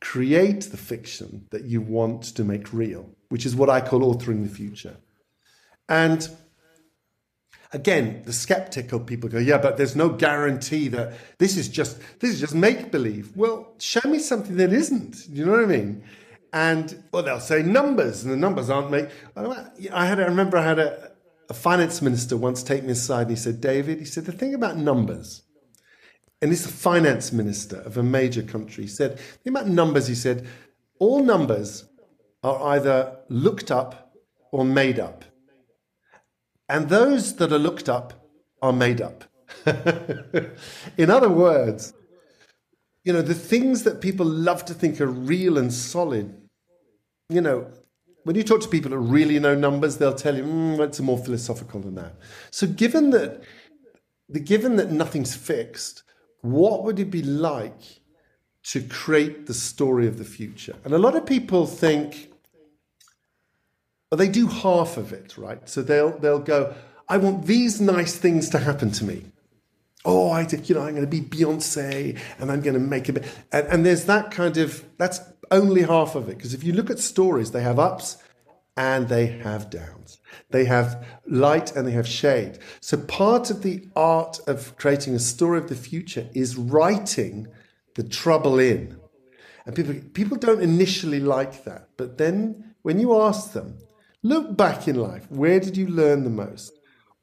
create 0.00 0.62
the 0.70 0.76
fiction 0.76 1.48
that 1.50 1.64
you 1.64 1.80
want 1.80 2.22
to 2.22 2.44
make 2.44 2.72
real, 2.72 3.10
which 3.28 3.44
is 3.44 3.56
what 3.56 3.68
I 3.68 3.80
call 3.80 4.14
authoring 4.14 4.44
the 4.44 4.54
future. 4.54 4.98
And 5.88 6.28
again, 7.72 8.22
the 8.24 8.32
skeptical 8.32 9.00
people 9.00 9.28
go, 9.28 9.38
yeah, 9.38 9.58
but 9.58 9.76
there's 9.76 9.96
no 9.96 10.08
guarantee 10.08 10.88
that 10.88 11.14
this 11.38 11.56
is 11.56 11.68
just 11.68 11.98
this 12.20 12.30
is 12.32 12.40
just 12.40 12.54
make 12.54 12.90
believe. 12.90 13.36
Well, 13.36 13.74
show 13.78 14.06
me 14.08 14.18
something 14.18 14.56
that 14.56 14.72
isn't. 14.72 15.28
You 15.28 15.44
know 15.44 15.52
what 15.52 15.62
I 15.62 15.66
mean? 15.66 16.02
And 16.52 17.02
well, 17.12 17.22
they'll 17.22 17.40
say 17.40 17.62
numbers, 17.62 18.24
and 18.24 18.32
the 18.32 18.36
numbers 18.36 18.70
aren't 18.70 18.90
make. 18.90 19.08
I 19.36 20.06
had, 20.06 20.18
I 20.18 20.24
remember, 20.24 20.56
I 20.56 20.64
had 20.64 20.78
a, 20.78 21.12
a 21.50 21.54
finance 21.54 22.00
minister 22.00 22.36
once 22.36 22.62
take 22.62 22.84
me 22.84 22.92
aside, 22.92 23.22
and 23.22 23.30
he 23.30 23.36
said, 23.36 23.60
David, 23.60 23.98
he 23.98 24.06
said 24.06 24.24
the 24.24 24.32
thing 24.32 24.54
about 24.54 24.78
numbers. 24.78 25.42
And 26.40 26.50
he's 26.50 26.62
the 26.62 26.72
finance 26.72 27.32
minister 27.32 27.80
of 27.80 27.96
a 27.96 28.02
major 28.02 28.42
country. 28.42 28.84
He 28.84 28.88
said, 28.88 29.18
the 29.18 29.22
thing 29.22 29.56
about 29.56 29.66
numbers, 29.66 30.06
he 30.06 30.14
said, 30.14 30.46
all 31.00 31.22
numbers 31.22 31.84
are 32.44 32.74
either 32.74 33.18
looked 33.28 33.70
up 33.70 34.14
or 34.52 34.64
made 34.64 35.00
up. 35.00 35.24
And 36.68 36.88
those 36.88 37.36
that 37.36 37.52
are 37.52 37.58
looked 37.58 37.88
up 37.88 38.12
are 38.60 38.72
made 38.72 39.00
up. 39.00 39.24
In 40.96 41.10
other 41.10 41.28
words, 41.28 41.94
you 43.04 43.12
know, 43.12 43.22
the 43.22 43.34
things 43.34 43.84
that 43.84 44.00
people 44.00 44.26
love 44.26 44.64
to 44.66 44.74
think 44.74 45.00
are 45.00 45.06
real 45.06 45.56
and 45.56 45.72
solid, 45.72 46.34
you 47.30 47.40
know, 47.40 47.70
when 48.24 48.36
you 48.36 48.42
talk 48.42 48.60
to 48.60 48.68
people 48.68 48.90
that 48.90 48.98
really 48.98 49.38
know 49.38 49.54
numbers, 49.54 49.96
they'll 49.96 50.14
tell 50.14 50.36
you, 50.36 50.42
mm, 50.42 50.78
it's 50.80 51.00
more 51.00 51.16
philosophical 51.16 51.80
than 51.80 51.94
that. 51.94 52.16
So 52.50 52.66
given 52.66 53.10
that, 53.10 53.42
the, 54.28 54.40
given 54.40 54.76
that 54.76 54.90
nothing's 54.90 55.34
fixed, 55.34 56.02
what 56.42 56.84
would 56.84 56.98
it 56.98 57.10
be 57.10 57.22
like 57.22 58.02
to 58.64 58.82
create 58.82 59.46
the 59.46 59.54
story 59.54 60.06
of 60.06 60.18
the 60.18 60.24
future? 60.24 60.76
And 60.84 60.92
a 60.92 60.98
lot 60.98 61.16
of 61.16 61.24
people 61.24 61.66
think, 61.66 62.30
well, 64.10 64.18
they 64.18 64.28
do 64.28 64.46
half 64.46 64.96
of 64.96 65.12
it, 65.12 65.36
right? 65.36 65.68
So 65.68 65.82
they'll 65.82 66.18
they'll 66.18 66.38
go, 66.38 66.74
I 67.08 67.16
want 67.16 67.46
these 67.46 67.80
nice 67.80 68.16
things 68.16 68.50
to 68.50 68.58
happen 68.58 68.90
to 68.92 69.04
me. 69.04 69.24
Oh, 70.04 70.30
I 70.30 70.44
did, 70.44 70.68
you 70.68 70.74
know, 70.74 70.82
I'm 70.82 70.94
going 70.94 71.08
to 71.08 71.10
be 71.10 71.20
Beyonce 71.20 72.18
and 72.38 72.52
I'm 72.52 72.60
going 72.60 72.74
to 72.74 72.80
make 72.80 73.08
a 73.08 73.14
bit. 73.14 73.24
And, 73.50 73.66
and 73.66 73.86
there's 73.86 74.04
that 74.04 74.30
kind 74.30 74.56
of, 74.56 74.84
that's 74.96 75.20
only 75.50 75.82
half 75.82 76.14
of 76.14 76.28
it. 76.28 76.36
Because 76.36 76.54
if 76.54 76.62
you 76.62 76.72
look 76.72 76.88
at 76.88 76.98
stories, 76.98 77.50
they 77.50 77.62
have 77.62 77.78
ups 77.78 78.18
and 78.76 79.08
they 79.08 79.26
have 79.26 79.70
downs. 79.70 80.20
They 80.50 80.66
have 80.66 81.04
light 81.26 81.74
and 81.74 81.86
they 81.86 81.92
have 81.92 82.06
shade. 82.06 82.58
So 82.80 82.96
part 82.96 83.50
of 83.50 83.62
the 83.62 83.88
art 83.96 84.38
of 84.46 84.76
creating 84.76 85.14
a 85.14 85.18
story 85.18 85.58
of 85.58 85.68
the 85.68 85.74
future 85.74 86.28
is 86.32 86.56
writing 86.56 87.48
the 87.96 88.04
trouble 88.04 88.58
in. 88.58 88.98
And 89.66 89.74
people, 89.74 89.94
people 90.14 90.36
don't 90.36 90.62
initially 90.62 91.20
like 91.20 91.64
that. 91.64 91.88
But 91.96 92.18
then 92.18 92.74
when 92.82 93.00
you 93.00 93.20
ask 93.20 93.52
them, 93.52 93.78
Look 94.22 94.56
back 94.56 94.88
in 94.88 94.96
life. 94.96 95.30
Where 95.30 95.60
did 95.60 95.76
you 95.76 95.86
learn 95.86 96.24
the 96.24 96.30
most? 96.30 96.72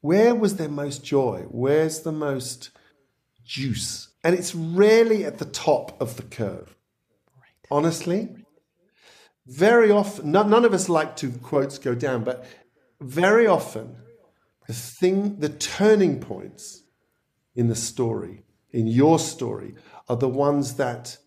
Where 0.00 0.34
was 0.34 0.56
there 0.56 0.68
most 0.68 1.04
joy? 1.04 1.44
Where's 1.48 2.00
the 2.00 2.12
most 2.12 2.70
juice? 3.44 4.08
And 4.24 4.34
it's 4.34 4.54
rarely 4.54 5.24
at 5.24 5.38
the 5.38 5.44
top 5.44 6.00
of 6.00 6.16
the 6.16 6.22
curve. 6.22 6.74
Honestly, 7.70 8.34
very 9.46 9.90
often, 9.90 10.32
none 10.32 10.64
of 10.64 10.72
us 10.72 10.88
like 10.88 11.16
to 11.16 11.30
quotes 11.30 11.78
go 11.78 11.94
down, 11.94 12.24
but 12.24 12.46
very 13.00 13.46
often, 13.46 13.96
the 14.66 14.72
thing, 14.72 15.38
the 15.38 15.48
turning 15.48 16.18
points 16.20 16.82
in 17.54 17.68
the 17.68 17.74
story, 17.74 18.42
in 18.70 18.86
your 18.86 19.18
story, 19.18 19.74
are 20.08 20.16
the 20.16 20.28
ones 20.28 20.74
that 20.76 21.18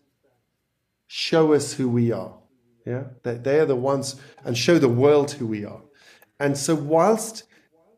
show 1.06 1.52
us 1.52 1.74
who 1.74 1.88
we 1.88 2.12
are. 2.12 2.39
Yeah, 2.86 3.04
they, 3.22 3.34
they 3.34 3.60
are 3.60 3.66
the 3.66 3.76
ones 3.76 4.16
and 4.44 4.56
show 4.56 4.78
the 4.78 4.88
world 4.88 5.32
who 5.32 5.46
we 5.46 5.64
are. 5.64 5.82
And 6.38 6.56
so, 6.56 6.74
whilst 6.74 7.44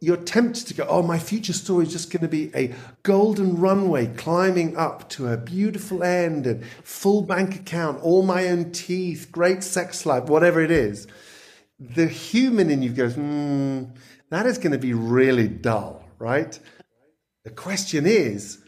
you're 0.03 0.17
tempted 0.17 0.67
to 0.67 0.75
go, 0.75 0.85
oh, 0.89 1.01
my 1.01 1.17
future 1.17 1.53
story 1.53 1.87
is 1.87 1.93
just 1.93 2.11
going 2.11 2.23
to 2.23 2.29
be 2.29 2.51
a 2.57 2.75
golden 3.05 3.57
runway 3.57 4.09
climbing 4.09 4.77
up 4.77 5.09
to 5.11 5.29
a 5.29 5.37
beautiful 5.37 6.03
end 6.03 6.45
and 6.45 6.65
full 6.83 7.23
bank 7.23 7.55
account, 7.55 8.03
all 8.03 8.25
my 8.25 8.49
own 8.49 8.73
teeth, 8.73 9.29
great 9.31 9.63
sex 9.63 10.05
life, 10.05 10.25
whatever 10.25 10.61
it 10.61 10.73
is. 10.73 11.07
The 11.79 12.09
human 12.09 12.69
in 12.69 12.83
you 12.83 12.91
goes, 12.91 13.15
hmm, 13.15 13.85
that 14.31 14.45
is 14.45 14.59
going 14.59 14.73
to 14.73 14.79
be 14.79 14.93
really 14.93 15.47
dull, 15.47 16.05
right? 16.19 16.59
The 17.45 17.51
question 17.51 18.05
is 18.05 18.59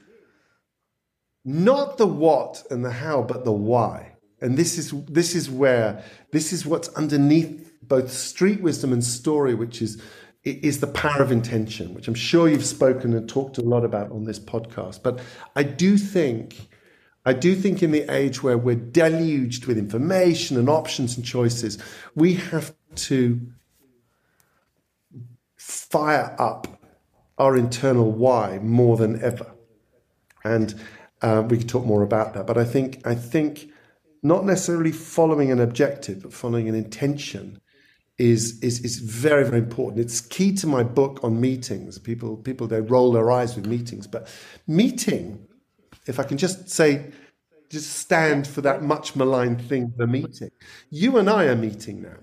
not 1.44 1.98
the 1.98 2.06
what 2.06 2.62
and 2.70 2.84
the 2.84 2.92
how, 2.92 3.22
but 3.22 3.44
the 3.44 3.52
why. 3.52 4.13
And 4.44 4.58
this 4.58 4.76
is 4.76 4.92
this 5.06 5.34
is 5.34 5.50
where 5.50 6.04
this 6.30 6.52
is 6.52 6.66
what's 6.66 6.88
underneath 6.90 7.72
both 7.82 8.10
street 8.10 8.60
wisdom 8.60 8.92
and 8.92 9.02
story, 9.02 9.54
which 9.54 9.80
is 9.80 10.00
is 10.44 10.80
the 10.80 10.86
power 10.86 11.22
of 11.22 11.32
intention, 11.32 11.94
which 11.94 12.06
I'm 12.06 12.14
sure 12.14 12.48
you've 12.48 12.66
spoken 12.66 13.14
and 13.14 13.26
talked 13.26 13.56
a 13.56 13.62
lot 13.62 13.84
about 13.84 14.12
on 14.12 14.24
this 14.24 14.38
podcast. 14.38 15.02
But 15.02 15.20
I 15.56 15.62
do 15.62 15.96
think, 15.96 16.68
I 17.24 17.32
do 17.32 17.54
think 17.54 17.82
in 17.82 17.92
the 17.92 18.02
age 18.14 18.42
where 18.42 18.58
we're 18.58 18.74
deluged 18.74 19.64
with 19.64 19.78
information 19.78 20.58
and 20.58 20.68
options 20.68 21.16
and 21.16 21.24
choices, 21.24 21.78
we 22.14 22.34
have 22.34 22.74
to 22.96 23.40
fire 25.56 26.36
up 26.38 26.82
our 27.38 27.56
internal 27.56 28.12
why 28.12 28.58
more 28.58 28.98
than 28.98 29.22
ever. 29.22 29.50
And 30.44 30.74
uh, 31.22 31.42
we 31.48 31.56
could 31.56 31.70
talk 31.70 31.86
more 31.86 32.02
about 32.02 32.34
that. 32.34 32.46
But 32.46 32.58
I 32.58 32.64
think, 32.64 33.00
I 33.06 33.14
think 33.14 33.70
not 34.24 34.44
necessarily 34.44 34.90
following 34.90 35.52
an 35.52 35.60
objective, 35.60 36.22
but 36.22 36.32
following 36.32 36.68
an 36.68 36.74
intention 36.74 37.60
is, 38.16 38.58
is, 38.62 38.80
is 38.80 38.98
very, 38.98 39.44
very 39.44 39.58
important. 39.58 40.00
It's 40.00 40.22
key 40.22 40.54
to 40.54 40.66
my 40.66 40.82
book 40.82 41.20
on 41.22 41.40
meetings. 41.40 41.98
People, 41.98 42.38
people, 42.38 42.66
they 42.66 42.80
roll 42.80 43.12
their 43.12 43.30
eyes 43.30 43.54
with 43.54 43.66
meetings, 43.66 44.06
but 44.06 44.26
meeting, 44.66 45.46
if 46.06 46.18
I 46.18 46.22
can 46.22 46.38
just 46.38 46.70
say, 46.70 47.12
just 47.68 47.98
stand 47.98 48.46
for 48.46 48.62
that 48.62 48.82
much 48.82 49.14
maligned 49.14 49.60
thing, 49.60 49.92
the 49.96 50.06
meeting. 50.06 50.50
You 50.90 51.18
and 51.18 51.28
I 51.28 51.44
are 51.44 51.56
meeting 51.56 52.00
now. 52.00 52.18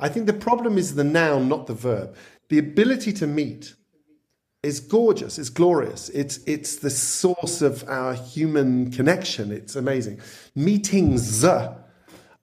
I 0.00 0.08
think 0.08 0.26
the 0.26 0.32
problem 0.32 0.78
is 0.78 0.94
the 0.94 1.04
noun, 1.04 1.48
not 1.48 1.66
the 1.66 1.74
verb. 1.74 2.16
The 2.48 2.58
ability 2.58 3.12
to 3.14 3.26
meet 3.26 3.74
is 4.62 4.78
gorgeous. 4.80 5.38
It's 5.38 5.48
glorious. 5.48 6.08
It's 6.10 6.38
it's 6.46 6.76
the 6.76 6.90
source 6.90 7.62
of 7.62 7.88
our 7.88 8.14
human 8.14 8.90
connection. 8.90 9.50
It's 9.50 9.74
amazing. 9.74 10.20
Meetings 10.54 11.44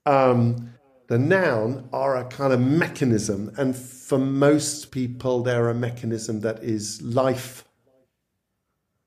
um, 0.05 0.73
The 1.07 1.17
noun 1.17 1.89
are 1.93 2.17
a 2.17 2.25
kind 2.25 2.53
of 2.53 2.59
mechanism, 2.59 3.53
and 3.57 3.75
for 3.75 4.17
most 4.17 4.91
people, 4.91 5.43
they're 5.43 5.69
a 5.69 5.75
mechanism 5.75 6.41
that 6.41 6.63
is 6.63 7.01
life 7.01 7.63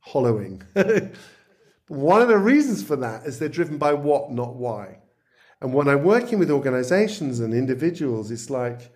hollowing. 0.01 0.63
One 1.89 2.23
of 2.23 2.29
the 2.29 2.39
reasons 2.39 2.83
for 2.83 2.97
that 2.97 3.27
is 3.27 3.39
they're 3.39 3.49
driven 3.49 3.77
by 3.77 3.93
what, 3.93 4.31
not 4.31 4.57
why. 4.57 4.99
And 5.61 5.75
when 5.75 5.89
I'm 5.89 6.03
working 6.03 6.39
with 6.39 6.51
organizations 6.51 7.39
and 7.39 7.53
individuals, 7.53 8.31
it's 8.31 8.51
like 8.51 8.93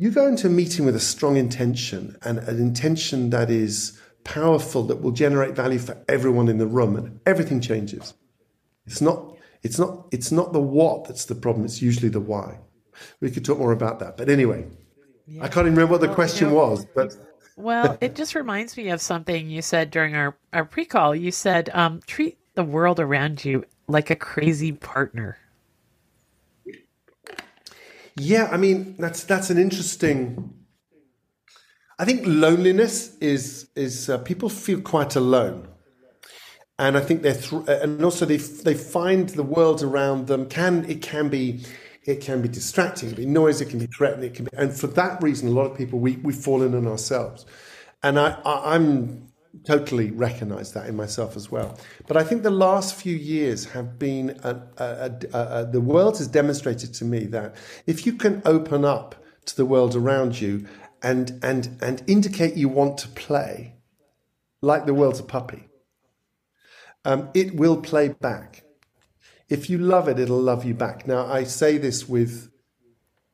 you 0.00 0.10
go 0.10 0.26
into 0.26 0.46
a 0.46 0.50
meeting 0.50 0.86
with 0.86 0.96
a 0.96 1.00
strong 1.00 1.36
intention 1.36 2.16
and 2.22 2.38
an 2.38 2.58
intention 2.58 3.28
that 3.28 3.50
is 3.50 4.00
powerful, 4.24 4.82
that 4.84 5.02
will 5.02 5.10
generate 5.10 5.54
value 5.54 5.78
for 5.78 6.02
everyone 6.08 6.48
in 6.48 6.56
the 6.56 6.66
room, 6.66 6.96
and 6.96 7.20
everything 7.26 7.60
changes. 7.60 8.14
It's 8.86 9.02
not, 9.02 9.36
it's 9.62 9.78
not, 9.78 10.08
it's 10.10 10.32
not 10.32 10.54
the 10.54 10.60
what 10.60 11.04
that's 11.04 11.26
the 11.26 11.34
problem, 11.34 11.66
it's 11.66 11.82
usually 11.82 12.08
the 12.08 12.18
why. 12.18 12.60
We 13.20 13.30
could 13.30 13.44
talk 13.44 13.58
more 13.58 13.72
about 13.72 13.98
that. 13.98 14.16
But 14.16 14.30
anyway, 14.30 14.64
yeah. 15.26 15.44
I 15.44 15.48
can't 15.48 15.66
even 15.66 15.74
remember 15.74 15.92
what 15.92 16.00
the 16.00 16.06
well, 16.06 16.14
question 16.14 16.48
you 16.48 16.54
know, 16.54 16.60
was, 16.60 16.86
but 16.94 17.14
well, 17.56 17.98
it 18.00 18.14
just 18.14 18.34
reminds 18.34 18.78
me 18.78 18.88
of 18.88 19.02
something 19.02 19.50
you 19.50 19.60
said 19.60 19.90
during 19.90 20.14
our, 20.14 20.34
our 20.54 20.64
pre 20.64 20.86
call. 20.86 21.14
You 21.14 21.30
said, 21.30 21.68
um, 21.74 22.00
treat 22.06 22.38
the 22.54 22.64
world 22.64 23.00
around 23.00 23.44
you 23.44 23.66
like 23.86 24.08
a 24.08 24.16
crazy 24.16 24.72
partner. 24.72 25.36
Yeah, 28.20 28.50
I 28.52 28.58
mean 28.58 28.96
that's 28.98 29.24
that's 29.24 29.48
an 29.48 29.56
interesting. 29.56 30.52
I 31.98 32.04
think 32.04 32.22
loneliness 32.26 33.16
is 33.18 33.70
is 33.74 34.10
uh, 34.10 34.18
people 34.18 34.50
feel 34.50 34.82
quite 34.82 35.16
alone, 35.16 35.68
and 36.78 36.98
I 36.98 37.00
think 37.00 37.22
they're 37.22 37.34
th- 37.34 37.64
and 37.68 38.04
also 38.04 38.26
they 38.26 38.36
they 38.36 38.74
find 38.74 39.30
the 39.30 39.42
world 39.42 39.82
around 39.82 40.26
them 40.26 40.48
can 40.50 40.84
it 40.90 41.00
can 41.00 41.30
be 41.30 41.64
it 42.04 42.20
can 42.20 42.42
be 42.42 42.48
distracting, 42.48 43.08
it 43.10 43.14
can 43.14 43.24
be 43.24 43.30
noisy, 43.30 43.64
it 43.64 43.70
can 43.70 43.78
be 43.78 43.86
threatening, 43.86 44.30
it 44.30 44.34
can 44.34 44.44
be, 44.46 44.50
and 44.54 44.72
for 44.74 44.88
that 44.88 45.22
reason, 45.22 45.48
a 45.48 45.52
lot 45.52 45.70
of 45.70 45.78
people 45.78 45.98
we 45.98 46.16
we 46.18 46.34
fall 46.34 46.62
in 46.62 46.74
on 46.74 46.86
ourselves, 46.86 47.46
and 48.02 48.18
I, 48.20 48.38
I 48.44 48.74
I'm 48.74 49.29
totally 49.64 50.10
recognize 50.10 50.72
that 50.72 50.88
in 50.88 50.96
myself 50.96 51.36
as 51.36 51.50
well. 51.50 51.78
But 52.06 52.16
I 52.16 52.24
think 52.24 52.42
the 52.42 52.50
last 52.50 52.94
few 52.94 53.16
years 53.16 53.64
have 53.66 53.98
been, 53.98 54.38
a, 54.44 54.62
a, 54.78 55.10
a, 55.36 55.66
the 55.66 55.80
world 55.80 56.18
has 56.18 56.28
demonstrated 56.28 56.94
to 56.94 57.04
me 57.04 57.24
that 57.26 57.56
if 57.86 58.06
you 58.06 58.14
can 58.14 58.42
open 58.44 58.84
up 58.84 59.16
to 59.46 59.56
the 59.56 59.66
world 59.66 59.96
around 59.96 60.40
you 60.40 60.66
and, 61.02 61.38
and, 61.42 61.78
and 61.82 62.02
indicate 62.06 62.56
you 62.56 62.68
want 62.68 62.98
to 62.98 63.08
play, 63.08 63.74
like 64.62 64.86
the 64.86 64.94
world's 64.94 65.20
a 65.20 65.24
puppy, 65.24 65.68
um, 67.04 67.30
it 67.34 67.56
will 67.56 67.80
play 67.80 68.08
back. 68.08 68.62
If 69.48 69.68
you 69.68 69.78
love 69.78 70.06
it, 70.08 70.18
it'll 70.18 70.40
love 70.40 70.64
you 70.64 70.74
back. 70.74 71.06
Now, 71.08 71.26
I 71.26 71.44
say 71.44 71.76
this 71.76 72.08
with, 72.08 72.50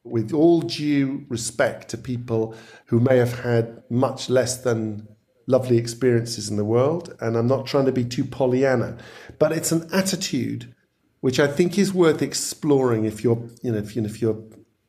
with 0.02 0.32
all 0.32 0.62
due 0.62 1.26
respect 1.28 1.90
to 1.90 1.98
people 1.98 2.54
who 2.86 3.00
may 3.00 3.18
have 3.18 3.40
had 3.40 3.82
much 3.90 4.30
less 4.30 4.56
than 4.56 5.08
lovely 5.46 5.78
experiences 5.78 6.50
in 6.50 6.56
the 6.56 6.64
world, 6.64 7.14
and 7.20 7.36
I'm 7.36 7.46
not 7.46 7.66
trying 7.66 7.86
to 7.86 7.92
be 7.92 8.04
too 8.04 8.24
Pollyanna, 8.24 8.98
but 9.38 9.52
it's 9.52 9.72
an 9.72 9.88
attitude 9.92 10.74
which 11.20 11.40
I 11.40 11.46
think 11.46 11.78
is 11.78 11.92
worth 11.92 12.22
exploring 12.22 13.04
if 13.04 13.24
you're, 13.24 13.42
you 13.62 13.72
know, 13.72 13.78
if, 13.78 13.96
you 13.96 14.02
know, 14.02 14.08
if 14.08 14.20
you're 14.20 14.42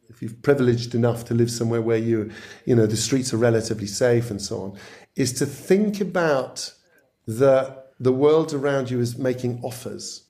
if 0.09 0.21
you're 0.21 0.31
privileged 0.41 0.95
enough 0.95 1.25
to 1.25 1.33
live 1.33 1.51
somewhere 1.51 1.81
where 1.81 1.97
you, 1.97 2.31
you 2.65 2.75
know, 2.75 2.87
the 2.87 2.97
streets 2.97 3.33
are 3.33 3.37
relatively 3.37 3.85
safe 3.87 4.31
and 4.31 4.41
so 4.41 4.61
on, 4.61 4.79
is 5.15 5.33
to 5.33 5.45
think 5.45 6.01
about 6.01 6.73
the 7.25 7.83
the 7.99 8.11
world 8.11 8.53
around 8.53 8.89
you 8.89 8.99
as 8.99 9.17
making 9.17 9.59
offers, 9.63 10.23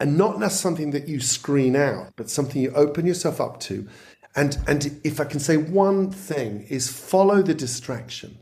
and 0.00 0.16
not 0.16 0.42
as 0.42 0.58
something 0.58 0.90
that 0.92 1.08
you 1.08 1.20
screen 1.20 1.76
out, 1.76 2.12
but 2.16 2.30
something 2.30 2.62
you 2.62 2.70
open 2.72 3.06
yourself 3.06 3.40
up 3.40 3.60
to. 3.60 3.88
And 4.34 4.58
and 4.66 5.00
if 5.04 5.20
I 5.20 5.24
can 5.24 5.40
say 5.40 5.56
one 5.56 6.10
thing 6.10 6.66
is 6.68 6.88
follow 6.88 7.42
the 7.42 7.54
distraction. 7.54 8.37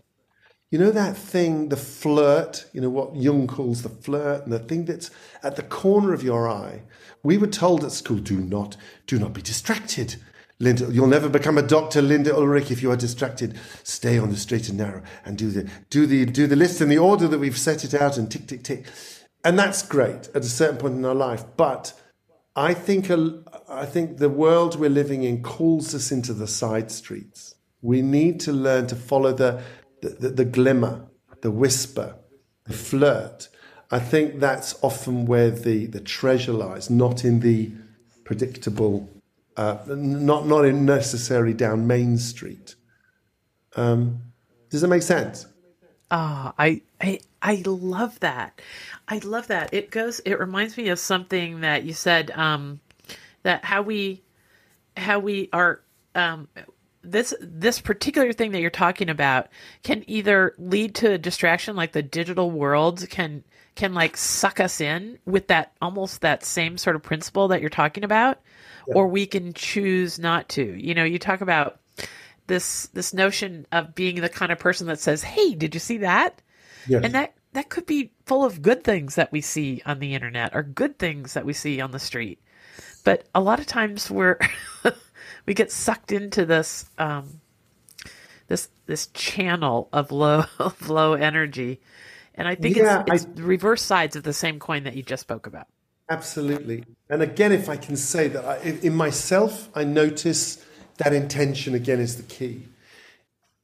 You 0.76 0.84
know 0.84 0.90
that 0.90 1.16
thing, 1.16 1.70
the 1.70 1.76
flirt, 1.78 2.66
you 2.74 2.82
know 2.82 2.90
what 2.90 3.16
Jung 3.16 3.46
calls 3.46 3.80
the 3.80 3.88
flirt, 3.88 4.44
and 4.44 4.52
the 4.52 4.58
thing 4.58 4.84
that's 4.84 5.10
at 5.42 5.56
the 5.56 5.62
corner 5.62 6.12
of 6.12 6.22
your 6.22 6.50
eye. 6.50 6.82
We 7.22 7.38
were 7.38 7.46
told 7.46 7.82
at 7.82 7.92
school, 7.92 8.18
do 8.18 8.36
not, 8.36 8.76
do 9.06 9.18
not 9.18 9.32
be 9.32 9.40
distracted. 9.40 10.16
Linda, 10.58 10.92
you'll 10.92 11.06
never 11.06 11.30
become 11.30 11.56
a 11.56 11.62
Dr. 11.62 12.02
Linda 12.02 12.36
Ulrich 12.36 12.70
if 12.70 12.82
you 12.82 12.90
are 12.90 12.96
distracted. 12.96 13.58
Stay 13.84 14.18
on 14.18 14.28
the 14.28 14.36
straight 14.36 14.68
and 14.68 14.76
narrow 14.76 15.02
and 15.24 15.38
do 15.38 15.50
the 15.50 15.66
do 15.88 16.04
the 16.04 16.26
do 16.26 16.46
the 16.46 16.56
list 16.56 16.82
in 16.82 16.90
the 16.90 16.98
order 16.98 17.26
that 17.26 17.38
we've 17.38 17.56
set 17.56 17.82
it 17.82 17.94
out 17.94 18.18
and 18.18 18.30
tick 18.30 18.46
tick 18.46 18.62
tick. 18.62 18.84
And 19.44 19.58
that's 19.58 19.80
great 19.80 20.28
at 20.34 20.42
a 20.42 20.44
certain 20.44 20.76
point 20.76 20.96
in 20.96 21.06
our 21.06 21.14
life. 21.14 21.42
But 21.56 21.98
I 22.54 22.74
think 22.74 23.10
I 23.66 23.86
think 23.86 24.18
the 24.18 24.28
world 24.28 24.78
we're 24.78 24.90
living 24.90 25.22
in 25.22 25.42
calls 25.42 25.94
us 25.94 26.12
into 26.12 26.34
the 26.34 26.46
side 26.46 26.90
streets. 26.90 27.54
We 27.80 28.02
need 28.02 28.40
to 28.40 28.52
learn 28.52 28.88
to 28.88 28.96
follow 28.96 29.32
the 29.32 29.62
the, 30.02 30.08
the, 30.10 30.28
the 30.28 30.44
glimmer, 30.44 31.06
the 31.42 31.50
whisper, 31.50 32.16
the 32.64 32.72
flirt. 32.72 33.48
I 33.90 33.98
think 33.98 34.40
that's 34.40 34.82
often 34.82 35.26
where 35.26 35.50
the, 35.50 35.86
the 35.86 36.00
treasure 36.00 36.52
lies, 36.52 36.90
not 36.90 37.24
in 37.24 37.40
the 37.40 37.72
predictable, 38.24 39.08
uh, 39.56 39.78
not 39.86 40.46
not 40.46 40.64
in 40.64 40.84
necessarily 40.84 41.54
down 41.54 41.86
Main 41.86 42.18
Street. 42.18 42.74
Um, 43.76 44.22
does 44.70 44.80
that 44.80 44.88
make 44.88 45.02
sense? 45.02 45.46
Ah, 46.10 46.48
oh, 46.48 46.54
I, 46.58 46.82
I 47.00 47.20
I 47.40 47.62
love 47.64 48.18
that. 48.20 48.60
I 49.08 49.18
love 49.18 49.46
that. 49.48 49.72
It 49.72 49.90
goes. 49.90 50.20
It 50.20 50.38
reminds 50.40 50.76
me 50.76 50.88
of 50.88 50.98
something 50.98 51.60
that 51.60 51.84
you 51.84 51.92
said. 51.92 52.32
Um, 52.32 52.80
that 53.44 53.64
how 53.64 53.82
we 53.82 54.22
how 54.96 55.20
we 55.20 55.48
are 55.52 55.80
um, 56.16 56.48
this 57.10 57.34
this 57.40 57.80
particular 57.80 58.32
thing 58.32 58.52
that 58.52 58.60
you're 58.60 58.70
talking 58.70 59.08
about 59.08 59.48
can 59.82 60.02
either 60.06 60.54
lead 60.58 60.94
to 60.96 61.12
a 61.12 61.18
distraction 61.18 61.76
like 61.76 61.92
the 61.92 62.02
digital 62.02 62.50
world 62.50 63.08
can 63.08 63.44
can 63.74 63.94
like 63.94 64.16
suck 64.16 64.58
us 64.58 64.80
in 64.80 65.18
with 65.24 65.48
that 65.48 65.72
almost 65.80 66.22
that 66.22 66.44
same 66.44 66.76
sort 66.76 66.96
of 66.96 67.02
principle 67.02 67.48
that 67.48 67.60
you're 67.60 67.70
talking 67.70 68.04
about 68.04 68.40
yeah. 68.88 68.94
or 68.94 69.06
we 69.06 69.26
can 69.26 69.52
choose 69.52 70.18
not 70.18 70.48
to 70.48 70.62
you 70.62 70.94
know 70.94 71.04
you 71.04 71.18
talk 71.18 71.40
about 71.40 71.80
this 72.46 72.86
this 72.88 73.14
notion 73.14 73.66
of 73.72 73.94
being 73.94 74.20
the 74.20 74.28
kind 74.28 74.50
of 74.50 74.58
person 74.58 74.86
that 74.86 75.00
says 75.00 75.22
hey 75.22 75.54
did 75.54 75.74
you 75.74 75.80
see 75.80 75.98
that 75.98 76.42
yes. 76.88 77.02
and 77.04 77.14
that 77.14 77.34
that 77.52 77.68
could 77.68 77.86
be 77.86 78.10
full 78.26 78.44
of 78.44 78.60
good 78.60 78.84
things 78.84 79.14
that 79.14 79.32
we 79.32 79.40
see 79.40 79.80
on 79.86 79.98
the 79.98 80.14
internet 80.14 80.54
or 80.54 80.62
good 80.62 80.98
things 80.98 81.34
that 81.34 81.46
we 81.46 81.52
see 81.52 81.80
on 81.80 81.90
the 81.90 81.98
street 81.98 82.40
but 83.04 83.24
a 83.34 83.40
lot 83.40 83.60
of 83.60 83.66
times 83.66 84.10
we're 84.10 84.38
we 85.46 85.54
get 85.54 85.72
sucked 85.72 86.12
into 86.12 86.44
this 86.44 86.86
um, 86.98 87.40
this 88.48 88.68
this 88.86 89.06
channel 89.08 89.88
of 89.92 90.12
low 90.12 90.44
of 90.58 90.88
low 90.88 91.14
energy, 91.14 91.80
and 92.34 92.46
I 92.46 92.54
think 92.54 92.76
yeah, 92.76 93.04
it's, 93.06 93.24
it's 93.24 93.40
I, 93.40 93.42
reverse 93.42 93.82
sides 93.82 94.16
of 94.16 94.24
the 94.24 94.32
same 94.32 94.58
coin 94.58 94.84
that 94.84 94.96
you 94.96 95.02
just 95.02 95.22
spoke 95.22 95.46
about. 95.46 95.66
Absolutely, 96.10 96.84
and 97.08 97.22
again, 97.22 97.52
if 97.52 97.68
I 97.68 97.76
can 97.76 97.96
say 97.96 98.28
that 98.28 98.44
I, 98.44 98.58
in 98.58 98.94
myself, 98.94 99.68
I 99.74 99.84
notice 99.84 100.64
that 100.98 101.12
intention 101.12 101.74
again 101.74 102.00
is 102.00 102.16
the 102.16 102.22
key, 102.22 102.62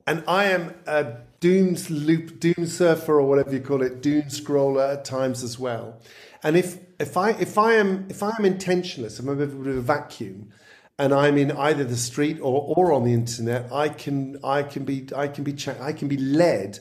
and 0.07 0.25
I 0.27 0.45
am 0.45 0.75
a 0.87 1.17
doom 1.41 1.77
loop, 1.91 2.41
doom 2.41 2.67
surfer, 2.67 3.19
or 3.19 3.27
whatever 3.29 3.53
you 3.53 3.61
call 3.61 3.83
it, 3.83 4.01
doom 4.01 4.23
scroller 4.23 4.93
at 4.93 5.05
times 5.05 5.43
as 5.43 5.59
well. 5.59 6.01
And 6.43 6.57
if 6.57 6.79
if 6.99 7.17
I 7.17 7.31
if 7.31 7.59
I 7.59 7.75
am 7.75 8.07
if 8.09 8.23
I 8.23 8.33
am 8.39 8.45
intentionless, 8.45 9.19
I'm 9.21 9.29
a 9.29 9.37
bit 9.37 9.49
of 9.49 9.67
a 9.67 9.81
vacuum 9.81 10.53
and 10.99 11.13
I'm 11.13 11.39
in 11.39 11.53
either 11.53 11.85
the 11.85 11.97
street 11.97 12.39
or, 12.41 12.75
or 12.77 12.93
on 12.93 13.05
the 13.05 13.13
internet, 13.13 13.73
I 13.73 13.89
can 13.89 14.39
I 14.45 14.63
can 14.63 14.85
be 14.85 15.09
I 15.15 15.29
can 15.29 15.45
be 15.45 15.57
I 15.81 15.93
can 15.93 16.09
be 16.09 16.17
led. 16.17 16.79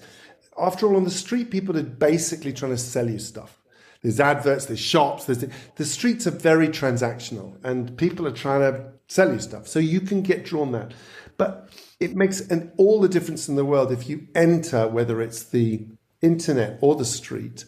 After 0.59 0.85
all, 0.85 0.95
on 0.95 1.05
the 1.05 1.09
street, 1.09 1.49
people 1.49 1.77
are 1.77 1.83
basically 1.83 2.53
trying 2.53 2.71
to 2.71 2.77
sell 2.77 3.09
you 3.09 3.19
stuff. 3.19 3.57
There's 4.03 4.19
adverts, 4.19 4.65
there's 4.65 4.79
shops, 4.79 5.25
there's 5.25 5.45
the 5.75 5.85
streets 5.85 6.27
are 6.27 6.31
very 6.31 6.67
transactional, 6.67 7.63
and 7.63 7.97
people 7.97 8.27
are 8.27 8.31
trying 8.31 8.61
to 8.61 8.91
sell 9.07 9.31
you 9.31 9.39
stuff. 9.39 9.67
So 9.67 9.79
you 9.79 10.01
can 10.01 10.23
get 10.23 10.43
drawn 10.43 10.71
that, 10.71 10.93
but 11.37 11.69
it 11.99 12.15
makes 12.15 12.41
an, 12.41 12.71
all 12.77 12.99
the 12.99 13.07
difference 13.07 13.47
in 13.47 13.55
the 13.55 13.65
world 13.65 13.91
if 13.91 14.09
you 14.09 14.27
enter, 14.35 14.87
whether 14.87 15.21
it's 15.21 15.43
the 15.43 15.87
internet 16.21 16.79
or 16.81 16.95
the 16.95 17.05
street, 17.05 17.65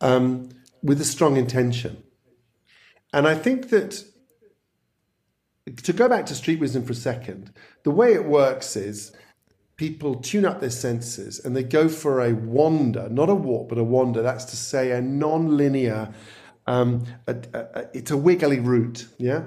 um, 0.00 0.48
with 0.82 1.00
a 1.00 1.04
strong 1.04 1.36
intention. 1.36 2.02
And 3.12 3.28
I 3.28 3.34
think 3.34 3.68
that 3.68 4.02
to 5.82 5.92
go 5.92 6.08
back 6.08 6.26
to 6.26 6.34
street 6.34 6.60
wisdom 6.60 6.84
for 6.84 6.92
a 6.92 6.96
second, 6.96 7.52
the 7.82 7.90
way 7.90 8.12
it 8.12 8.24
works 8.24 8.76
is 8.76 9.12
people 9.76 10.14
tune 10.14 10.44
up 10.44 10.60
their 10.60 10.70
senses 10.70 11.44
and 11.44 11.56
they 11.56 11.62
go 11.62 11.88
for 11.88 12.20
a 12.20 12.32
wander, 12.32 13.08
not 13.08 13.28
a 13.28 13.34
walk, 13.34 13.68
but 13.68 13.78
a 13.78 13.84
wander. 13.84 14.22
That's 14.22 14.44
to 14.46 14.56
say, 14.56 14.92
a 14.92 15.00
non 15.00 15.56
linear, 15.56 16.14
um, 16.66 17.04
it's 17.26 18.10
a 18.10 18.16
wiggly 18.16 18.60
route. 18.60 19.06
Yeah. 19.18 19.44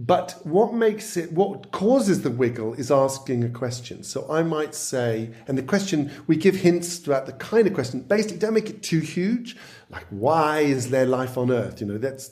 But 0.00 0.38
what 0.44 0.72
makes 0.72 1.16
it, 1.16 1.32
what 1.32 1.72
causes 1.72 2.22
the 2.22 2.30
wiggle 2.30 2.72
is 2.74 2.88
asking 2.88 3.42
a 3.42 3.48
question. 3.48 4.04
So 4.04 4.30
I 4.30 4.44
might 4.44 4.72
say, 4.72 5.30
and 5.48 5.58
the 5.58 5.62
question, 5.62 6.12
we 6.28 6.36
give 6.36 6.54
hints 6.54 7.04
about 7.04 7.26
the 7.26 7.32
kind 7.32 7.66
of 7.66 7.74
question. 7.74 8.02
Basically, 8.02 8.36
don't 8.36 8.54
make 8.54 8.70
it 8.70 8.80
too 8.80 9.00
huge, 9.00 9.56
like 9.90 10.06
why 10.10 10.60
is 10.60 10.90
there 10.90 11.04
life 11.04 11.36
on 11.36 11.50
Earth? 11.50 11.80
You 11.80 11.88
know, 11.88 11.98
that's 11.98 12.28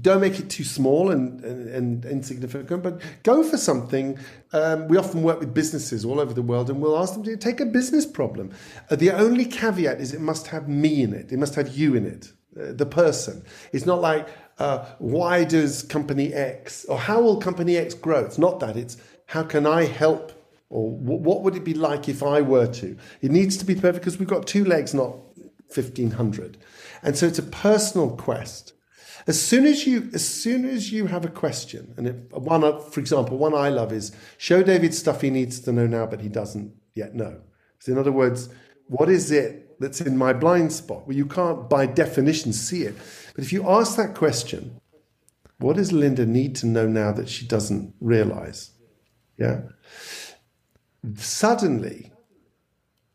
don't 0.00 0.22
make 0.22 0.40
it 0.40 0.48
too 0.48 0.64
small 0.64 1.10
and, 1.10 1.44
and, 1.44 1.68
and 1.74 2.04
insignificant, 2.06 2.82
but 2.82 3.02
go 3.22 3.42
for 3.42 3.58
something. 3.58 4.18
Um, 4.54 4.88
we 4.88 4.96
often 4.96 5.22
work 5.22 5.40
with 5.40 5.52
businesses 5.52 6.06
all 6.06 6.18
over 6.20 6.32
the 6.32 6.40
world, 6.40 6.70
and 6.70 6.80
we'll 6.80 6.98
ask 6.98 7.12
them 7.12 7.22
to 7.24 7.36
take 7.36 7.60
a 7.60 7.66
business 7.66 8.06
problem. 8.06 8.50
Uh, 8.90 8.96
the 8.96 9.10
only 9.10 9.44
caveat 9.44 10.00
is 10.00 10.14
it 10.14 10.22
must 10.22 10.46
have 10.46 10.70
me 10.70 11.02
in 11.02 11.12
it. 11.12 11.30
It 11.30 11.36
must 11.36 11.54
have 11.56 11.76
you 11.76 11.94
in 11.96 12.06
it, 12.06 12.32
uh, 12.58 12.72
the 12.72 12.86
person. 12.86 13.44
It's 13.74 13.84
not 13.84 14.00
like 14.00 14.26
uh, 14.58 14.84
why 14.98 15.44
does 15.44 15.82
company 15.82 16.32
X 16.32 16.84
or 16.86 16.98
how 16.98 17.20
will 17.20 17.36
company 17.36 17.76
X 17.76 17.94
grow? 17.94 18.20
It's 18.20 18.38
not 18.38 18.60
that. 18.60 18.76
It's 18.76 18.96
how 19.26 19.42
can 19.42 19.66
I 19.66 19.84
help 19.84 20.32
or 20.70 20.90
what 20.90 21.42
would 21.42 21.54
it 21.54 21.64
be 21.64 21.74
like 21.74 22.08
if 22.08 22.22
I 22.22 22.40
were 22.40 22.66
to? 22.66 22.96
It 23.20 23.30
needs 23.30 23.56
to 23.58 23.64
be 23.64 23.74
perfect 23.74 24.04
because 24.04 24.18
we've 24.18 24.28
got 24.28 24.46
two 24.46 24.64
legs, 24.64 24.92
not 24.92 25.10
1500. 25.72 26.58
And 27.02 27.16
so 27.16 27.26
it's 27.26 27.38
a 27.38 27.44
personal 27.44 28.10
quest. 28.16 28.72
As 29.26 29.40
soon 29.40 29.66
as 29.66 29.86
you, 29.86 30.10
as 30.12 30.26
soon 30.26 30.64
as 30.64 30.92
you 30.92 31.06
have 31.06 31.24
a 31.24 31.28
question, 31.28 31.94
and 31.96 32.08
it, 32.08 32.32
one, 32.32 32.62
for 32.90 33.00
example, 33.00 33.38
one 33.38 33.54
I 33.54 33.68
love 33.68 33.92
is 33.92 34.12
show 34.36 34.62
David 34.62 34.94
stuff 34.94 35.20
he 35.20 35.30
needs 35.30 35.60
to 35.60 35.72
know 35.72 35.86
now, 35.86 36.06
but 36.06 36.20
he 36.20 36.28
doesn't 36.28 36.74
yet 36.94 37.14
know. 37.14 37.40
So 37.78 37.92
in 37.92 37.98
other 37.98 38.12
words, 38.12 38.48
what 38.86 39.08
is 39.08 39.30
it 39.30 39.63
that's 39.78 40.00
in 40.00 40.16
my 40.16 40.32
blind 40.32 40.72
spot? 40.72 41.06
Well, 41.06 41.16
you 41.16 41.26
can't 41.26 41.68
by 41.68 41.86
definition 41.86 42.52
see 42.52 42.82
it. 42.82 42.96
But 43.34 43.44
if 43.44 43.52
you 43.52 43.68
ask 43.68 43.96
that 43.96 44.14
question, 44.14 44.80
what 45.58 45.76
does 45.76 45.92
Linda 45.92 46.26
need 46.26 46.56
to 46.56 46.66
know 46.66 46.86
now 46.86 47.12
that 47.12 47.28
she 47.28 47.46
doesn't 47.46 47.94
realize? 48.00 48.70
Yeah. 49.38 49.62
Suddenly, 51.16 52.12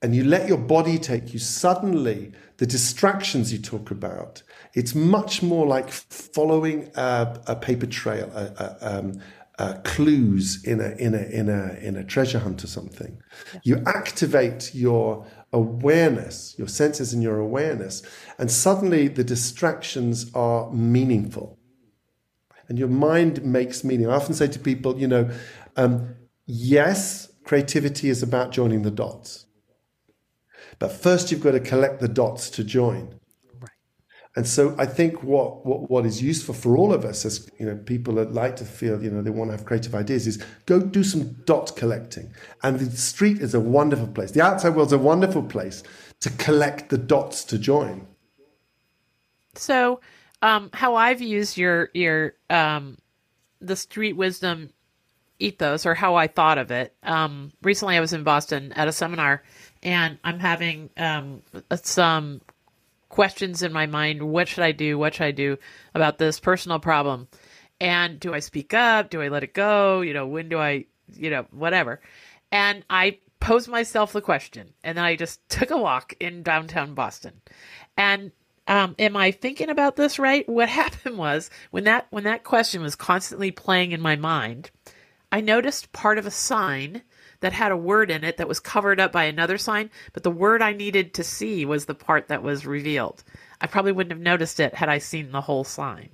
and 0.02 0.16
you 0.16 0.24
let 0.24 0.48
your 0.48 0.58
body 0.58 0.98
take 0.98 1.34
you, 1.34 1.40
suddenly 1.40 2.32
the 2.58 2.66
distractions 2.66 3.52
you 3.52 3.60
talk 3.60 3.92
about, 3.92 4.44
it's 4.74 4.96
much 4.96 5.42
more 5.42 5.66
like 5.66 5.90
following 5.90 6.90
a, 6.96 7.42
a 7.48 7.56
paper 7.56 7.86
trail, 7.86 8.32
a, 8.34 8.78
a, 8.82 8.98
um, 8.98 9.22
clues 9.84 10.64
in 10.64 10.80
a 10.80 10.92
in 10.92 11.14
a 11.14 11.24
in 11.24 11.50
a 11.50 11.74
in 11.82 11.98
a 11.98 12.04
treasure 12.04 12.40
hunt 12.40 12.64
or 12.64 12.68
something. 12.68 13.22
Yeah. 13.54 13.60
You 13.64 13.84
activate 13.86 14.74
your 14.74 15.28
awareness, 15.52 16.56
your 16.58 16.68
senses 16.68 17.14
and 17.14 17.24
your 17.24 17.40
awareness, 17.40 18.02
and 18.38 18.52
suddenly 18.52 19.08
the 19.08 19.24
distractions 19.24 20.32
are 20.34 20.72
meaningful. 20.72 21.58
And 22.68 22.78
your 22.78 22.88
mind 22.88 23.44
makes 23.44 23.84
meaning. 23.84 24.08
I 24.08 24.16
often 24.16 24.36
say 24.36 24.48
to 24.48 24.60
people, 24.60 25.00
you 25.00 25.08
know, 25.08 25.32
um, 25.76 26.16
yes, 26.46 27.32
creativity 27.44 28.10
is 28.10 28.22
about 28.22 28.52
joining 28.52 28.84
the 28.84 28.92
dots. 28.92 29.48
But 30.78 30.92
first, 30.92 31.32
you've 31.32 31.42
got 31.42 31.52
to 31.52 31.60
collect 31.60 32.00
the 32.00 32.08
dots 32.08 32.50
to 32.52 32.64
join. 32.64 33.19
And 34.36 34.48
so 34.48 34.76
I 34.78 34.86
think 34.86 35.24
what, 35.24 35.66
what, 35.66 35.90
what 35.90 36.06
is 36.06 36.22
useful 36.22 36.54
for 36.54 36.78
all 36.78 36.94
of 36.94 37.04
us 37.04 37.26
as 37.26 37.50
you 37.58 37.66
know 37.66 37.76
people 37.76 38.16
that 38.16 38.32
like 38.32 38.56
to 38.58 38.66
feel 38.66 39.02
you 39.04 39.10
know 39.10 39.22
they 39.22 39.32
want 39.32 39.50
to 39.50 39.58
have 39.58 39.66
creative 39.66 39.96
ideas 39.96 40.28
is 40.28 40.44
go 40.66 40.80
do 40.80 41.04
some 41.04 41.34
dot 41.46 41.76
collecting. 41.76 42.32
And 42.64 42.80
the 42.80 42.96
street 42.96 43.40
is 43.40 43.54
a 43.54 43.60
wonderful 43.60 44.08
place. 44.08 44.32
The 44.32 44.42
outside 44.42 44.76
world's 44.76 44.94
a 44.94 45.00
wonderful 45.00 45.44
place 45.44 45.84
to 46.22 46.30
collect 46.32 46.90
the 46.90 46.98
dots 46.98 47.44
to 47.46 47.58
join. 47.58 48.06
So, 49.56 50.00
um, 50.42 50.70
how 50.74 50.96
I've 50.96 51.22
used 51.22 51.58
your 51.58 51.90
your 51.94 52.34
um, 52.50 52.98
the 53.60 53.76
street 53.76 54.14
wisdom 54.14 54.70
ethos 55.40 55.86
or 55.86 55.96
how 55.96 56.16
I 56.16 56.28
thought 56.28 56.58
of 56.58 56.72
it. 56.72 56.94
Um, 57.04 57.52
recently, 57.64 57.98
I 57.98 58.00
was 58.00 58.14
in 58.14 58.24
Boston 58.24 58.74
at 58.74 58.88
a 58.88 58.92
seminar, 58.92 59.42
and 59.82 60.18
I'm 60.24 60.40
having 60.40 60.90
um, 60.98 61.42
some 61.82 62.42
questions 63.10 63.62
in 63.62 63.74
my 63.74 63.86
mind. 63.86 64.24
What 64.24 64.48
should 64.48 64.64
I 64.64 64.72
do? 64.72 64.98
What 64.98 65.16
should 65.16 65.26
I 65.26 65.32
do 65.32 65.58
about 65.94 66.18
this 66.18 66.40
personal 66.40 66.80
problem? 66.80 67.28
And 67.82 68.20
do 68.20 68.34
I 68.34 68.40
speak 68.40 68.74
up? 68.74 69.10
Do 69.10 69.22
I 69.22 69.28
let 69.30 69.44
it 69.44 69.54
go? 69.54 70.02
You 70.02 70.14
know, 70.14 70.28
when 70.28 70.50
do 70.50 70.60
I, 70.60 70.86
you 71.16 71.30
know, 71.30 71.46
whatever. 71.52 72.02
And 72.52 72.84
I 72.90 73.20
posed 73.40 73.70
myself 73.70 74.12
the 74.12 74.22
question, 74.22 74.74
and 74.84 74.98
then 74.98 75.06
I 75.06 75.16
just 75.16 75.40
took 75.50 75.72
a 75.72 75.78
walk 75.78 76.14
in 76.20 76.44
downtown 76.44 76.94
Boston. 76.94 77.42
And 77.98 78.32
um, 78.68 78.96
am 79.00 79.18
I 79.18 79.32
thinking 79.32 79.70
about 79.70 79.96
this 79.96 80.20
right? 80.20 80.48
What 80.60 80.70
happened 80.70 81.18
was 81.18 81.50
when 81.72 81.86
that 81.86 82.08
when 82.12 82.24
that 82.26 82.44
question 82.44 82.82
was 82.82 82.96
constantly 82.96 83.52
playing 83.52 83.92
in 83.92 84.02
my 84.02 84.16
mind, 84.16 84.72
I 85.32 85.42
noticed 85.42 85.92
part 85.92 86.18
of 86.18 86.26
a 86.26 86.32
sign 86.32 87.02
that 87.42 87.54
had 87.54 87.72
a 87.72 87.78
word 87.78 88.12
in 88.12 88.24
it 88.24 88.38
that 88.38 88.48
was 88.48 88.60
covered 88.60 89.00
up 89.00 89.12
by 89.12 89.26
another 89.26 89.58
sign, 89.58 89.90
but 90.14 90.24
the 90.24 90.32
word 90.32 90.62
I 90.62 90.74
needed 90.74 91.14
to 91.16 91.24
see 91.24 91.66
was 91.66 91.86
the 91.86 91.96
part 91.96 92.28
that 92.28 92.44
was 92.44 92.66
revealed. 92.66 93.24
I 93.62 93.68
probably 93.68 93.92
wouldn't 93.92 94.12
have 94.12 94.22
noticed 94.22 94.60
it 94.60 94.74
had 94.74 94.90
I 94.90 94.98
seen 94.98 95.32
the 95.32 95.42
whole 95.42 95.64
sign. 95.64 96.10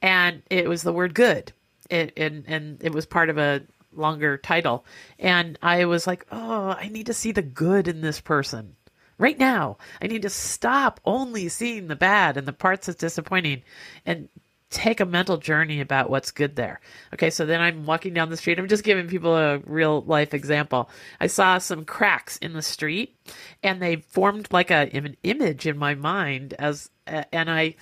And 0.00 0.42
it 0.50 0.68
was 0.68 0.82
the 0.82 0.92
word 0.92 1.14
good. 1.14 1.52
It 1.90 2.12
and 2.16 2.44
and 2.46 2.82
it 2.82 2.92
was 2.92 3.06
part 3.06 3.30
of 3.30 3.38
a 3.38 3.62
longer 3.92 4.36
title. 4.36 4.84
And 5.18 5.58
I 5.62 5.86
was 5.86 6.06
like, 6.06 6.26
"Oh, 6.30 6.70
I 6.70 6.88
need 6.88 7.06
to 7.06 7.14
see 7.14 7.32
the 7.32 7.42
good 7.42 7.88
in 7.88 8.00
this 8.00 8.20
person." 8.20 8.76
Right 9.18 9.38
now, 9.38 9.78
I 10.00 10.06
need 10.06 10.22
to 10.22 10.30
stop 10.30 11.00
only 11.04 11.48
seeing 11.48 11.88
the 11.88 11.96
bad 11.96 12.36
and 12.36 12.46
the 12.46 12.52
parts 12.52 12.86
that's 12.86 12.98
disappointing 12.98 13.62
and 14.06 14.28
take 14.70 15.00
a 15.00 15.06
mental 15.06 15.38
journey 15.38 15.80
about 15.80 16.10
what's 16.10 16.30
good 16.30 16.56
there. 16.56 16.80
Okay, 17.14 17.30
so 17.30 17.46
then 17.46 17.60
I'm 17.60 17.86
walking 17.86 18.12
down 18.12 18.28
the 18.28 18.36
street. 18.36 18.58
I'm 18.58 18.68
just 18.68 18.84
giving 18.84 19.08
people 19.08 19.36
a 19.36 19.58
real 19.58 20.02
life 20.02 20.34
example. 20.34 20.90
I 21.20 21.26
saw 21.26 21.58
some 21.58 21.84
cracks 21.84 22.36
in 22.38 22.52
the 22.52 22.62
street 22.62 23.16
and 23.62 23.80
they 23.80 23.96
formed 23.96 24.48
like 24.52 24.70
a 24.70 24.90
an 24.92 25.16
image 25.22 25.66
in 25.66 25.78
my 25.78 25.94
mind 25.94 26.54
as 26.58 26.90
and 27.06 27.50
I 27.50 27.76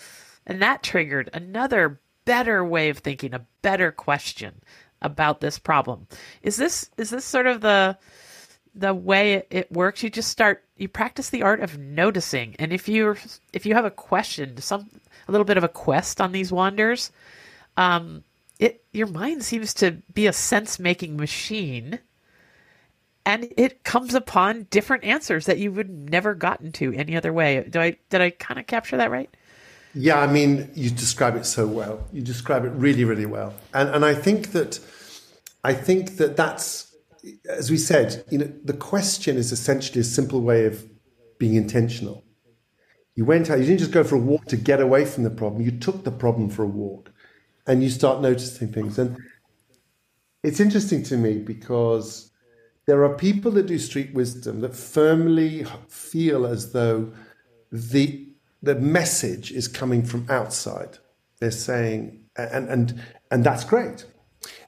and 0.46 0.62
that 0.62 0.82
triggered 0.82 1.30
another 1.32 2.00
better 2.24 2.64
way 2.64 2.90
of 2.90 2.98
thinking, 2.98 3.32
a 3.32 3.46
better 3.62 3.90
question 3.90 4.60
about 5.02 5.40
this 5.40 5.58
problem. 5.58 6.06
Is 6.42 6.56
this 6.56 6.90
is 6.96 7.10
this 7.10 7.24
sort 7.24 7.46
of 7.46 7.62
the 7.62 7.98
the 8.76 8.94
way 8.94 9.44
it, 9.50 9.72
works? 9.72 10.02
You 10.02 10.10
just 10.10 10.30
start 10.30 10.62
you 10.76 10.88
practice 10.88 11.30
the 11.30 11.42
art 11.42 11.60
of 11.60 11.78
noticing. 11.78 12.54
And 12.58 12.72
if 12.72 12.88
you 12.88 13.16
if 13.52 13.66
you 13.66 13.74
have 13.74 13.84
a 13.84 13.90
question, 13.90 14.58
some 14.58 14.90
a 15.26 15.32
little 15.32 15.44
bit 15.44 15.56
of 15.56 15.64
a 15.64 15.68
quest 15.68 16.20
on 16.20 16.32
these 16.32 16.52
wanders. 16.52 17.10
Um, 17.76 18.24
it 18.58 18.84
your 18.92 19.06
mind 19.06 19.42
seems 19.42 19.74
to 19.74 20.02
be 20.12 20.26
a 20.26 20.32
sense 20.32 20.78
making 20.78 21.16
machine, 21.16 21.98
and 23.24 23.48
it 23.56 23.84
comes 23.84 24.14
upon 24.14 24.66
different 24.70 25.04
answers 25.04 25.46
that 25.46 25.58
you 25.58 25.72
would 25.72 25.90
never 25.90 26.34
gotten 26.34 26.72
to 26.72 26.92
any 26.94 27.16
other 27.16 27.32
way. 27.32 27.66
Do 27.68 27.80
I 27.80 27.96
did 28.10 28.20
I 28.20 28.30
kind 28.30 28.60
of 28.60 28.66
capture 28.66 28.96
that 28.96 29.10
right? 29.10 29.30
Yeah, 29.94 30.20
I 30.20 30.26
mean, 30.26 30.70
you 30.74 30.90
describe 30.90 31.36
it 31.36 31.46
so 31.46 31.66
well. 31.66 32.06
You 32.12 32.20
describe 32.20 32.66
it 32.66 32.72
really, 32.72 33.04
really 33.04 33.26
well, 33.26 33.54
and 33.72 33.88
and 33.90 34.04
I 34.04 34.14
think 34.14 34.52
that 34.52 34.78
I 35.64 35.74
think 35.74 36.16
that 36.18 36.36
that's 36.36 36.85
as 37.48 37.70
we 37.70 37.76
said. 37.76 38.24
You 38.30 38.38
know, 38.38 38.52
the 38.64 38.72
question 38.72 39.36
is 39.36 39.52
essentially 39.52 40.00
a 40.00 40.04
simple 40.04 40.40
way 40.40 40.66
of 40.66 40.86
being 41.38 41.54
intentional. 41.54 42.24
You 43.14 43.24
went 43.24 43.50
out, 43.50 43.58
you 43.58 43.64
didn't 43.64 43.78
just 43.78 43.92
go 43.92 44.04
for 44.04 44.16
a 44.16 44.20
walk 44.20 44.44
to 44.46 44.56
get 44.56 44.80
away 44.80 45.04
from 45.04 45.24
the 45.24 45.30
problem, 45.30 45.62
you 45.62 45.70
took 45.70 46.04
the 46.04 46.10
problem 46.10 46.50
for 46.50 46.62
a 46.62 46.68
walk 46.68 47.10
and 47.66 47.82
you 47.82 47.88
start 47.88 48.20
noticing 48.20 48.72
things. 48.72 48.98
And 48.98 49.16
it's 50.42 50.60
interesting 50.60 51.02
to 51.04 51.16
me 51.16 51.38
because 51.38 52.30
there 52.86 53.04
are 53.04 53.14
people 53.14 53.50
that 53.52 53.66
do 53.66 53.78
street 53.78 54.14
wisdom 54.14 54.60
that 54.60 54.74
firmly 54.74 55.66
feel 55.88 56.46
as 56.46 56.72
though 56.72 57.12
the 57.72 58.22
the 58.62 58.74
message 58.76 59.52
is 59.52 59.68
coming 59.68 60.02
from 60.02 60.26
outside. 60.30 60.98
They're 61.40 61.50
saying, 61.50 62.24
and 62.36 62.68
and 62.68 63.02
and 63.30 63.44
that's 63.44 63.64
great. 63.64 64.06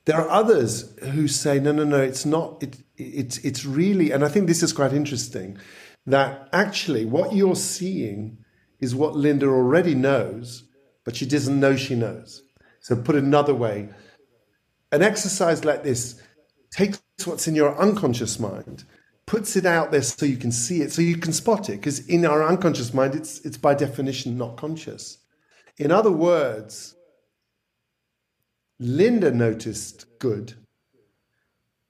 There 0.05 0.17
are 0.17 0.29
others 0.29 0.95
who 1.01 1.29
say, 1.29 1.59
no, 1.59 1.73
no, 1.73 1.85
no, 1.85 2.01
it's 2.01 2.25
not. 2.27 2.63
It, 2.63 2.77
it's 2.97 3.39
it's 3.39 3.65
really, 3.65 4.11
and 4.11 4.25
I 4.25 4.29
think 4.29 4.47
this 4.47 4.63
is 4.63 4.73
quite 4.73 4.93
interesting 4.93 5.59
that 6.07 6.49
actually 6.53 7.05
what 7.05 7.35
you're 7.35 7.57
seeing 7.57 8.39
is 8.81 8.95
what 8.95 9.15
Linda 9.15 9.47
already 9.47 9.95
knows, 9.95 10.65
but 11.05 11.17
she 11.17 11.27
doesn't 11.27 11.61
know 11.61 11.77
she 11.77 11.95
knows. 11.95 12.43
So, 12.81 12.97
put 12.97 13.17
another 13.17 13.55
way, 13.55 13.91
an 14.91 15.03
exercise 15.03 15.65
like 15.65 15.83
this 15.83 16.21
takes 16.71 17.01
what's 17.25 17.49
in 17.49 17.55
your 17.55 17.79
unconscious 17.79 18.39
mind, 18.39 18.85
puts 19.27 19.57
it 19.57 19.67
out 19.67 19.91
there 19.91 20.03
so 20.03 20.25
you 20.25 20.37
can 20.37 20.53
see 20.53 20.81
it, 20.81 20.93
so 20.93 21.03
you 21.03 21.17
can 21.17 21.33
spot 21.33 21.69
it, 21.69 21.77
because 21.77 22.07
in 22.09 22.25
our 22.25 22.47
unconscious 22.47 22.95
mind, 22.95 23.15
it's, 23.15 23.41
it's 23.45 23.59
by 23.59 23.75
definition 23.75 24.39
not 24.39 24.57
conscious. 24.57 25.19
In 25.77 25.91
other 25.93 26.11
words, 26.11 26.95
Linda 28.79 29.31
noticed 29.31 30.07
good 30.19 30.55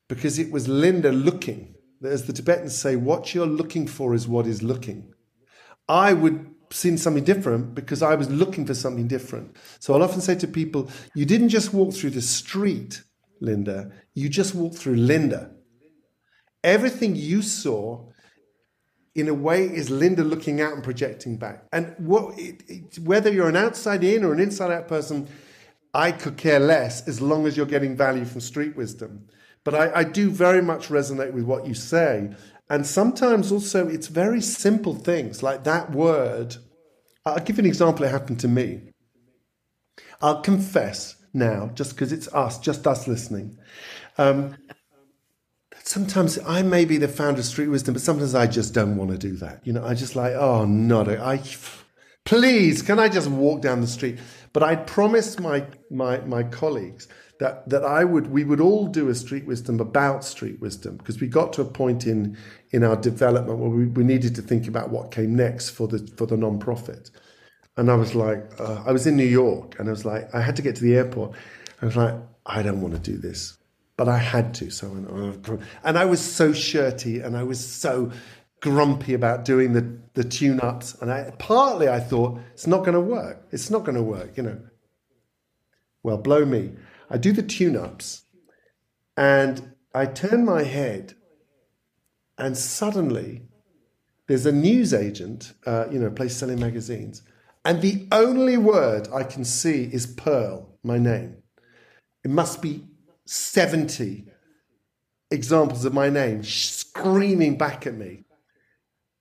because 0.09 0.39
it 0.39 0.51
was 0.51 0.69
Linda 0.69 1.13
looking 1.13 1.75
as 2.03 2.27
the 2.27 2.33
Tibetans 2.33 2.77
say, 2.77 2.97
what 2.97 3.35
you're 3.35 3.47
looking 3.47 3.87
for 3.87 4.15
is 4.15 4.29
what 4.29 4.47
is 4.47 4.63
looking. 4.63 5.13
I 5.89 6.13
would 6.13 6.55
seen 6.71 6.99
something 6.99 7.25
different 7.25 7.75
because 7.75 8.03
I 8.03 8.15
was 8.15 8.29
looking 8.31 8.67
for 8.67 8.75
something 8.75 9.09
different. 9.09 9.57
So 9.79 9.95
I'll 9.95 10.03
often 10.03 10.21
say 10.21 10.35
to 10.37 10.47
people, 10.47 10.91
you 11.15 11.25
didn't 11.25 11.49
just 11.49 11.73
walk 11.73 11.95
through 11.95 12.11
the 12.11 12.21
street, 12.23 13.03
Linda, 13.41 13.91
you 14.15 14.29
just 14.29 14.55
walked 14.55 14.77
through 14.77 14.97
Linda. 14.97 15.53
Everything 16.63 17.17
you 17.17 17.41
saw, 17.41 18.11
in 19.15 19.29
a 19.29 19.35
way, 19.35 19.65
is 19.65 19.89
Linda 19.89 20.23
looking 20.25 20.61
out 20.61 20.75
and 20.75 20.85
projecting 20.85 21.39
back. 21.39 21.65
And 21.73 21.95
what, 21.99 22.39
it, 22.39 22.63
it, 22.69 22.99
whether 22.99 23.33
you're 23.33 23.49
an 23.49 23.57
outside 23.57 24.05
in 24.05 24.23
or 24.23 24.35
an 24.35 24.41
inside 24.41 24.71
out 24.71 24.89
person, 24.89 25.27
I 25.95 26.13
could 26.13 26.37
care 26.37 26.61
less 26.61 27.07
as 27.09 27.21
long 27.21 27.47
as 27.47 27.57
you're 27.57 27.67
getting 27.67 27.97
value 27.97 28.25
from 28.25 28.41
street 28.41 28.77
wisdom. 28.77 29.29
But 29.65 29.75
I, 29.75 30.01
I 30.01 30.05
do 30.05 30.31
very 30.31 30.63
much 30.63 30.89
resonate 30.89 31.33
with 31.33 31.45
what 31.45 31.67
you 31.67 31.75
say. 31.75 32.31
And 32.71 32.87
sometimes 32.87 33.51
also 33.51 33.89
it's 33.89 34.07
very 34.07 34.41
simple 34.41 34.95
things 34.95 35.43
like 35.43 35.65
that 35.65 35.91
word. 35.91 36.57
I'll 37.25 37.41
give 37.41 37.57
you 37.57 37.63
an 37.63 37.67
example, 37.67 38.05
it 38.05 38.11
happened 38.11 38.41
to 38.41 38.49
me. 38.49 38.93
I'll 40.21 40.43
confess 40.43 41.17
now, 41.33 41.71
just 41.75 41.95
because 41.95 42.13
it's 42.13 42.33
us, 42.35 42.59
just 42.59 42.87
us 42.87 43.07
listening. 43.07 43.59
Um, 44.17 44.57
sometimes 45.83 46.39
I 46.47 46.63
may 46.63 46.85
be 46.85 46.97
the 46.97 47.09
founder 47.09 47.41
of 47.41 47.47
Street 47.47 47.69
Wisdom, 47.69 47.95
but 47.95 48.03
sometimes 48.03 48.35
I 48.35 48.47
just 48.47 48.75
don't 48.75 48.97
want 48.97 49.11
to 49.11 49.19
do 49.19 49.37
that. 49.37 49.67
You 49.67 49.73
know, 49.73 49.85
I 49.85 49.95
just 49.95 50.17
like, 50.17 50.35
oh, 50.35 50.65
no, 50.65 51.03
I. 51.03 51.43
Please, 52.25 52.83
can 52.83 52.99
I 52.99 53.09
just 53.09 53.29
walk 53.29 53.63
down 53.63 53.81
the 53.81 53.87
street? 53.87 54.19
But 54.53 54.63
I 54.63 54.77
promised 54.77 55.41
my 55.41 55.67
my 55.91 56.19
my 56.21 56.43
colleagues 56.43 57.09
that 57.39 57.69
that 57.69 57.85
I 57.85 58.05
would 58.05 58.29
we 58.29 58.45
would 58.45 58.61
all 58.61 58.87
do 58.87 59.09
a 59.09 59.15
street 59.15 59.47
wisdom 59.47 59.81
about 59.81 60.25
street 60.25 60.61
wisdom 60.61 60.97
because 60.97 61.21
we 61.21 61.29
got 61.29 61.53
to 61.55 61.63
a 61.63 61.65
point 61.65 62.07
in 62.07 62.37
in 62.71 62.85
our 62.85 62.97
development 62.97 63.59
where 63.59 63.71
we, 63.71 63.87
we 63.87 64.05
needed 64.05 64.35
to 64.37 64.43
think 64.43 64.67
about 64.67 64.91
what 64.91 65.11
came 65.11 65.35
next 65.37 65.71
for 65.71 65.89
the 65.89 65.99
for 66.17 66.27
the 66.27 66.37
non-profit. 66.37 67.11
And 67.77 67.91
I 67.91 67.95
was 67.95 68.15
like, 68.15 68.45
uh, 68.59 68.83
I 68.85 68.91
was 68.91 69.07
in 69.07 69.17
New 69.17 69.23
York, 69.25 69.79
and 69.79 69.89
I 69.89 69.93
was 69.93 70.05
like, 70.05 70.35
I 70.35 70.41
had 70.41 70.57
to 70.57 70.63
get 70.63 70.75
to 70.77 70.83
the 70.83 70.97
airport. 70.97 71.37
I 71.81 71.87
was 71.87 71.97
like, 71.97 72.15
I 72.45 72.63
don't 72.63 72.81
want 72.81 72.95
to 72.95 73.01
do 73.01 73.17
this, 73.17 73.57
but 73.97 74.09
I 74.09 74.19
had 74.19 74.53
to. 74.55 74.71
So 74.71 74.89
I 74.89 74.91
went, 74.91 75.09
oh, 75.49 75.59
and 75.85 75.97
I 75.97 76.05
was 76.05 76.21
so 76.21 76.53
shirty, 76.53 77.21
and 77.21 77.37
I 77.37 77.45
was 77.45 77.65
so 77.65 78.11
grumpy 78.61 79.15
about 79.15 79.45
doing 79.45 79.73
the 79.73 79.99
the 80.15 80.25
tune 80.25 80.61
ups, 80.61 80.95
and 81.01 81.13
I 81.13 81.33
partly 81.39 81.89
I 81.89 82.01
thought 82.01 82.41
it's 82.53 82.67
not 82.67 82.81
going 82.81 82.95
to 82.95 83.01
work. 83.01 83.47
It's 83.53 83.71
not 83.71 83.85
going 83.85 83.97
to 83.97 84.03
work, 84.03 84.37
you 84.37 84.43
know. 84.43 84.61
Well, 86.03 86.19
blow 86.19 86.45
me. 86.45 86.73
I 87.11 87.19
do 87.19 87.33
the 87.33 87.43
tune 87.43 87.77
ups, 87.77 88.23
and 89.17 89.75
I 89.95 90.07
turn 90.07 90.45
my 90.45 90.65
head, 90.65 91.15
and 92.37 92.57
suddenly 92.57 93.43
there's 94.27 94.47
a 94.47 94.53
news 94.53 94.93
agent, 94.93 95.55
uh, 95.67 95.87
you 95.91 95.99
know, 95.99 96.11
place 96.11 96.37
selling 96.37 96.61
magazines, 96.61 97.23
and 97.65 97.81
the 97.81 98.07
only 98.13 98.57
word 98.57 99.09
I 99.13 99.23
can 99.23 99.45
see 99.45 99.85
is 99.93 100.07
Pearl, 100.07 100.79
my 100.83 100.99
name. 100.99 101.37
It 102.25 102.31
must 102.31 102.61
be 102.61 102.85
70 103.27 104.25
examples 105.31 105.85
of 105.85 105.95
my 105.95 106.09
name 106.09 106.43
screaming 106.43 107.57
back 107.57 107.87
at 107.87 107.95
me. 107.95 108.25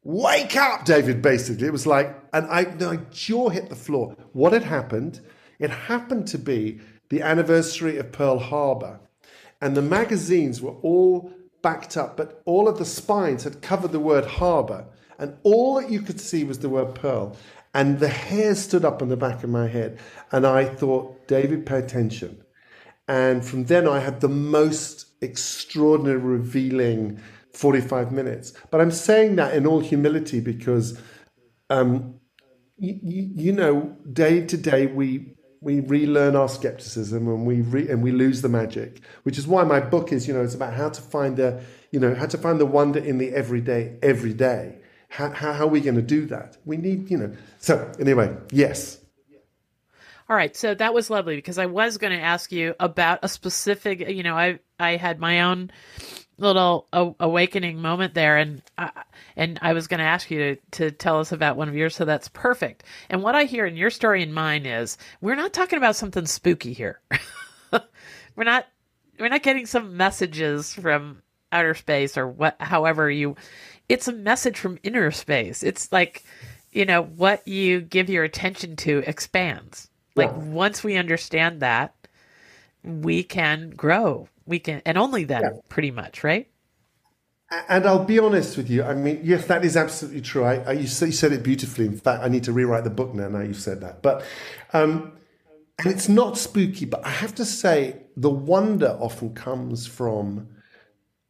Wake 0.08 0.56
up, 0.56 0.86
David, 0.86 1.22
basically. 1.22 1.68
It 1.68 1.74
was 1.74 1.86
like, 1.86 2.18
and 2.32 2.48
I, 2.48 2.64
my 2.80 2.96
jaw 3.12 3.50
hit 3.50 3.68
the 3.68 3.76
floor. 3.76 4.16
What 4.32 4.54
had 4.54 4.64
happened? 4.64 5.20
It 5.60 5.70
happened 5.70 6.30
to 6.30 6.38
be 6.38 6.80
the 7.10 7.22
anniversary 7.22 7.98
of 7.98 8.14
Pearl 8.14 8.40
Harbor. 8.40 9.02
And 9.60 9.76
the 9.76 9.82
magazines 9.82 10.62
were 10.62 10.76
all 10.82 11.34
backed 11.62 11.98
up, 11.98 12.16
but 12.16 12.42
all 12.46 12.70
of 12.70 12.78
the 12.78 12.86
spines 12.86 13.44
had 13.44 13.62
covered 13.62 13.92
the 13.92 14.00
word 14.00 14.24
harbor. 14.24 14.86
And 15.20 15.36
all 15.44 15.76
that 15.76 15.92
you 15.92 16.02
could 16.02 16.22
see 16.22 16.46
was 16.46 16.60
the 16.60 16.70
word 16.70 16.96
Pearl. 16.96 17.36
And 17.74 18.00
the 18.00 18.08
hair 18.08 18.56
stood 18.56 18.86
up 18.86 19.02
on 19.02 19.10
the 19.10 19.18
back 19.18 19.44
of 19.44 19.50
my 19.50 19.68
head. 19.68 20.00
And 20.32 20.48
I 20.48 20.64
thought, 20.64 21.28
David, 21.28 21.66
pay 21.66 21.80
attention. 21.80 22.42
And 23.10 23.44
from 23.44 23.66
then 23.66 23.90
I 23.90 24.00
had 24.00 24.22
the 24.22 24.30
most 24.30 25.08
extraordinary, 25.20 26.18
revealing 26.18 27.20
45 27.58 28.12
minutes. 28.12 28.54
But 28.70 28.82
I'm 28.82 28.92
saying 28.92 29.36
that 29.38 29.56
in 29.56 29.66
all 29.66 29.80
humility 29.80 30.40
because, 30.40 31.00
um, 31.70 32.20
you, 32.78 33.00
you 33.36 33.52
know, 33.52 33.98
day 34.14 34.46
to 34.46 34.58
day 34.58 34.86
we 34.86 35.34
we 35.60 35.80
relearn 35.80 36.36
our 36.36 36.48
skepticism 36.48 37.28
and 37.28 37.46
we 37.46 37.62
re- 37.62 37.90
and 37.90 38.04
we 38.04 38.12
lose 38.12 38.44
the 38.44 38.50
magic 38.50 39.02
which 39.24 39.40
is 39.40 39.48
why 39.48 39.64
my 39.64 39.80
book 39.80 40.12
is 40.12 40.28
you 40.28 40.34
know 40.34 40.44
it's 40.44 40.54
about 40.54 40.72
how 40.72 40.88
to 40.88 41.02
find 41.02 41.36
the 41.36 41.60
you 41.92 42.00
know 42.00 42.14
how 42.14 42.28
to 42.28 42.38
find 42.38 42.60
the 42.60 42.66
wonder 42.66 43.00
in 43.00 43.18
the 43.18 43.34
everyday 43.34 43.98
every 44.04 44.34
day. 44.34 44.76
How, 45.10 45.32
how, 45.32 45.54
how 45.54 45.64
are 45.64 45.70
we 45.70 45.82
going 45.82 45.96
to 45.96 46.02
do 46.02 46.28
that? 46.28 46.58
We 46.64 46.78
need 46.78 47.10
you 47.10 47.18
know 47.18 47.34
so 47.58 47.92
anyway 48.00 48.36
yes. 48.52 49.00
All 50.30 50.36
right 50.36 50.56
so 50.56 50.76
that 50.76 50.94
was 50.94 51.10
lovely 51.10 51.38
because 51.38 51.58
i 51.58 51.66
was 51.66 51.98
going 51.98 52.14
to 52.14 52.24
ask 52.24 52.52
you 52.52 52.76
about 52.80 53.20
a 53.24 53.30
specific 53.30 54.08
you 54.10 54.24
know 54.24 54.36
i 54.36 54.60
i 54.80 54.98
had 54.98 55.20
my 55.20 55.42
own 55.42 55.72
little 56.38 56.88
awakening 57.20 57.82
moment 57.82 58.14
there 58.14 58.38
and 58.38 58.62
I, 58.78 58.92
and 59.36 59.58
I 59.62 59.74
was 59.74 59.88
going 59.88 60.00
to 60.00 60.06
ask 60.06 60.30
you 60.30 60.56
to, 60.56 60.62
to 60.72 60.92
tell 60.92 61.20
us 61.20 61.32
about 61.32 61.58
one 61.58 61.68
of 61.68 61.76
yours 61.76 61.96
so 61.96 62.06
that's 62.06 62.28
perfect. 62.30 62.84
And 63.10 63.24
what 63.24 63.36
I 63.36 63.46
hear 63.46 63.66
in 63.66 63.76
your 63.76 63.90
story 63.90 64.22
and 64.22 64.34
mine 64.34 64.66
is 64.66 64.98
we're 65.22 65.36
not 65.36 65.54
talking 65.54 65.78
about 65.78 65.96
something 65.96 66.26
spooky 66.26 66.74
here. 66.74 67.00
we're 68.36 68.44
not 68.44 68.68
we're 69.20 69.30
not 69.30 69.44
getting 69.44 69.66
some 69.66 69.98
messages 69.98 70.74
from 70.74 71.24
outer 71.52 71.74
space 71.74 72.18
or 72.18 72.28
what 72.28 72.56
however 72.60 73.10
you 73.10 73.36
it's 73.90 74.08
a 74.08 74.14
message 74.14 74.60
from 74.60 74.78
inner 74.84 75.10
space. 75.12 75.64
It's 75.64 75.92
like 75.92 76.24
you 76.72 76.86
know 76.86 77.04
what 77.04 77.48
you 77.48 77.82
give 77.82 78.10
your 78.10 78.24
attention 78.24 78.76
to 78.78 79.04
expands. 79.08 79.90
Like 80.16 80.36
once 80.36 80.84
we 80.84 80.98
understand 80.98 81.62
that 81.62 81.94
we 82.84 83.24
can 83.24 83.72
grow 83.72 84.30
we 84.48 84.60
can, 84.60 84.82
and 84.86 84.98
only 84.98 85.24
then, 85.24 85.42
yeah. 85.42 85.50
pretty 85.70 85.92
much, 85.92 86.24
right? 86.24 86.50
And 87.70 87.86
I'll 87.86 88.04
be 88.04 88.20
honest 88.20 88.58
with 88.58 88.70
you. 88.70 88.84
I 88.84 88.94
mean, 88.94 89.22
yes, 89.24 89.46
that 89.46 89.64
is 89.64 89.78
absolutely 89.78 90.22
true. 90.22 90.44
I, 90.44 90.56
I 90.56 90.72
you, 90.74 90.88
said 90.88 91.32
it 91.32 91.44
beautifully. 91.44 91.86
In 91.86 91.98
fact, 91.98 92.24
I 92.24 92.28
need 92.28 92.44
to 92.44 92.52
rewrite 92.52 92.84
the 92.84 92.90
book 92.90 93.14
now. 93.14 93.30
Now 93.30 93.40
you've 93.40 93.56
said 93.56 93.80
that, 93.82 94.02
but 94.02 94.26
um, 94.74 95.14
and 95.80 95.88
it's 95.88 96.10
not 96.10 96.38
spooky. 96.38 96.86
But 96.86 97.06
I 97.06 97.10
have 97.10 97.36
to 97.36 97.46
say, 97.46 98.02
the 98.18 98.30
wonder 98.30 98.98
often 99.00 99.34
comes 99.34 99.88
from 99.88 100.50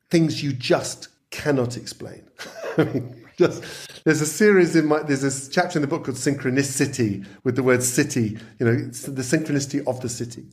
things 0.09 0.41
you 0.41 0.53
just 0.53 1.09
cannot 1.29 1.77
explain. 1.77 2.27
I 2.77 2.85
mean, 2.85 3.25
just 3.37 3.63
there's 4.03 4.21
a 4.21 4.25
series 4.25 4.75
in 4.75 4.87
my 4.87 5.03
there's 5.03 5.23
a 5.23 5.51
chapter 5.51 5.77
in 5.77 5.81
the 5.81 5.87
book 5.87 6.05
called 6.05 6.17
Synchronicity 6.17 7.25
with 7.43 7.55
the 7.55 7.63
word 7.63 7.83
city. 7.83 8.39
You 8.59 8.65
know, 8.65 8.85
it's 8.87 9.03
the 9.03 9.21
synchronicity 9.21 9.85
of 9.85 10.01
the 10.01 10.09
city. 10.09 10.45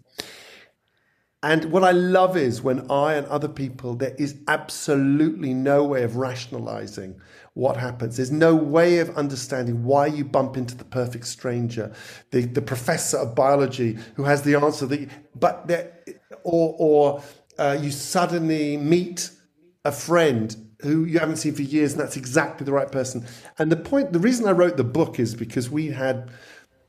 And 1.45 1.67
what 1.67 1.85
I 1.85 1.91
love 1.91 2.39
is 2.39 2.63
when 2.63 2.91
I 2.91 3.17
and 3.17 3.27
other 3.27 3.49
people, 3.49 3.97
there 3.97 4.15
is 4.17 4.35
absolutely 4.49 5.53
no 5.53 5.85
way 5.85 6.03
of 6.03 6.17
rationalizing 6.17 7.21
what 7.53 7.77
happens. 7.77 8.17
There's 8.17 8.31
no 8.31 8.55
way 8.55 8.97
of 9.01 9.15
understanding 9.15 9.85
why 9.85 10.07
you 10.07 10.25
bump 10.25 10.57
into 10.57 10.75
the 10.75 10.87
perfect 10.87 11.27
stranger, 11.27 11.93
the, 12.31 12.47
the 12.47 12.63
professor 12.63 13.19
of 13.19 13.35
biology 13.35 13.99
who 14.15 14.25
has 14.25 14.41
the 14.41 14.55
answer 14.55 14.87
that, 14.87 15.01
you, 15.01 15.09
but 15.39 15.67
there, 15.67 15.93
or, 16.45 16.75
or 16.79 17.23
uh, 17.59 17.77
you 17.79 17.91
suddenly 17.91 18.79
meet 18.79 19.31
a 19.85 19.93
friend 19.93 20.57
who 20.81 21.05
you 21.05 21.19
haven't 21.19 21.37
seen 21.37 21.55
for 21.55 21.61
years, 21.61 21.93
and 21.93 22.01
that's 22.01 22.17
exactly 22.17 22.65
the 22.65 22.73
right 22.73 22.91
person. 22.91 23.27
And 23.59 23.71
the 23.71 23.77
point, 23.77 24.15
the 24.15 24.19
reason 24.19 24.49
I 24.49 24.53
wrote 24.53 24.79
the 24.79 24.85
book 24.85 25.21
is 25.21 25.35
because 25.35 25.69
we 25.69 25.89
had 25.89 26.31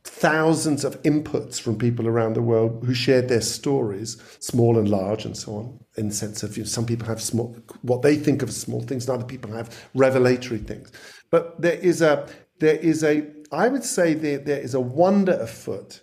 thousands 0.06 0.86
of 0.86 1.02
inputs 1.02 1.60
from 1.60 1.80
people 1.80 2.08
around 2.08 2.34
the 2.34 2.42
world 2.42 2.84
who 2.86 2.94
shared 2.94 3.28
their 3.28 3.42
stories, 3.42 4.22
small 4.40 4.78
and 4.78 4.88
large, 4.88 5.26
and 5.26 5.36
so 5.36 5.56
on. 5.56 5.80
In 5.98 6.10
the 6.10 6.14
sense 6.14 6.44
of 6.44 6.56
you 6.56 6.64
know, 6.64 6.68
some 6.68 6.86
people 6.86 7.08
have 7.08 7.20
small, 7.20 7.58
what 7.82 8.04
they 8.04 8.16
think 8.16 8.44
of 8.44 8.54
small 8.54 8.82
things, 8.82 9.10
and 9.10 9.16
other 9.16 9.26
people 9.26 9.52
have 9.52 9.76
revelatory 9.96 10.60
things. 10.60 10.92
But 11.32 11.60
there 11.60 11.74
is 11.74 12.04
a, 12.04 12.30
there 12.60 12.76
is 12.76 13.04
a, 13.04 13.28
I 13.52 13.68
would 13.68 13.84
say 13.84 14.14
there, 14.14 14.38
there 14.38 14.62
is 14.62 14.76
a 14.76 14.80
wonder 14.80 15.34
afoot 15.34 16.02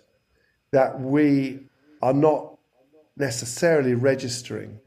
that 0.71 0.99
we 0.99 1.61
are 2.01 2.13
not 2.13 2.57
necessarily 3.15 3.93
registering 3.93 4.81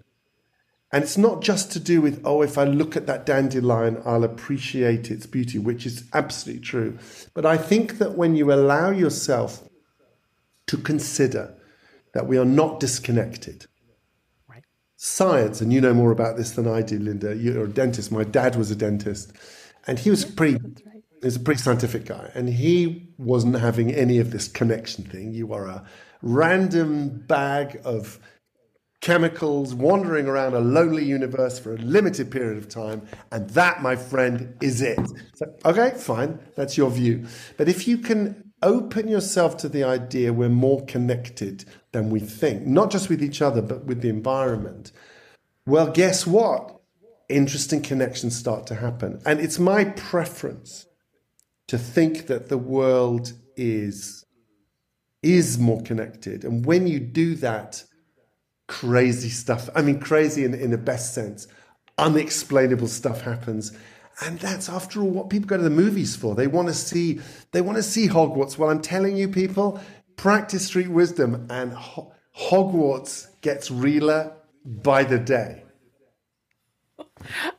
and 0.92 1.02
it's 1.02 1.18
not 1.18 1.42
just 1.42 1.72
to 1.72 1.80
do 1.80 2.00
with, 2.00 2.22
oh, 2.24 2.42
if 2.42 2.56
I 2.56 2.64
look 2.64 2.96
at 2.96 3.06
that 3.06 3.26
dandelion, 3.26 4.00
I'll 4.04 4.22
appreciate 4.22 5.10
its 5.10 5.26
beauty, 5.26 5.58
which 5.58 5.84
is 5.84 6.04
absolutely 6.14 6.62
true. 6.62 6.98
But 7.34 7.44
I 7.44 7.56
think 7.56 7.98
that 7.98 8.16
when 8.16 8.36
you 8.36 8.52
allow 8.52 8.90
yourself 8.90 9.68
to 10.68 10.76
consider 10.76 11.54
that 12.14 12.26
we 12.28 12.38
are 12.38 12.44
not 12.44 12.78
disconnected, 12.78 13.66
right. 14.48 14.62
science, 14.94 15.60
and 15.60 15.72
you 15.72 15.80
know 15.80 15.92
more 15.92 16.12
about 16.12 16.36
this 16.36 16.52
than 16.52 16.68
I 16.68 16.82
do, 16.82 17.00
Linda, 17.00 17.34
you're 17.34 17.64
a 17.64 17.68
dentist. 17.68 18.12
My 18.12 18.24
dad 18.24 18.54
was 18.54 18.70
a 18.70 18.76
dentist, 18.76 19.32
and 19.86 19.98
he 19.98 20.10
was 20.10 20.24
pretty. 20.24 20.54
Right. 20.54 21.02
He's 21.22 21.36
a 21.36 21.40
pretty 21.40 21.60
scientific 21.60 22.04
guy, 22.04 22.30
and 22.34 22.48
he 22.48 23.08
wasn't 23.18 23.58
having 23.58 23.90
any 23.90 24.18
of 24.18 24.30
this 24.30 24.46
connection 24.46 25.04
thing. 25.04 25.32
You 25.32 25.52
are 25.52 25.66
a 25.66 25.84
random 26.22 27.24
bag 27.26 27.80
of 27.84 28.20
chemicals 29.00 29.74
wandering 29.74 30.26
around 30.26 30.54
a 30.54 30.60
lonely 30.60 31.04
universe 31.04 31.58
for 31.58 31.74
a 31.74 31.78
limited 31.78 32.30
period 32.30 32.58
of 32.58 32.68
time. 32.68 33.06
And 33.30 33.48
that, 33.50 33.82
my 33.82 33.96
friend, 33.96 34.56
is 34.60 34.82
it. 34.82 34.98
So, 35.34 35.54
okay, 35.64 35.90
fine. 35.96 36.40
That's 36.56 36.76
your 36.76 36.90
view. 36.90 37.26
But 37.56 37.68
if 37.68 37.86
you 37.86 37.98
can 37.98 38.52
open 38.62 39.06
yourself 39.06 39.56
to 39.58 39.68
the 39.68 39.84
idea 39.84 40.32
we're 40.32 40.48
more 40.48 40.84
connected 40.86 41.64
than 41.92 42.10
we 42.10 42.20
think, 42.20 42.66
not 42.66 42.90
just 42.90 43.08
with 43.08 43.22
each 43.22 43.42
other, 43.42 43.62
but 43.62 43.84
with 43.84 44.00
the 44.00 44.08
environment, 44.08 44.92
well, 45.66 45.90
guess 45.90 46.26
what? 46.26 46.80
Interesting 47.28 47.82
connections 47.82 48.36
start 48.36 48.66
to 48.68 48.76
happen. 48.76 49.20
And 49.26 49.40
it's 49.40 49.58
my 49.58 49.84
preference 49.84 50.86
to 51.68 51.76
think 51.76 52.28
that 52.28 52.48
the 52.48 52.58
world 52.58 53.32
is 53.56 54.24
is 55.22 55.58
more 55.58 55.82
connected. 55.82 56.44
And 56.44 56.64
when 56.64 56.86
you 56.86 57.00
do 57.00 57.34
that, 57.36 57.82
crazy 58.80 59.30
stuff. 59.30 59.70
I 59.74 59.80
mean, 59.80 60.00
crazy 60.00 60.44
in, 60.44 60.52
in 60.52 60.70
the 60.70 60.78
best 60.78 61.14
sense. 61.14 61.48
Unexplainable 61.96 62.88
stuff 62.88 63.22
happens. 63.22 63.72
And 64.20 64.38
that's 64.38 64.68
after 64.68 65.00
all 65.00 65.08
what 65.08 65.30
people 65.30 65.46
go 65.46 65.56
to 65.56 65.62
the 65.62 65.70
movies 65.70 66.14
for. 66.14 66.34
They 66.34 66.46
want 66.46 66.68
to 66.68 66.74
see 66.74 67.20
they 67.52 67.62
want 67.62 67.76
to 67.76 67.82
see 67.82 68.08
Hogwarts. 68.08 68.58
Well, 68.58 68.68
I'm 68.70 68.82
telling 68.82 69.16
you 69.16 69.28
people, 69.28 69.80
practice 70.16 70.66
street 70.66 70.88
wisdom 70.88 71.46
and 71.48 71.72
Ho- 71.72 72.12
Hogwarts 72.38 73.28
gets 73.40 73.70
realer 73.70 74.32
by 74.64 75.04
the 75.04 75.18
day. 75.18 75.64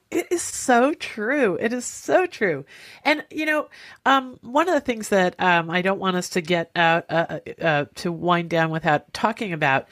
It 0.10 0.28
is 0.32 0.42
so 0.42 0.94
true. 0.94 1.58
It 1.60 1.74
is 1.74 1.86
so 1.86 2.26
true. 2.26 2.66
And 3.04 3.26
you 3.30 3.46
know, 3.46 3.68
um, 4.06 4.40
one 4.42 4.70
of 4.70 4.74
the 4.74 4.82
things 4.82 5.10
that 5.10 5.36
um, 5.40 5.70
I 5.70 5.82
don't 5.82 6.00
want 6.00 6.16
us 6.16 6.30
to 6.30 6.42
get 6.42 6.72
out 6.76 7.06
uh, 7.10 7.40
uh, 7.60 7.62
uh, 7.62 7.86
to 7.96 8.12
wind 8.12 8.50
down 8.50 8.70
without 8.70 9.14
talking 9.14 9.54
about 9.54 9.88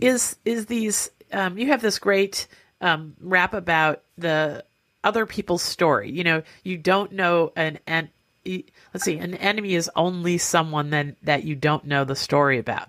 is 0.00 0.36
is 0.44 0.66
these. 0.66 1.10
Um, 1.32 1.56
you 1.56 1.68
have 1.68 1.80
this 1.80 1.98
great 1.98 2.46
um, 2.80 3.14
rap 3.20 3.54
about 3.54 4.02
the 4.18 4.64
other 5.04 5.26
people's 5.26 5.62
story. 5.62 6.10
You 6.10 6.24
know, 6.24 6.42
you 6.62 6.78
don't 6.78 7.12
know 7.12 7.52
an 7.56 7.78
and 7.86 8.08
let's 8.44 9.04
see, 9.04 9.18
an 9.18 9.34
enemy 9.34 9.74
is 9.74 9.90
only 9.94 10.38
someone 10.38 10.90
then 10.90 11.16
that 11.22 11.44
you 11.44 11.54
don't 11.54 11.84
know 11.84 12.04
the 12.04 12.16
story 12.16 12.58
about. 12.58 12.88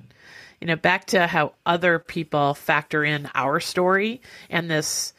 You 0.59 0.68
know, 0.68 0.76
back 0.76 1.05
to 1.07 1.28
how 1.28 1.53
other 1.66 1.99
people 1.99 2.53
factor 2.53 3.03
in 3.03 3.30
our 3.36 3.59
story 3.59 4.22
and 4.49 4.70
this 4.70 5.14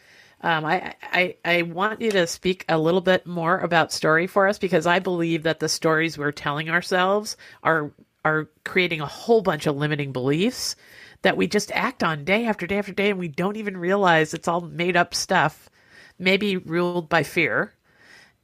um, 0.44 0.66
I, 0.66 0.94
I, 1.02 1.36
I 1.42 1.62
want 1.62 2.02
you 2.02 2.10
to 2.10 2.26
speak 2.26 2.66
a 2.68 2.76
little 2.78 3.00
bit 3.00 3.26
more 3.26 3.58
about 3.58 3.92
story 3.92 4.26
for 4.26 4.46
us 4.46 4.58
because 4.58 4.86
I 4.86 4.98
believe 4.98 5.44
that 5.44 5.58
the 5.58 5.70
stories 5.70 6.18
we're 6.18 6.32
telling 6.32 6.68
ourselves 6.68 7.38
are 7.62 7.92
are 8.26 8.50
creating 8.62 9.00
a 9.00 9.06
whole 9.06 9.40
bunch 9.40 9.66
of 9.66 9.76
limiting 9.76 10.12
beliefs 10.12 10.76
that 11.22 11.38
we 11.38 11.46
just 11.46 11.72
act 11.72 12.04
on 12.04 12.24
day 12.24 12.44
after 12.44 12.66
day 12.66 12.76
after 12.76 12.92
day 12.92 13.08
and 13.08 13.18
we 13.18 13.28
don't 13.28 13.56
even 13.56 13.78
realize 13.78 14.34
it's 14.34 14.46
all 14.46 14.60
made 14.60 14.98
up 14.98 15.14
stuff, 15.14 15.70
maybe 16.18 16.58
ruled 16.58 17.08
by 17.08 17.22
fear. 17.22 17.72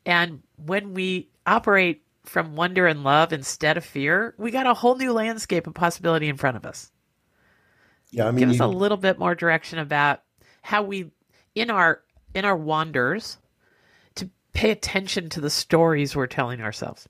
And 0.07 0.43
when 0.57 0.95
we 0.95 1.29
operate 1.47 2.03
from 2.25 2.57
wonder 2.57 2.87
and 2.87 3.05
love 3.05 3.35
instead 3.35 3.77
of 3.77 3.85
fear, 3.85 4.35
we 4.39 4.51
got 4.51 4.67
a 4.67 4.73
whole 4.73 4.97
new 4.97 5.13
landscape 5.13 5.67
of 5.67 5.75
possibility 5.75 6.29
in 6.29 6.39
front 6.39 6.57
of 6.57 6.65
us. 6.65 6.91
Yeah, 8.11 8.27
I 8.27 8.31
mean, 8.31 8.41
give 8.41 8.51
us 8.51 8.59
you, 8.59 8.65
a 8.65 8.69
little 8.69 8.97
bit 8.97 9.19
more 9.19 9.35
direction 9.35 9.79
about 9.79 10.23
how 10.63 10.83
we 10.83 11.11
in 11.55 11.71
our 11.71 12.03
in 12.35 12.45
our 12.45 12.57
wanders 12.57 13.39
to 14.17 14.31
pay 14.53 14.71
attention 14.71 15.29
to 15.31 15.41
the 15.41 15.51
stories 15.51 16.15
we're 16.15 16.27
telling 16.27 16.61
ourselves. 16.61 17.09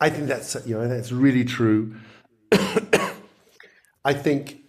I 0.00 0.10
think 0.10 0.28
that's 0.28 0.56
you 0.66 0.76
know 0.76 0.88
that's 0.88 1.12
really 1.12 1.44
true. 1.44 1.96
I 4.04 4.12
think 4.12 4.62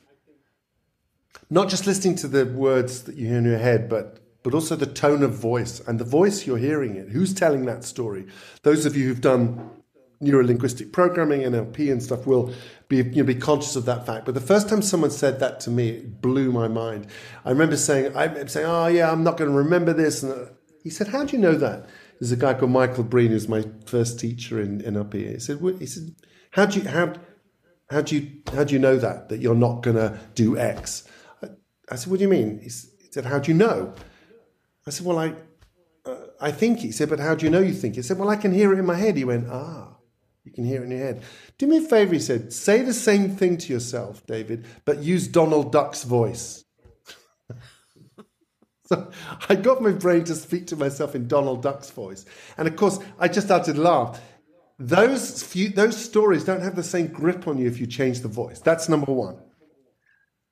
not 1.49 1.69
just 1.69 1.87
listening 1.87 2.15
to 2.17 2.27
the 2.27 2.45
words 2.45 3.03
that 3.03 3.15
you 3.15 3.27
hear 3.27 3.37
in 3.37 3.45
your 3.45 3.57
head, 3.57 3.89
but 3.89 4.19
but 4.43 4.53
also 4.53 4.75
the 4.75 4.85
tone 4.85 5.23
of 5.23 5.33
voice 5.33 5.79
and 5.81 5.99
the 5.99 6.05
voice 6.05 6.47
you're 6.47 6.57
hearing 6.57 6.95
it. 6.95 7.09
Who's 7.09 7.33
telling 7.33 7.65
that 7.65 7.83
story? 7.83 8.27
Those 8.63 8.85
of 8.85 8.95
you 8.95 9.07
who've 9.07 9.21
done 9.21 9.69
neurolinguistic 10.21 10.91
programming, 10.91 11.41
NLP, 11.41 11.91
and 11.91 12.03
stuff 12.03 12.27
will 12.27 12.53
be 12.89 12.97
you 12.97 13.03
know, 13.03 13.23
be 13.23 13.35
conscious 13.35 13.75
of 13.75 13.85
that 13.85 14.05
fact. 14.05 14.25
But 14.25 14.33
the 14.33 14.41
first 14.41 14.67
time 14.67 14.81
someone 14.81 15.11
said 15.11 15.39
that 15.39 15.59
to 15.61 15.69
me, 15.69 15.89
it 15.89 16.21
blew 16.21 16.51
my 16.51 16.67
mind. 16.67 17.07
I 17.45 17.51
remember 17.51 17.77
saying, 17.77 18.15
I'm 18.15 18.47
saying, 18.47 18.65
oh 18.65 18.87
yeah, 18.87 19.11
I'm 19.11 19.23
not 19.23 19.37
going 19.37 19.49
to 19.49 19.55
remember 19.55 19.93
this. 19.93 20.23
And 20.23 20.33
uh, 20.33 20.51
he 20.83 20.89
said, 20.89 21.07
how 21.07 21.23
do 21.23 21.35
you 21.35 21.41
know 21.41 21.55
that? 21.55 21.87
There's 22.19 22.31
a 22.31 22.35
guy 22.35 22.53
called 22.53 22.71
Michael 22.71 23.03
Breen, 23.03 23.31
who's 23.31 23.47
my 23.47 23.63
first 23.85 24.19
teacher 24.19 24.59
in 24.59 24.81
NLP. 24.81 25.13
He 25.13 25.39
said, 25.39 25.59
he 25.79 25.85
said, 25.85 26.15
how 26.51 26.65
do 26.65 26.79
you 26.79 26.89
how 26.89 27.13
how 27.89 28.01
do 28.01 28.15
you 28.15 28.41
how 28.53 28.63
do 28.65 28.73
you 28.73 28.79
know 28.79 28.97
that 28.97 29.29
that 29.29 29.39
you're 29.39 29.55
not 29.55 29.83
going 29.83 29.95
to 29.95 30.19
do 30.35 30.57
X? 30.57 31.07
I, 31.41 31.47
I, 31.89 31.95
said, 31.95 32.11
what 32.11 32.17
do 32.17 32.23
you 32.23 32.29
mean? 32.29 32.59
He 32.61 32.69
said, 32.69 33.25
how 33.25 33.39
do 33.39 33.51
you 33.51 33.57
know? 33.57 33.93
I 34.85 34.89
said, 34.89 35.05
well, 35.05 35.19
I. 35.19 35.35
Uh, 36.05 36.15
I 36.41 36.51
think 36.51 36.79
he 36.79 36.91
said, 36.91 37.09
but 37.09 37.19
how 37.19 37.35
do 37.35 37.45
you 37.45 37.51
know 37.51 37.59
you 37.59 37.73
think? 37.73 37.95
He 37.95 38.01
said, 38.01 38.17
well, 38.17 38.29
I 38.29 38.37
can 38.37 38.53
hear 38.53 38.73
it 38.73 38.79
in 38.79 38.85
my 38.85 38.95
head. 38.95 39.17
He 39.17 39.25
went, 39.25 39.47
ah. 39.49 39.98
You 40.49 40.55
can 40.55 40.65
hear 40.65 40.81
it 40.81 40.85
in 40.85 40.91
your 40.91 40.99
head. 40.99 41.21
Do 41.59 41.67
me 41.67 41.77
a 41.77 41.81
favor, 41.81 42.13
he 42.13 42.19
said. 42.19 42.51
Say 42.51 42.81
the 42.81 42.93
same 42.93 43.35
thing 43.35 43.57
to 43.57 43.71
yourself, 43.71 44.25
David, 44.25 44.65
but 44.83 45.03
use 45.03 45.27
Donald 45.27 45.71
Duck's 45.71 46.03
voice. 46.03 46.65
so 48.85 49.11
I 49.47 49.53
got 49.53 49.83
my 49.83 49.91
brain 49.91 50.23
to 50.23 50.33
speak 50.33 50.65
to 50.67 50.75
myself 50.75 51.13
in 51.13 51.27
Donald 51.27 51.61
Duck's 51.61 51.91
voice. 51.91 52.25
And 52.57 52.67
of 52.67 52.75
course, 52.75 52.97
I 53.19 53.27
just 53.27 53.45
started 53.45 53.75
to 53.75 53.81
laugh. 53.81 54.19
Those, 54.79 55.43
few, 55.43 55.69
those 55.69 56.03
stories 56.03 56.43
don't 56.43 56.63
have 56.63 56.75
the 56.75 56.81
same 56.81 57.07
grip 57.07 57.47
on 57.47 57.59
you 57.59 57.67
if 57.67 57.79
you 57.79 57.85
change 57.85 58.21
the 58.21 58.27
voice. 58.27 58.59
That's 58.59 58.89
number 58.89 59.11
one. 59.11 59.37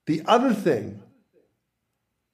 The 0.06 0.22
other 0.26 0.54
thing 0.54 1.02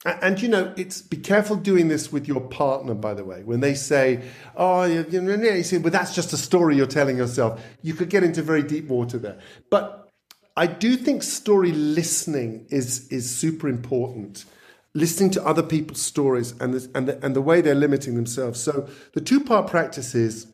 and 0.05 0.39
you 0.39 0.47
know, 0.47 0.71
it's 0.77 1.01
be 1.01 1.17
careful 1.17 1.55
doing 1.55 1.87
this 1.87 2.11
with 2.11 2.27
your 2.27 2.41
partner, 2.41 2.93
by 2.93 3.15
the 3.15 3.25
way. 3.25 3.43
When 3.43 3.59
they 3.59 3.73
say, 3.73 4.21
"Oh, 4.55 4.83
you, 4.83 5.21
know, 5.21 5.35
you 5.35 5.63
say, 5.63 5.79
well, 5.79 5.91
that's 5.91 6.13
just 6.13 6.31
a 6.31 6.37
story 6.37 6.75
you're 6.77 6.85
telling 6.85 7.17
yourself," 7.17 7.59
you 7.81 7.95
could 7.95 8.09
get 8.09 8.23
into 8.23 8.43
very 8.43 8.61
deep 8.61 8.87
water 8.87 9.17
there. 9.17 9.39
But 9.71 10.09
I 10.55 10.67
do 10.67 10.95
think 10.95 11.23
story 11.23 11.71
listening 11.71 12.67
is 12.69 13.07
is 13.09 13.35
super 13.35 13.67
important. 13.67 14.45
Listening 14.93 15.31
to 15.31 15.45
other 15.45 15.63
people's 15.63 16.01
stories 16.01 16.53
and 16.61 16.73
the, 16.73 16.89
and 16.95 17.07
the, 17.07 17.25
and 17.25 17.35
the 17.35 17.41
way 17.41 17.59
they're 17.59 17.75
limiting 17.75 18.15
themselves. 18.15 18.61
So 18.61 18.87
the 19.13 19.19
two 19.19 19.43
part 19.43 19.67
practice 19.67 20.15
is, 20.15 20.53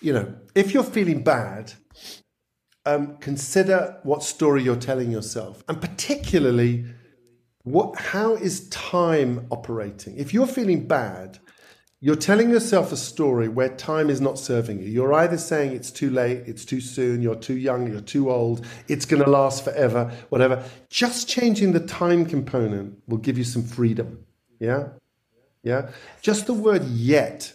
you 0.00 0.14
know, 0.14 0.34
if 0.54 0.72
you're 0.72 0.82
feeling 0.82 1.22
bad, 1.22 1.74
um, 2.86 3.18
consider 3.18 3.98
what 4.04 4.22
story 4.22 4.62
you're 4.62 4.76
telling 4.76 5.10
yourself, 5.10 5.62
and 5.68 5.82
particularly 5.82 6.86
what 7.64 7.96
how 7.96 8.34
is 8.34 8.68
time 8.68 9.46
operating? 9.50 10.16
If 10.16 10.34
you're 10.34 10.46
feeling 10.46 10.86
bad 10.86 11.38
you're 12.04 12.16
telling 12.16 12.50
yourself 12.50 12.90
a 12.90 12.96
story 12.96 13.46
where 13.46 13.68
time 13.68 14.10
is 14.10 14.20
not 14.20 14.36
serving 14.36 14.80
you. 14.80 14.88
You're 14.88 15.12
either 15.12 15.38
saying 15.38 15.70
it's 15.70 15.92
too 15.92 16.10
late 16.10 16.42
it's 16.46 16.64
too 16.64 16.80
soon 16.80 17.22
you're 17.22 17.36
too 17.36 17.56
young 17.56 17.86
you're 17.86 18.00
too 18.00 18.28
old 18.28 18.66
it's 18.88 19.06
going 19.06 19.22
to 19.22 19.30
last 19.30 19.62
forever 19.62 20.12
whatever. 20.28 20.64
Just 20.90 21.28
changing 21.28 21.72
the 21.72 21.80
time 21.80 22.26
component 22.26 22.98
will 23.06 23.18
give 23.18 23.38
you 23.38 23.44
some 23.44 23.62
freedom. 23.62 24.26
Yeah? 24.58 24.88
Yeah? 25.62 25.90
Just 26.20 26.46
the 26.46 26.54
word 26.54 26.84
yet. 26.84 27.52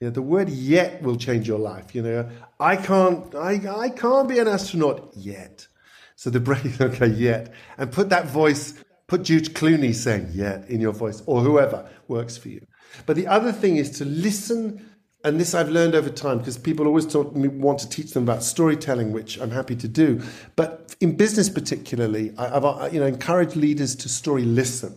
Yeah, 0.00 0.08
the 0.08 0.22
word 0.22 0.48
yet 0.48 1.02
will 1.02 1.16
change 1.16 1.46
your 1.46 1.58
life. 1.58 1.94
You 1.94 2.00
know, 2.00 2.30
I 2.58 2.76
can't, 2.76 3.34
I, 3.34 3.60
I 3.68 3.90
can't 3.90 4.26
be 4.26 4.38
an 4.38 4.48
astronaut 4.48 5.12
yet. 5.14 5.68
So 6.16 6.30
the 6.30 6.40
brain, 6.40 6.74
okay, 6.80 7.08
yet, 7.08 7.52
and 7.76 7.92
put 7.92 8.08
that 8.08 8.26
voice 8.26 8.82
Put 9.10 9.24
George 9.24 9.48
Clooney 9.54 9.92
saying, 9.92 10.30
yeah, 10.32 10.62
in 10.68 10.80
your 10.80 10.92
voice, 10.92 11.20
or 11.26 11.40
whoever 11.40 11.90
works 12.06 12.36
for 12.36 12.48
you. 12.48 12.64
But 13.06 13.16
the 13.16 13.26
other 13.26 13.50
thing 13.50 13.76
is 13.76 13.90
to 13.98 14.04
listen, 14.04 14.88
and 15.24 15.40
this 15.40 15.52
I've 15.52 15.68
learned 15.68 15.96
over 15.96 16.10
time 16.10 16.38
because 16.38 16.56
people 16.56 16.86
always 16.86 17.06
talk, 17.06 17.32
want 17.34 17.80
to 17.80 17.88
teach 17.88 18.12
them 18.12 18.22
about 18.22 18.44
storytelling, 18.44 19.10
which 19.10 19.36
I'm 19.40 19.50
happy 19.50 19.74
to 19.74 19.88
do. 19.88 20.22
But 20.54 20.94
in 21.00 21.16
business, 21.16 21.48
particularly, 21.48 22.32
I've 22.38 22.94
you 22.94 23.00
know 23.00 23.06
encouraged 23.06 23.56
leaders 23.56 23.96
to 23.96 24.08
story 24.08 24.44
listen. 24.44 24.96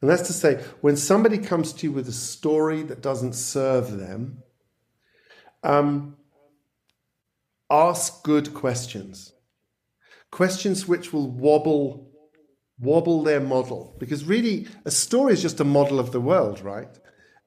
And 0.00 0.08
that's 0.08 0.28
to 0.28 0.32
say, 0.32 0.62
when 0.80 0.96
somebody 0.96 1.38
comes 1.38 1.72
to 1.72 1.88
you 1.88 1.92
with 1.92 2.08
a 2.08 2.12
story 2.12 2.84
that 2.84 3.02
doesn't 3.02 3.32
serve 3.32 3.98
them, 3.98 4.44
um, 5.64 6.16
ask 7.68 8.22
good 8.22 8.54
questions. 8.54 9.32
Questions 10.30 10.86
which 10.86 11.12
will 11.12 11.28
wobble 11.28 12.07
wobble 12.80 13.22
their 13.22 13.40
model 13.40 13.94
because 13.98 14.24
really 14.24 14.68
a 14.84 14.90
story 14.90 15.32
is 15.32 15.42
just 15.42 15.60
a 15.60 15.64
model 15.64 15.98
of 15.98 16.12
the 16.12 16.20
world, 16.20 16.60
right? 16.60 16.98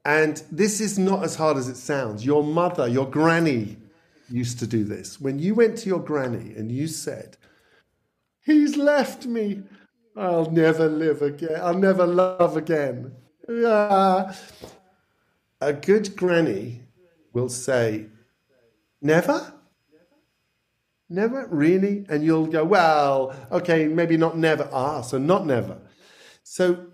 And 0.03 0.41
this 0.51 0.81
is 0.81 0.97
not 0.97 1.23
as 1.23 1.35
hard 1.35 1.57
as 1.57 1.67
it 1.67 1.77
sounds. 1.77 2.25
Your 2.25 2.43
mother, 2.43 2.87
your 2.87 3.09
granny 3.09 3.77
used 4.29 4.59
to 4.59 4.67
do 4.67 4.83
this. 4.83 5.21
When 5.21 5.39
you 5.39 5.53
went 5.53 5.77
to 5.79 5.89
your 5.89 5.99
granny 5.99 6.55
and 6.55 6.71
you 6.71 6.87
said, 6.87 7.37
He's 8.43 8.75
left 8.75 9.27
me. 9.27 9.61
I'll 10.17 10.49
never 10.49 10.89
live 10.89 11.21
again. 11.21 11.59
I'll 11.61 11.77
never 11.77 12.07
love 12.07 12.57
again. 12.57 13.13
Ah. 13.49 14.35
A 15.61 15.73
good 15.73 16.15
granny 16.15 16.81
will 17.33 17.49
say, 17.49 18.07
Never? 19.01 19.53
Never 21.11 21.45
really? 21.51 22.05
And 22.07 22.23
you'll 22.23 22.47
go, 22.47 22.63
well, 22.63 23.35
okay, 23.51 23.89
maybe 23.89 24.15
not 24.15 24.37
never. 24.37 24.69
Ah, 24.71 25.01
so 25.01 25.17
not 25.17 25.45
never. 25.45 25.77
So 26.43 26.85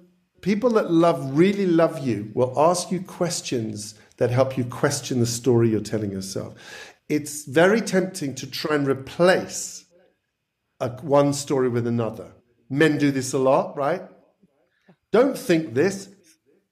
people 0.41 0.71
that 0.71 0.89
love, 0.89 1.37
really 1.37 1.67
love 1.67 1.99
you, 2.05 2.31
will 2.33 2.51
ask 2.57 2.91
you 2.91 2.99
questions 2.99 3.93
that 4.17 4.31
help 4.31 4.57
you 4.57 4.65
question 4.65 5.19
the 5.19 5.27
story 5.27 5.69
you're 5.69 5.81
telling 5.81 6.11
yourself. 6.11 6.55
It's 7.07 7.45
very 7.45 7.79
tempting 7.79 8.33
to 8.35 8.49
try 8.49 8.73
and 8.75 8.87
replace 8.87 9.85
a, 10.79 10.89
one 10.89 11.31
story 11.31 11.69
with 11.69 11.85
another. 11.85 12.31
Men 12.71 12.97
do 12.97 13.11
this 13.11 13.33
a 13.33 13.37
lot, 13.37 13.77
right? 13.77 14.01
Don't 15.11 15.37
think 15.37 15.75
this, 15.75 16.09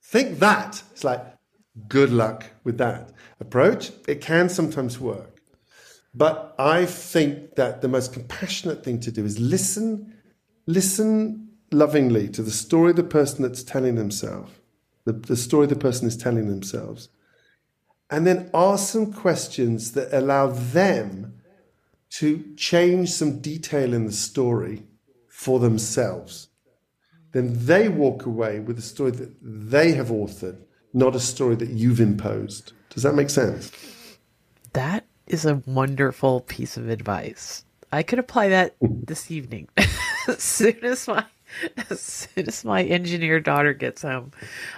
think 0.01 0.39
that. 0.39 0.81
It's 0.93 1.03
like, 1.03 1.23
good 1.87 2.09
luck 2.09 2.47
with 2.63 2.79
that 2.79 3.11
approach. 3.39 3.91
It 4.07 4.19
can 4.19 4.49
sometimes 4.49 4.99
work. 4.99 5.34
But 6.15 6.55
I 6.57 6.85
think 6.85 7.55
that 7.55 7.81
the 7.81 7.89
most 7.89 8.13
compassionate 8.13 8.83
thing 8.83 9.01
to 9.01 9.11
do 9.11 9.25
is 9.25 9.37
listen, 9.37 10.13
listen 10.65 11.49
lovingly 11.71 12.29
to 12.29 12.41
the 12.41 12.51
story 12.51 12.91
of 12.91 12.95
the 12.95 13.03
person 13.03 13.41
that's 13.41 13.63
telling 13.63 13.95
themselves, 13.95 14.51
the, 15.03 15.11
the 15.11 15.35
story 15.35 15.67
the 15.67 15.75
person 15.75 16.07
is 16.07 16.15
telling 16.15 16.47
themselves, 16.47 17.09
and 18.09 18.25
then 18.25 18.49
ask 18.53 18.93
some 18.93 19.11
questions 19.11 19.91
that 19.91 20.17
allow 20.17 20.47
them 20.47 21.41
to 22.11 22.53
change 22.55 23.11
some 23.11 23.39
detail 23.39 23.93
in 23.93 24.05
the 24.05 24.11
story 24.13 24.83
for 25.27 25.59
themselves. 25.59 26.47
Then 27.33 27.65
they 27.65 27.89
walk 27.89 28.25
away 28.25 28.61
with 28.61 28.79
a 28.79 28.81
story 28.81 29.11
that 29.11 29.35
they 29.41 29.91
have 29.91 30.07
authored, 30.07 30.61
not 30.93 31.13
a 31.13 31.19
story 31.19 31.55
that 31.55 31.69
you've 31.69 31.99
imposed. 31.99 32.71
Does 32.89 33.03
that 33.03 33.15
make 33.15 33.29
sense? 33.29 33.69
That 34.71 35.05
is 35.27 35.45
a 35.45 35.61
wonderful 35.65 36.41
piece 36.41 36.77
of 36.77 36.89
advice. 36.89 37.63
I 37.91 38.03
could 38.03 38.19
apply 38.19 38.49
that 38.49 38.75
this 38.81 39.31
evening. 39.31 39.69
as 40.27 40.43
soon 40.43 40.83
as 40.83 41.07
my 41.07 41.25
as 41.89 42.01
soon 42.01 42.47
as 42.47 42.65
my 42.65 42.83
engineer 42.83 43.39
daughter 43.39 43.73
gets 43.73 44.01
home. 44.01 44.31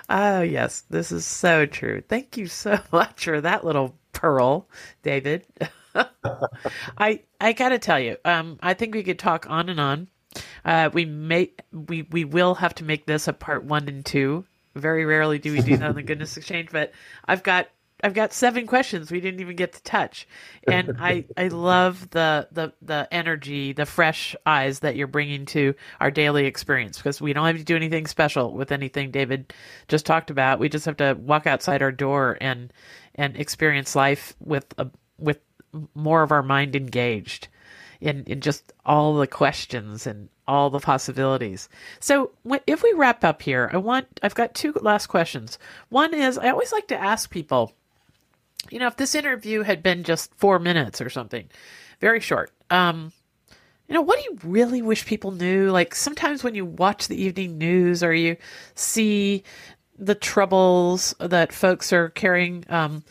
Oh 0.09 0.41
yes, 0.41 0.83
this 0.89 1.11
is 1.11 1.25
so 1.25 1.65
true. 1.65 2.01
Thank 2.01 2.37
you 2.37 2.47
so 2.47 2.79
much 2.91 3.25
for 3.25 3.41
that 3.41 3.65
little 3.65 3.95
pearl, 4.13 4.67
David. 5.03 5.45
I 6.97 7.21
I 7.41 7.53
gotta 7.53 7.79
tell 7.79 7.99
you, 7.99 8.17
um, 8.25 8.59
I 8.61 8.73
think 8.73 8.93
we 8.93 9.03
could 9.03 9.19
talk 9.19 9.49
on 9.49 9.69
and 9.69 9.79
on. 9.79 10.07
Uh, 10.63 10.89
we 10.93 11.05
may 11.05 11.51
we 11.71 12.03
we 12.03 12.25
will 12.25 12.55
have 12.55 12.75
to 12.75 12.83
make 12.83 13.05
this 13.05 13.27
a 13.27 13.33
part 13.33 13.63
one 13.63 13.87
and 13.87 14.05
two. 14.05 14.45
Very 14.75 15.05
rarely 15.05 15.39
do 15.39 15.51
we 15.51 15.61
do 15.61 15.75
that 15.77 15.89
on 15.89 15.95
the 15.95 16.03
goodness 16.03 16.37
exchange, 16.37 16.69
but 16.71 16.91
I've 17.25 17.41
got 17.41 17.67
I've 18.03 18.13
got 18.13 18.31
seven 18.31 18.67
questions 18.67 19.11
we 19.11 19.19
didn't 19.19 19.39
even 19.39 19.55
get 19.55 19.73
to 19.73 19.81
touch, 19.81 20.27
and 20.67 20.97
I 20.99 21.25
I 21.35 21.47
love 21.47 22.09
the 22.11 22.47
the 22.51 22.73
the 22.81 23.07
energy, 23.11 23.73
the 23.73 23.87
fresh 23.87 24.35
eyes 24.45 24.79
that 24.79 24.95
you're 24.95 25.07
bringing 25.07 25.45
to 25.47 25.73
our 25.99 26.11
daily 26.11 26.45
experience 26.45 26.97
because 26.97 27.19
we 27.19 27.33
don't 27.33 27.47
have 27.47 27.57
to 27.57 27.63
do 27.63 27.75
anything 27.75 28.05
special 28.05 28.53
with 28.53 28.71
anything 28.71 29.09
David 29.09 29.51
just 29.87 30.05
talked 30.05 30.29
about. 30.29 30.59
We 30.59 30.69
just 30.69 30.85
have 30.85 30.97
to 30.97 31.17
walk 31.19 31.47
outside 31.47 31.81
our 31.81 31.91
door 31.91 32.37
and 32.39 32.71
and 33.15 33.35
experience 33.35 33.95
life 33.95 34.35
with 34.39 34.65
a 34.77 34.87
with 35.17 35.39
more 35.95 36.21
of 36.21 36.31
our 36.31 36.43
mind 36.43 36.75
engaged 36.75 37.47
in 37.99 38.23
in 38.25 38.41
just 38.41 38.73
all 38.85 39.15
the 39.15 39.27
questions 39.27 40.05
and 40.05 40.29
all 40.47 40.69
the 40.69 40.79
possibilities. 40.79 41.67
So 41.99 42.31
if 42.67 42.83
we 42.83 42.93
wrap 42.93 43.23
up 43.23 43.41
here, 43.41 43.69
I 43.73 43.77
want 43.77 44.19
I've 44.21 44.35
got 44.35 44.53
two 44.53 44.73
last 44.81 45.07
questions. 45.07 45.57
One 45.89 46.13
is 46.13 46.37
I 46.37 46.49
always 46.49 46.71
like 46.71 46.87
to 46.89 47.01
ask 47.01 47.29
people 47.29 47.73
you 48.69 48.79
know, 48.79 48.87
if 48.87 48.97
this 48.97 49.15
interview 49.15 49.61
had 49.61 49.83
been 49.83 50.03
just 50.03 50.33
four 50.35 50.59
minutes 50.59 51.01
or 51.01 51.09
something, 51.09 51.49
very 51.99 52.19
short, 52.19 52.51
um, 52.69 53.11
you 53.87 53.95
know, 53.95 54.01
what 54.01 54.19
do 54.19 54.25
you 54.25 54.37
really 54.43 54.81
wish 54.81 55.05
people 55.05 55.31
knew? 55.31 55.71
Like 55.71 55.95
sometimes 55.95 56.43
when 56.43 56.55
you 56.55 56.65
watch 56.65 57.07
the 57.07 57.21
evening 57.21 57.57
news 57.57 58.03
or 58.03 58.13
you 58.13 58.37
see 58.75 59.43
the 59.97 60.15
troubles 60.15 61.15
that 61.19 61.53
folks 61.53 61.93
are 61.93 62.09
carrying, 62.09 62.65
um, 62.69 63.03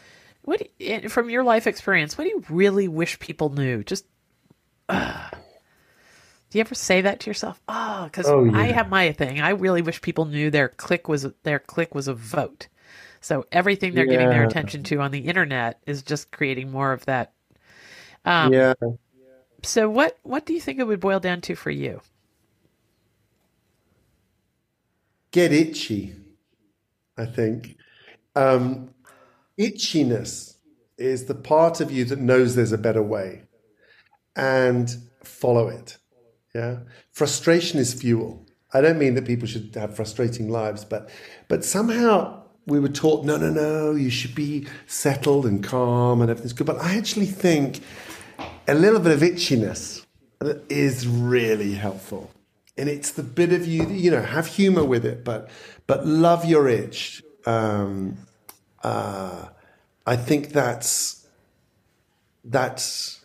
what 0.43 0.63
you, 0.79 1.09
from 1.09 1.31
your 1.31 1.45
life 1.45 1.67
experience, 1.67 2.17
what 2.17 2.25
do 2.25 2.31
you 2.31 2.45
really 2.49 2.89
wish 2.89 3.19
people 3.19 3.51
knew? 3.51 3.83
Just, 3.83 4.05
uh, 4.89 5.31
do 6.51 6.59
you 6.59 6.61
ever 6.61 6.75
say 6.75 7.01
that 7.01 7.21
to 7.21 7.31
yourself? 7.31 7.61
Oh, 7.69 8.05
because 8.05 8.29
oh, 8.29 8.45
yeah. 8.45 8.57
I 8.57 8.67
have 8.67 8.89
my 8.89 9.13
thing. 9.13 9.41
I 9.41 9.51
really 9.51 9.83
wish 9.83 10.01
people 10.01 10.27
knew 10.27 10.51
their 10.51 10.69
click 10.69 11.09
was 11.09 11.27
their 11.43 11.59
click 11.59 11.95
was 11.95 12.07
a 12.07 12.15
vote. 12.15 12.69
So 13.21 13.45
everything 13.53 13.95
they're 13.95 14.05
yeah. 14.05 14.12
giving 14.12 14.31
their 14.31 14.45
attention 14.45 14.83
to 14.85 15.01
on 15.01 15.11
the 15.11 15.21
internet 15.21 15.81
is 15.87 16.03
just 16.03 16.31
creating 16.31 16.71
more 16.71 16.93
of 16.93 17.05
that. 17.07 17.33
Um, 18.25 18.53
yeah. 18.53 18.75
So 19.62 19.89
what 19.89 20.19
what 20.23 20.47
do 20.47 20.53
you 20.53 20.61
think 20.61 20.79
it 20.79 20.87
would 20.87 21.01
boil 21.01 21.21
down 21.21 21.41
to 21.43 21.55
for 21.55 21.71
you? 21.71 22.01
Get 25.31 25.53
itchy. 25.53 26.14
I 27.19 27.27
think 27.27 27.77
um, 28.35 28.91
itchiness 29.59 30.57
is 30.99 31.27
the 31.27 31.35
part 31.35 31.81
of 31.81 31.91
you 31.91 32.05
that 32.05 32.19
knows 32.19 32.55
there's 32.55 32.73
a 32.73 32.79
better 32.79 33.03
way, 33.03 33.43
and 34.35 34.95
follow 35.25 35.69
it. 35.69 35.99
Yeah. 36.55 36.79
Frustration 37.12 37.79
is 37.79 37.93
fuel. 37.93 38.47
I 38.73 38.81
don't 38.81 38.99
mean 38.99 39.14
that 39.14 39.27
people 39.27 39.47
should 39.47 39.75
have 39.75 39.95
frustrating 39.95 40.49
lives, 40.49 40.85
but 40.85 41.11
but 41.49 41.64
somehow 41.64 42.46
we 42.67 42.81
were 42.81 42.89
taught, 42.89 43.25
no, 43.25 43.37
no, 43.37 43.51
no, 43.51 43.93
you 43.93 44.11
should 44.11 44.35
be 44.35 44.67
settled 44.87 45.47
and 45.47 45.62
calm 45.62 46.21
and 46.21 46.31
everything's 46.31 46.53
good. 46.53 46.67
But 46.67 46.83
I 46.83 46.97
actually 46.97 47.27
think 47.27 47.81
a 48.67 48.75
little 48.75 49.01
bit 49.01 49.12
of 49.12 49.21
itchiness 49.21 50.05
is 50.69 51.07
really 51.07 51.75
helpful. 51.75 52.31
And 52.77 52.89
it's 52.89 53.12
the 53.12 53.23
bit 53.23 53.53
of 53.53 53.67
you, 53.67 53.89
you 53.89 54.11
know, 54.11 54.21
have 54.21 54.47
humor 54.47 54.85
with 54.85 55.07
it, 55.07 55.25
but 55.25 55.49
but 55.87 56.07
love 56.07 56.45
your 56.45 56.69
itch. 56.69 57.23
Um, 57.47 58.19
uh, 58.83 59.47
I 60.07 60.17
think 60.17 60.51
that's 60.51 61.27
that's 62.45 63.25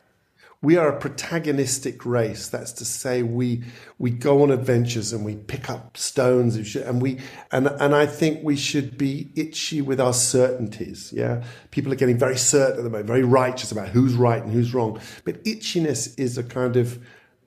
we 0.64 0.78
are 0.78 0.90
a 0.90 1.00
protagonistic 1.00 2.06
race. 2.06 2.48
That's 2.48 2.72
to 2.74 2.86
say, 2.86 3.24
we 3.24 3.64
we 3.98 4.12
go 4.12 4.44
on 4.44 4.52
adventures 4.52 5.12
and 5.12 5.26
we 5.26 5.36
pick 5.36 5.70
up 5.70 5.98
stones 5.98 6.76
and 6.76 7.02
we 7.02 7.20
and 7.52 7.68
and 7.68 7.96
I 7.96 8.06
think 8.06 8.44
we 8.44 8.56
should 8.56 8.98
be 8.98 9.32
itchy 9.36 9.82
with 9.82 10.00
our 10.00 10.14
certainties. 10.14 11.12
Yeah, 11.16 11.44
people 11.72 11.92
are 11.92 11.96
getting 11.96 12.20
very 12.20 12.38
certain 12.38 12.78
at 12.78 12.84
the 12.84 12.90
moment, 12.90 13.08
very 13.08 13.24
righteous 13.24 13.72
about 13.72 13.90
who's 13.90 14.14
right 14.14 14.42
and 14.42 14.54
who's 14.54 14.74
wrong. 14.74 15.00
But 15.26 15.44
itchiness 15.46 16.18
is 16.20 16.38
a 16.38 16.44
kind 16.44 16.76
of, 16.76 17.04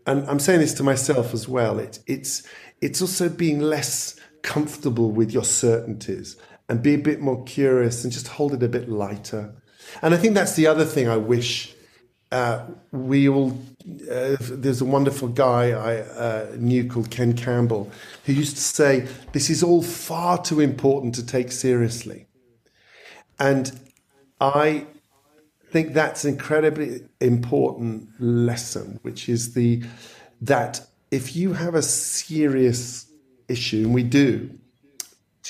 and 0.07 0.29
I'm 0.29 0.41
saying 0.41 0.61
this 0.61 0.75
to 0.75 0.83
myself 0.83 1.33
as 1.33 1.47
well. 1.47 1.79
It's 1.79 2.01
it's 2.07 2.43
it's 2.81 3.01
also 3.01 3.29
being 3.29 3.61
less 3.61 4.19
comfortable 4.43 5.13
with 5.13 5.31
your 5.31 5.45
certainties 5.45 6.37
and 6.69 6.83
be 6.83 6.95
a 6.95 6.99
bit 6.99 7.21
more 7.21 7.45
curious 7.45 8.03
and 8.03 8.13
just 8.13 8.27
hold 8.27 8.55
it 8.55 8.63
a 8.63 8.69
bit 8.69 8.89
lighter. 8.89 9.55
And 10.03 10.15
I 10.15 10.17
think 10.17 10.35
that's 10.35 10.57
the 10.57 10.67
other 10.67 10.85
thing 10.85 11.09
I 11.09 11.17
wish 11.17 11.74
uh, 12.35 12.67
we 12.91 13.29
all 13.29 13.57
uh, 14.11 14.37
there's 14.41 14.81
a 14.81 14.85
wonderful 14.85 15.29
guy 15.29 15.71
I 15.71 15.99
uh, 15.99 16.57
knew 16.57 16.89
called 16.89 17.09
Ken 17.09 17.35
Campbell 17.35 17.93
who 18.25 18.33
used 18.33 18.57
to 18.57 18.63
say 18.63 19.07
this 19.33 19.51
is 19.51 19.63
all 19.63 19.83
far 19.83 20.43
too 20.43 20.59
important 20.59 21.15
to 21.15 21.25
take 21.25 21.53
seriously, 21.53 22.27
and 23.39 23.79
I 24.41 24.87
think 25.71 25.95
that's 25.95 26.25
an 26.25 26.33
incredibly 26.33 27.03
important 27.21 28.09
lesson, 28.19 28.99
which 29.03 29.29
is 29.29 29.55
the 29.55 29.85
that 30.41 30.85
if 31.13 31.37
you 31.37 31.53
have 31.53 31.77
a 31.77 31.83
serious 31.83 33.07
issue, 33.49 33.85
and 33.85 33.95
we 33.95 34.03
do, 34.03 34.51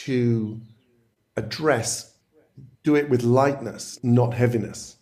to 0.05 0.61
address, 1.35 2.15
do 2.83 2.95
it 2.95 3.09
with 3.09 3.23
lightness, 3.23 3.99
not 4.03 4.35
heaviness 4.35 4.95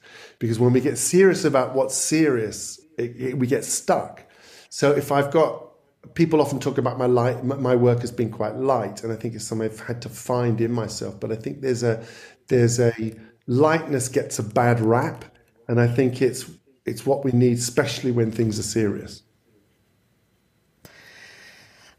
because 0.43 0.59
when 0.59 0.73
we 0.73 0.81
get 0.81 0.99
serious 0.99 1.45
about 1.45 1.73
what's 1.73 1.97
serious, 1.97 2.81
it, 2.99 3.15
it, 3.17 3.39
we 3.39 3.47
get 3.47 3.65
stuck. 3.65 4.25
So 4.71 4.91
if 4.91 5.13
I've 5.13 5.31
got 5.31 5.69
people 6.15 6.41
often 6.41 6.59
talk 6.59 6.79
about 6.79 6.99
my 6.99 7.07
light, 7.07 7.45
my 7.45 7.77
work 7.77 8.01
has 8.01 8.11
been 8.11 8.29
quite 8.29 8.57
light, 8.57 9.05
and 9.05 9.13
I 9.13 9.15
think 9.15 9.37
it's 9.37 9.45
something 9.45 9.71
I've 9.71 9.79
had 9.79 10.03
to 10.03 10.09
find 10.09 10.61
in 10.61 10.73
myself. 10.73 11.21
But 11.21 11.31
I 11.31 11.37
think 11.37 11.61
there's 11.61 11.85
a 11.85 12.05
there's 12.49 12.81
a 12.81 13.15
lightness 13.47 14.09
gets 14.09 14.41
a 14.41 14.43
bad 14.43 14.81
rap, 14.81 15.25
and 15.69 15.81
I 15.81 15.87
think 15.87 16.21
it's 16.21 16.51
it's 16.87 17.07
what 17.07 17.25
we 17.25 17.31
need, 17.31 17.59
especially 17.59 18.11
when 18.11 18.33
things 18.33 18.59
are 18.59 18.65
serious. 18.65 19.23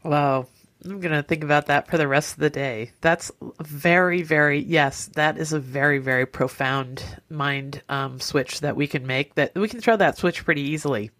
Wow. 0.02 0.48
I'm 0.84 1.00
going 1.00 1.12
to 1.12 1.22
think 1.22 1.44
about 1.44 1.66
that 1.66 1.88
for 1.88 1.98
the 1.98 2.08
rest 2.08 2.34
of 2.34 2.40
the 2.40 2.50
day. 2.50 2.92
That's 3.00 3.32
very, 3.60 4.22
very, 4.22 4.60
yes, 4.60 5.06
that 5.14 5.38
is 5.38 5.52
a 5.52 5.60
very, 5.60 5.98
very 5.98 6.26
profound 6.26 7.02
mind 7.30 7.82
um, 7.88 8.20
switch 8.20 8.60
that 8.60 8.76
we 8.76 8.86
can 8.86 9.06
make. 9.06 9.34
That 9.34 9.54
we 9.54 9.68
can 9.68 9.80
throw 9.80 9.96
that 9.96 10.18
switch 10.18 10.44
pretty 10.44 10.62
easily. 10.62 11.10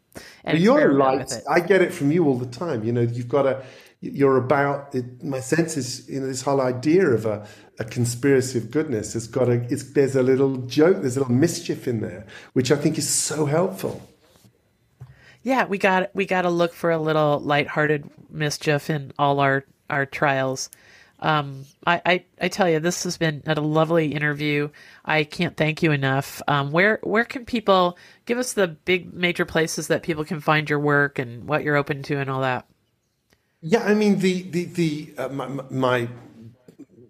And 0.44 0.58
you're 0.58 0.92
light. 0.92 1.32
I 1.48 1.60
get 1.60 1.82
it 1.82 1.92
from 1.92 2.12
you 2.12 2.26
all 2.26 2.38
the 2.38 2.46
time. 2.46 2.84
You 2.84 2.92
know, 2.92 3.00
you've 3.00 3.28
got 3.28 3.46
a, 3.46 3.64
you're 4.00 4.36
about, 4.36 4.94
it, 4.94 5.24
my 5.24 5.40
sense 5.40 5.76
is, 5.76 6.08
you 6.08 6.20
know, 6.20 6.26
this 6.26 6.42
whole 6.42 6.60
idea 6.60 7.06
of 7.08 7.26
a, 7.26 7.46
a 7.78 7.84
conspiracy 7.84 8.58
of 8.58 8.70
goodness 8.70 9.14
has 9.14 9.26
got 9.26 9.48
a, 9.48 9.62
it's, 9.72 9.92
there's 9.92 10.14
a 10.14 10.22
little 10.22 10.56
joke, 10.58 11.00
there's 11.00 11.16
a 11.16 11.20
little 11.20 11.34
mischief 11.34 11.88
in 11.88 12.00
there, 12.00 12.26
which 12.52 12.70
I 12.70 12.76
think 12.76 12.98
is 12.98 13.08
so 13.08 13.46
helpful. 13.46 14.02
Yeah, 15.44 15.66
we 15.66 15.76
got 15.76 16.12
we 16.14 16.24
got 16.24 16.42
to 16.42 16.50
look 16.50 16.72
for 16.72 16.90
a 16.90 16.98
little 16.98 17.38
lighthearted 17.38 18.10
mischief 18.30 18.88
in 18.88 19.12
all 19.18 19.40
our 19.40 19.64
our 19.90 20.06
trials. 20.06 20.70
Um, 21.20 21.64
I, 21.86 22.02
I, 22.04 22.24
I 22.40 22.48
tell 22.48 22.68
you, 22.68 22.80
this 22.80 23.04
has 23.04 23.16
been 23.16 23.42
a 23.46 23.58
lovely 23.60 24.12
interview. 24.12 24.68
I 25.04 25.24
can't 25.24 25.56
thank 25.56 25.82
you 25.82 25.92
enough. 25.92 26.42
Um, 26.48 26.72
where 26.72 26.98
where 27.02 27.24
can 27.24 27.44
people 27.44 27.98
give 28.24 28.38
us 28.38 28.54
the 28.54 28.68
big 28.68 29.12
major 29.12 29.44
places 29.44 29.88
that 29.88 30.02
people 30.02 30.24
can 30.24 30.40
find 30.40 30.68
your 30.68 30.80
work 30.80 31.18
and 31.18 31.44
what 31.44 31.62
you're 31.62 31.76
open 31.76 32.02
to 32.04 32.18
and 32.18 32.30
all 32.30 32.40
that? 32.40 32.66
Yeah, 33.60 33.84
I 33.84 33.92
mean 33.94 34.20
the 34.20 34.42
the 34.42 34.64
the 34.64 35.14
uh, 35.18 35.28
my 35.28 35.46
my, 35.70 36.08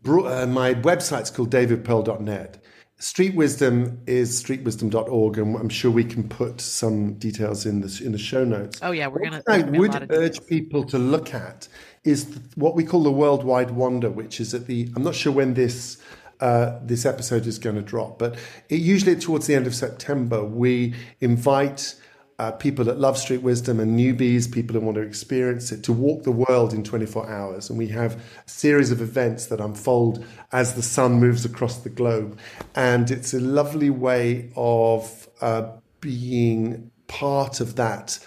uh, 0.07 0.47
my 0.47 0.75
website's 0.75 1.31
called 1.31 1.51
davidpearl.net. 1.51 2.64
Street 3.05 3.35
Wisdom 3.35 4.01
is 4.07 4.43
streetwisdom.org, 4.43 5.37
and 5.37 5.57
I'm 5.57 5.69
sure 5.69 5.91
we 5.91 6.05
can 6.05 6.27
put 6.27 6.59
some 6.59 7.13
details 7.19 7.67
in 7.67 7.83
the 7.83 8.03
in 8.03 8.13
the 8.13 8.19
show 8.19 8.47
notes. 8.47 8.79
Oh 8.81 8.93
yeah, 8.93 9.09
we're 9.09 9.23
gonna. 9.23 9.43
I 9.47 9.61
would 9.61 10.11
urge 10.11 10.47
people 10.47 10.85
to 10.85 10.97
look 10.97 11.35
at 11.35 11.69
is 12.05 12.41
what 12.55 12.75
we 12.75 12.83
call 12.83 13.03
the 13.03 13.13
World 13.13 13.45
Wide 13.45 13.73
Wander, 13.73 14.09
which 14.09 14.41
is 14.41 14.55
at 14.55 14.67
the. 14.67 14.91
I'm 14.97 15.03
not 15.03 15.15
sure 15.15 15.35
when 15.35 15.53
this 15.53 15.99
uh, 16.41 16.79
this 16.83 17.05
episode 17.05 17.47
is 17.47 17.59
going 17.59 17.77
to 17.77 17.83
drop, 17.83 18.19
but 18.19 18.39
it, 18.71 18.81
usually 18.81 19.17
towards 19.17 19.47
the 19.47 19.55
end 19.55 19.67
of 19.67 19.75
September, 19.75 20.43
we 20.43 20.95
invite 21.21 21.97
uh, 22.39 22.51
people 22.53 22.85
that 22.85 22.99
love 22.99 23.17
street 23.17 23.43
wisdom 23.43 23.79
and 23.79 23.99
newbies, 23.99 24.51
people 24.51 24.75
who 24.75 24.81
want 24.85 24.97
to 24.97 25.03
experience 25.03 25.71
it, 25.71 25.83
to 25.85 25.93
walk 25.93 26.25
the 26.25 26.33
world 26.33 26.73
in 26.73 26.83
24 26.83 27.31
hours. 27.31 27.71
And 27.71 27.79
we 27.79 27.89
have 27.89 28.17
a 28.17 28.49
series 28.49 28.91
of 28.91 29.01
events 29.01 29.47
that 29.47 29.61
unfold 29.61 30.25
as 30.53 30.75
the 30.75 30.83
sun 30.83 31.15
moves 31.15 31.45
across 31.45 31.79
the 31.79 31.91
globe. 31.91 32.39
And 32.75 33.11
it's 33.11 33.35
a 33.35 33.41
lovely 33.41 33.91
way 33.91 34.51
of 34.57 35.29
uh, 35.41 35.73
being 36.01 36.91
part 37.07 37.61
of 37.61 37.77
that 37.77 38.19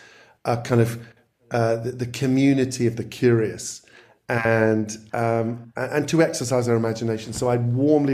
uh, 0.45 0.61
kind 0.61 0.81
of 0.81 1.05
uh, 1.51 1.77
the, 1.77 1.91
the, 1.91 2.05
community 2.05 2.87
of 2.87 2.97
the 2.97 3.03
curious 3.03 3.81
and 4.29 4.97
um, 5.13 5.71
and 5.75 6.07
to 6.09 6.21
exercise 6.21 6.67
our 6.67 6.75
imagination. 6.75 7.33
So 7.33 7.49
I'd 7.49 7.73
warmly, 7.73 8.13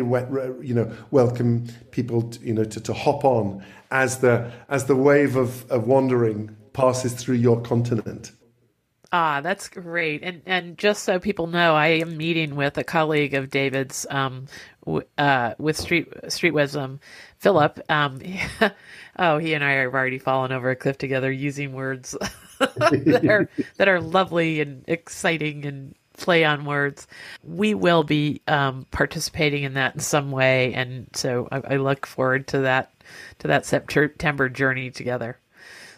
you 0.66 0.74
know, 0.74 0.92
welcome 1.12 1.68
people, 1.92 2.24
to, 2.24 2.40
you 2.46 2.54
know, 2.54 2.64
to, 2.64 2.80
to 2.82 2.94
hop 2.94 3.26
on 3.26 3.64
as 3.90 4.20
the 4.20 4.52
as 4.70 4.86
the 4.86 4.96
wave 4.96 5.36
of, 5.36 5.70
of 5.72 5.88
wandering 5.88 6.56
passes 6.74 7.14
through 7.14 7.36
your 7.36 7.62
continent. 7.62 8.32
Ah, 9.12 9.42
that's 9.42 9.70
great. 9.70 10.24
And 10.24 10.42
and 10.46 10.78
just 10.78 11.04
so 11.04 11.20
people 11.20 11.48
know, 11.48 11.76
I 11.76 11.88
am 11.88 12.18
meeting 12.18 12.56
with 12.56 12.78
a 12.78 12.84
colleague 12.84 13.36
of 13.36 13.50
David's 13.50 14.08
um, 14.10 14.48
w- 14.86 15.06
uh, 15.20 15.54
with 15.60 15.78
Street 15.78 16.10
Street 16.30 16.52
Wisdom, 16.52 17.00
Philip. 17.38 17.80
Um, 17.90 18.20
oh, 19.20 19.38
he 19.38 19.54
and 19.54 19.64
I 19.64 19.74
have 19.74 19.94
already 19.94 20.18
fallen 20.20 20.52
over 20.52 20.72
a 20.72 20.76
cliff 20.76 20.98
together 20.98 21.32
using 21.32 21.74
words 21.74 22.16
that 22.60 23.26
are 23.28 23.50
that 23.78 23.88
are 23.88 24.02
lovely 24.02 24.62
and 24.62 24.84
exciting 24.88 25.66
and 25.66 25.96
play 26.18 26.44
on 26.46 26.66
words. 26.66 27.08
We 27.44 27.74
will 27.74 28.04
be 28.04 28.42
um, 28.48 28.86
participating 28.92 29.64
in 29.64 29.74
that 29.76 29.96
in 29.96 30.00
some 30.00 30.32
way, 30.32 30.74
and 30.74 31.08
so 31.14 31.48
I, 31.52 31.62
I 31.74 31.76
look 31.78 32.06
forward 32.06 32.48
to 32.50 32.60
that 32.60 32.92
to 33.40 33.48
that 33.48 33.66
September 33.66 34.50
journey 34.50 34.92
together. 34.92 35.38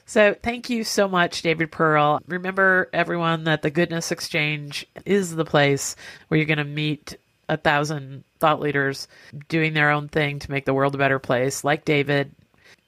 So 0.07 0.35
thank 0.35 0.69
you 0.69 0.83
so 0.83 1.07
much, 1.07 1.41
David 1.41 1.71
Pearl. 1.71 2.21
Remember, 2.27 2.89
everyone, 2.93 3.45
that 3.45 3.63
the 3.63 3.71
Goodness 3.71 4.11
Exchange 4.11 4.85
is 5.03 5.35
the 5.35 5.45
place 5.45 5.95
where 6.27 6.37
you're 6.37 6.45
going 6.45 6.59
to 6.59 6.63
meet 6.63 7.17
a 7.49 7.57
thousand 7.57 8.23
thought 8.39 8.59
leaders 8.59 9.07
doing 9.49 9.73
their 9.73 9.89
own 9.89 10.07
thing 10.07 10.39
to 10.39 10.51
make 10.51 10.65
the 10.65 10.73
world 10.73 10.93
a 10.95 10.99
better 10.99 11.19
place. 11.19 11.63
Like 11.63 11.85
David, 11.85 12.31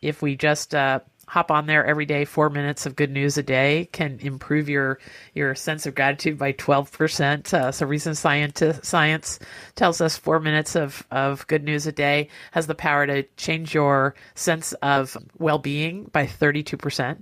if 0.02 0.22
we 0.22 0.36
just 0.36 0.76
uh, 0.76 1.00
hop 1.28 1.52
on 1.52 1.66
there 1.66 1.86
every 1.86 2.06
day 2.06 2.26
four 2.26 2.50
minutes 2.50 2.86
of 2.86 2.96
good 2.96 3.12
news 3.12 3.38
a 3.38 3.44
day 3.44 3.88
can 3.92 4.18
improve 4.22 4.70
your 4.70 4.98
your 5.34 5.54
sense 5.54 5.86
of 5.86 5.94
gratitude 5.94 6.38
by 6.38 6.54
12% 6.54 7.54
uh, 7.54 7.72
so 7.72 7.86
recent 7.86 8.18
science 8.18 8.64
science 8.82 9.40
tells 9.76 10.02
us 10.02 10.18
four 10.18 10.40
minutes 10.40 10.76
of, 10.76 11.06
of 11.12 11.46
good 11.48 11.64
news 11.64 11.86
a 11.86 11.92
day 11.92 12.30
has 12.52 12.68
the 12.68 12.76
power 12.76 13.06
to 13.06 13.24
change 13.36 13.74
your 13.74 14.16
sense 14.36 14.74
of 14.82 15.18
well-being 15.38 16.06
by 16.06 16.26
32% 16.26 17.22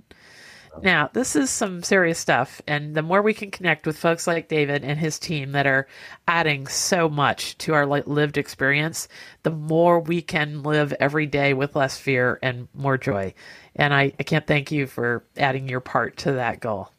now, 0.82 1.08
this 1.12 1.36
is 1.36 1.50
some 1.50 1.82
serious 1.82 2.18
stuff. 2.18 2.60
And 2.66 2.94
the 2.94 3.02
more 3.02 3.22
we 3.22 3.34
can 3.34 3.50
connect 3.50 3.86
with 3.86 3.98
folks 3.98 4.26
like 4.26 4.48
David 4.48 4.84
and 4.84 4.98
his 4.98 5.18
team 5.18 5.52
that 5.52 5.66
are 5.66 5.86
adding 6.28 6.66
so 6.66 7.08
much 7.08 7.56
to 7.58 7.74
our 7.74 7.86
lived 7.86 8.36
experience, 8.36 9.08
the 9.42 9.50
more 9.50 10.00
we 10.00 10.20
can 10.20 10.62
live 10.62 10.92
every 11.00 11.26
day 11.26 11.54
with 11.54 11.76
less 11.76 11.96
fear 11.98 12.38
and 12.42 12.68
more 12.74 12.98
joy. 12.98 13.32
And 13.76 13.94
I, 13.94 14.12
I 14.18 14.22
can't 14.22 14.46
thank 14.46 14.72
you 14.72 14.86
for 14.86 15.24
adding 15.36 15.68
your 15.68 15.80
part 15.80 16.16
to 16.18 16.32
that 16.32 16.60
goal. 16.60 16.90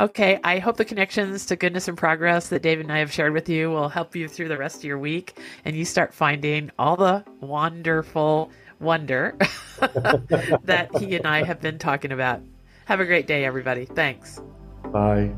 Okay, 0.00 0.40
I 0.42 0.58
hope 0.58 0.76
the 0.76 0.84
connections 0.84 1.46
to 1.46 1.56
goodness 1.56 1.86
and 1.86 1.96
progress 1.96 2.48
that 2.48 2.62
David 2.62 2.86
and 2.86 2.92
I 2.92 2.98
have 2.98 3.12
shared 3.12 3.32
with 3.32 3.48
you 3.48 3.70
will 3.70 3.88
help 3.88 4.16
you 4.16 4.26
through 4.26 4.48
the 4.48 4.58
rest 4.58 4.78
of 4.78 4.84
your 4.84 4.98
week 4.98 5.38
and 5.64 5.76
you 5.76 5.84
start 5.84 6.12
finding 6.12 6.70
all 6.78 6.96
the 6.96 7.24
wonderful 7.40 8.50
wonder 8.80 9.36
that 10.64 10.88
he 10.98 11.14
and 11.14 11.26
I 11.26 11.44
have 11.44 11.60
been 11.60 11.78
talking 11.78 12.10
about. 12.10 12.40
Have 12.86 12.98
a 13.00 13.04
great 13.04 13.28
day, 13.28 13.44
everybody. 13.44 13.84
Thanks. 13.84 14.40
Bye. 14.92 15.32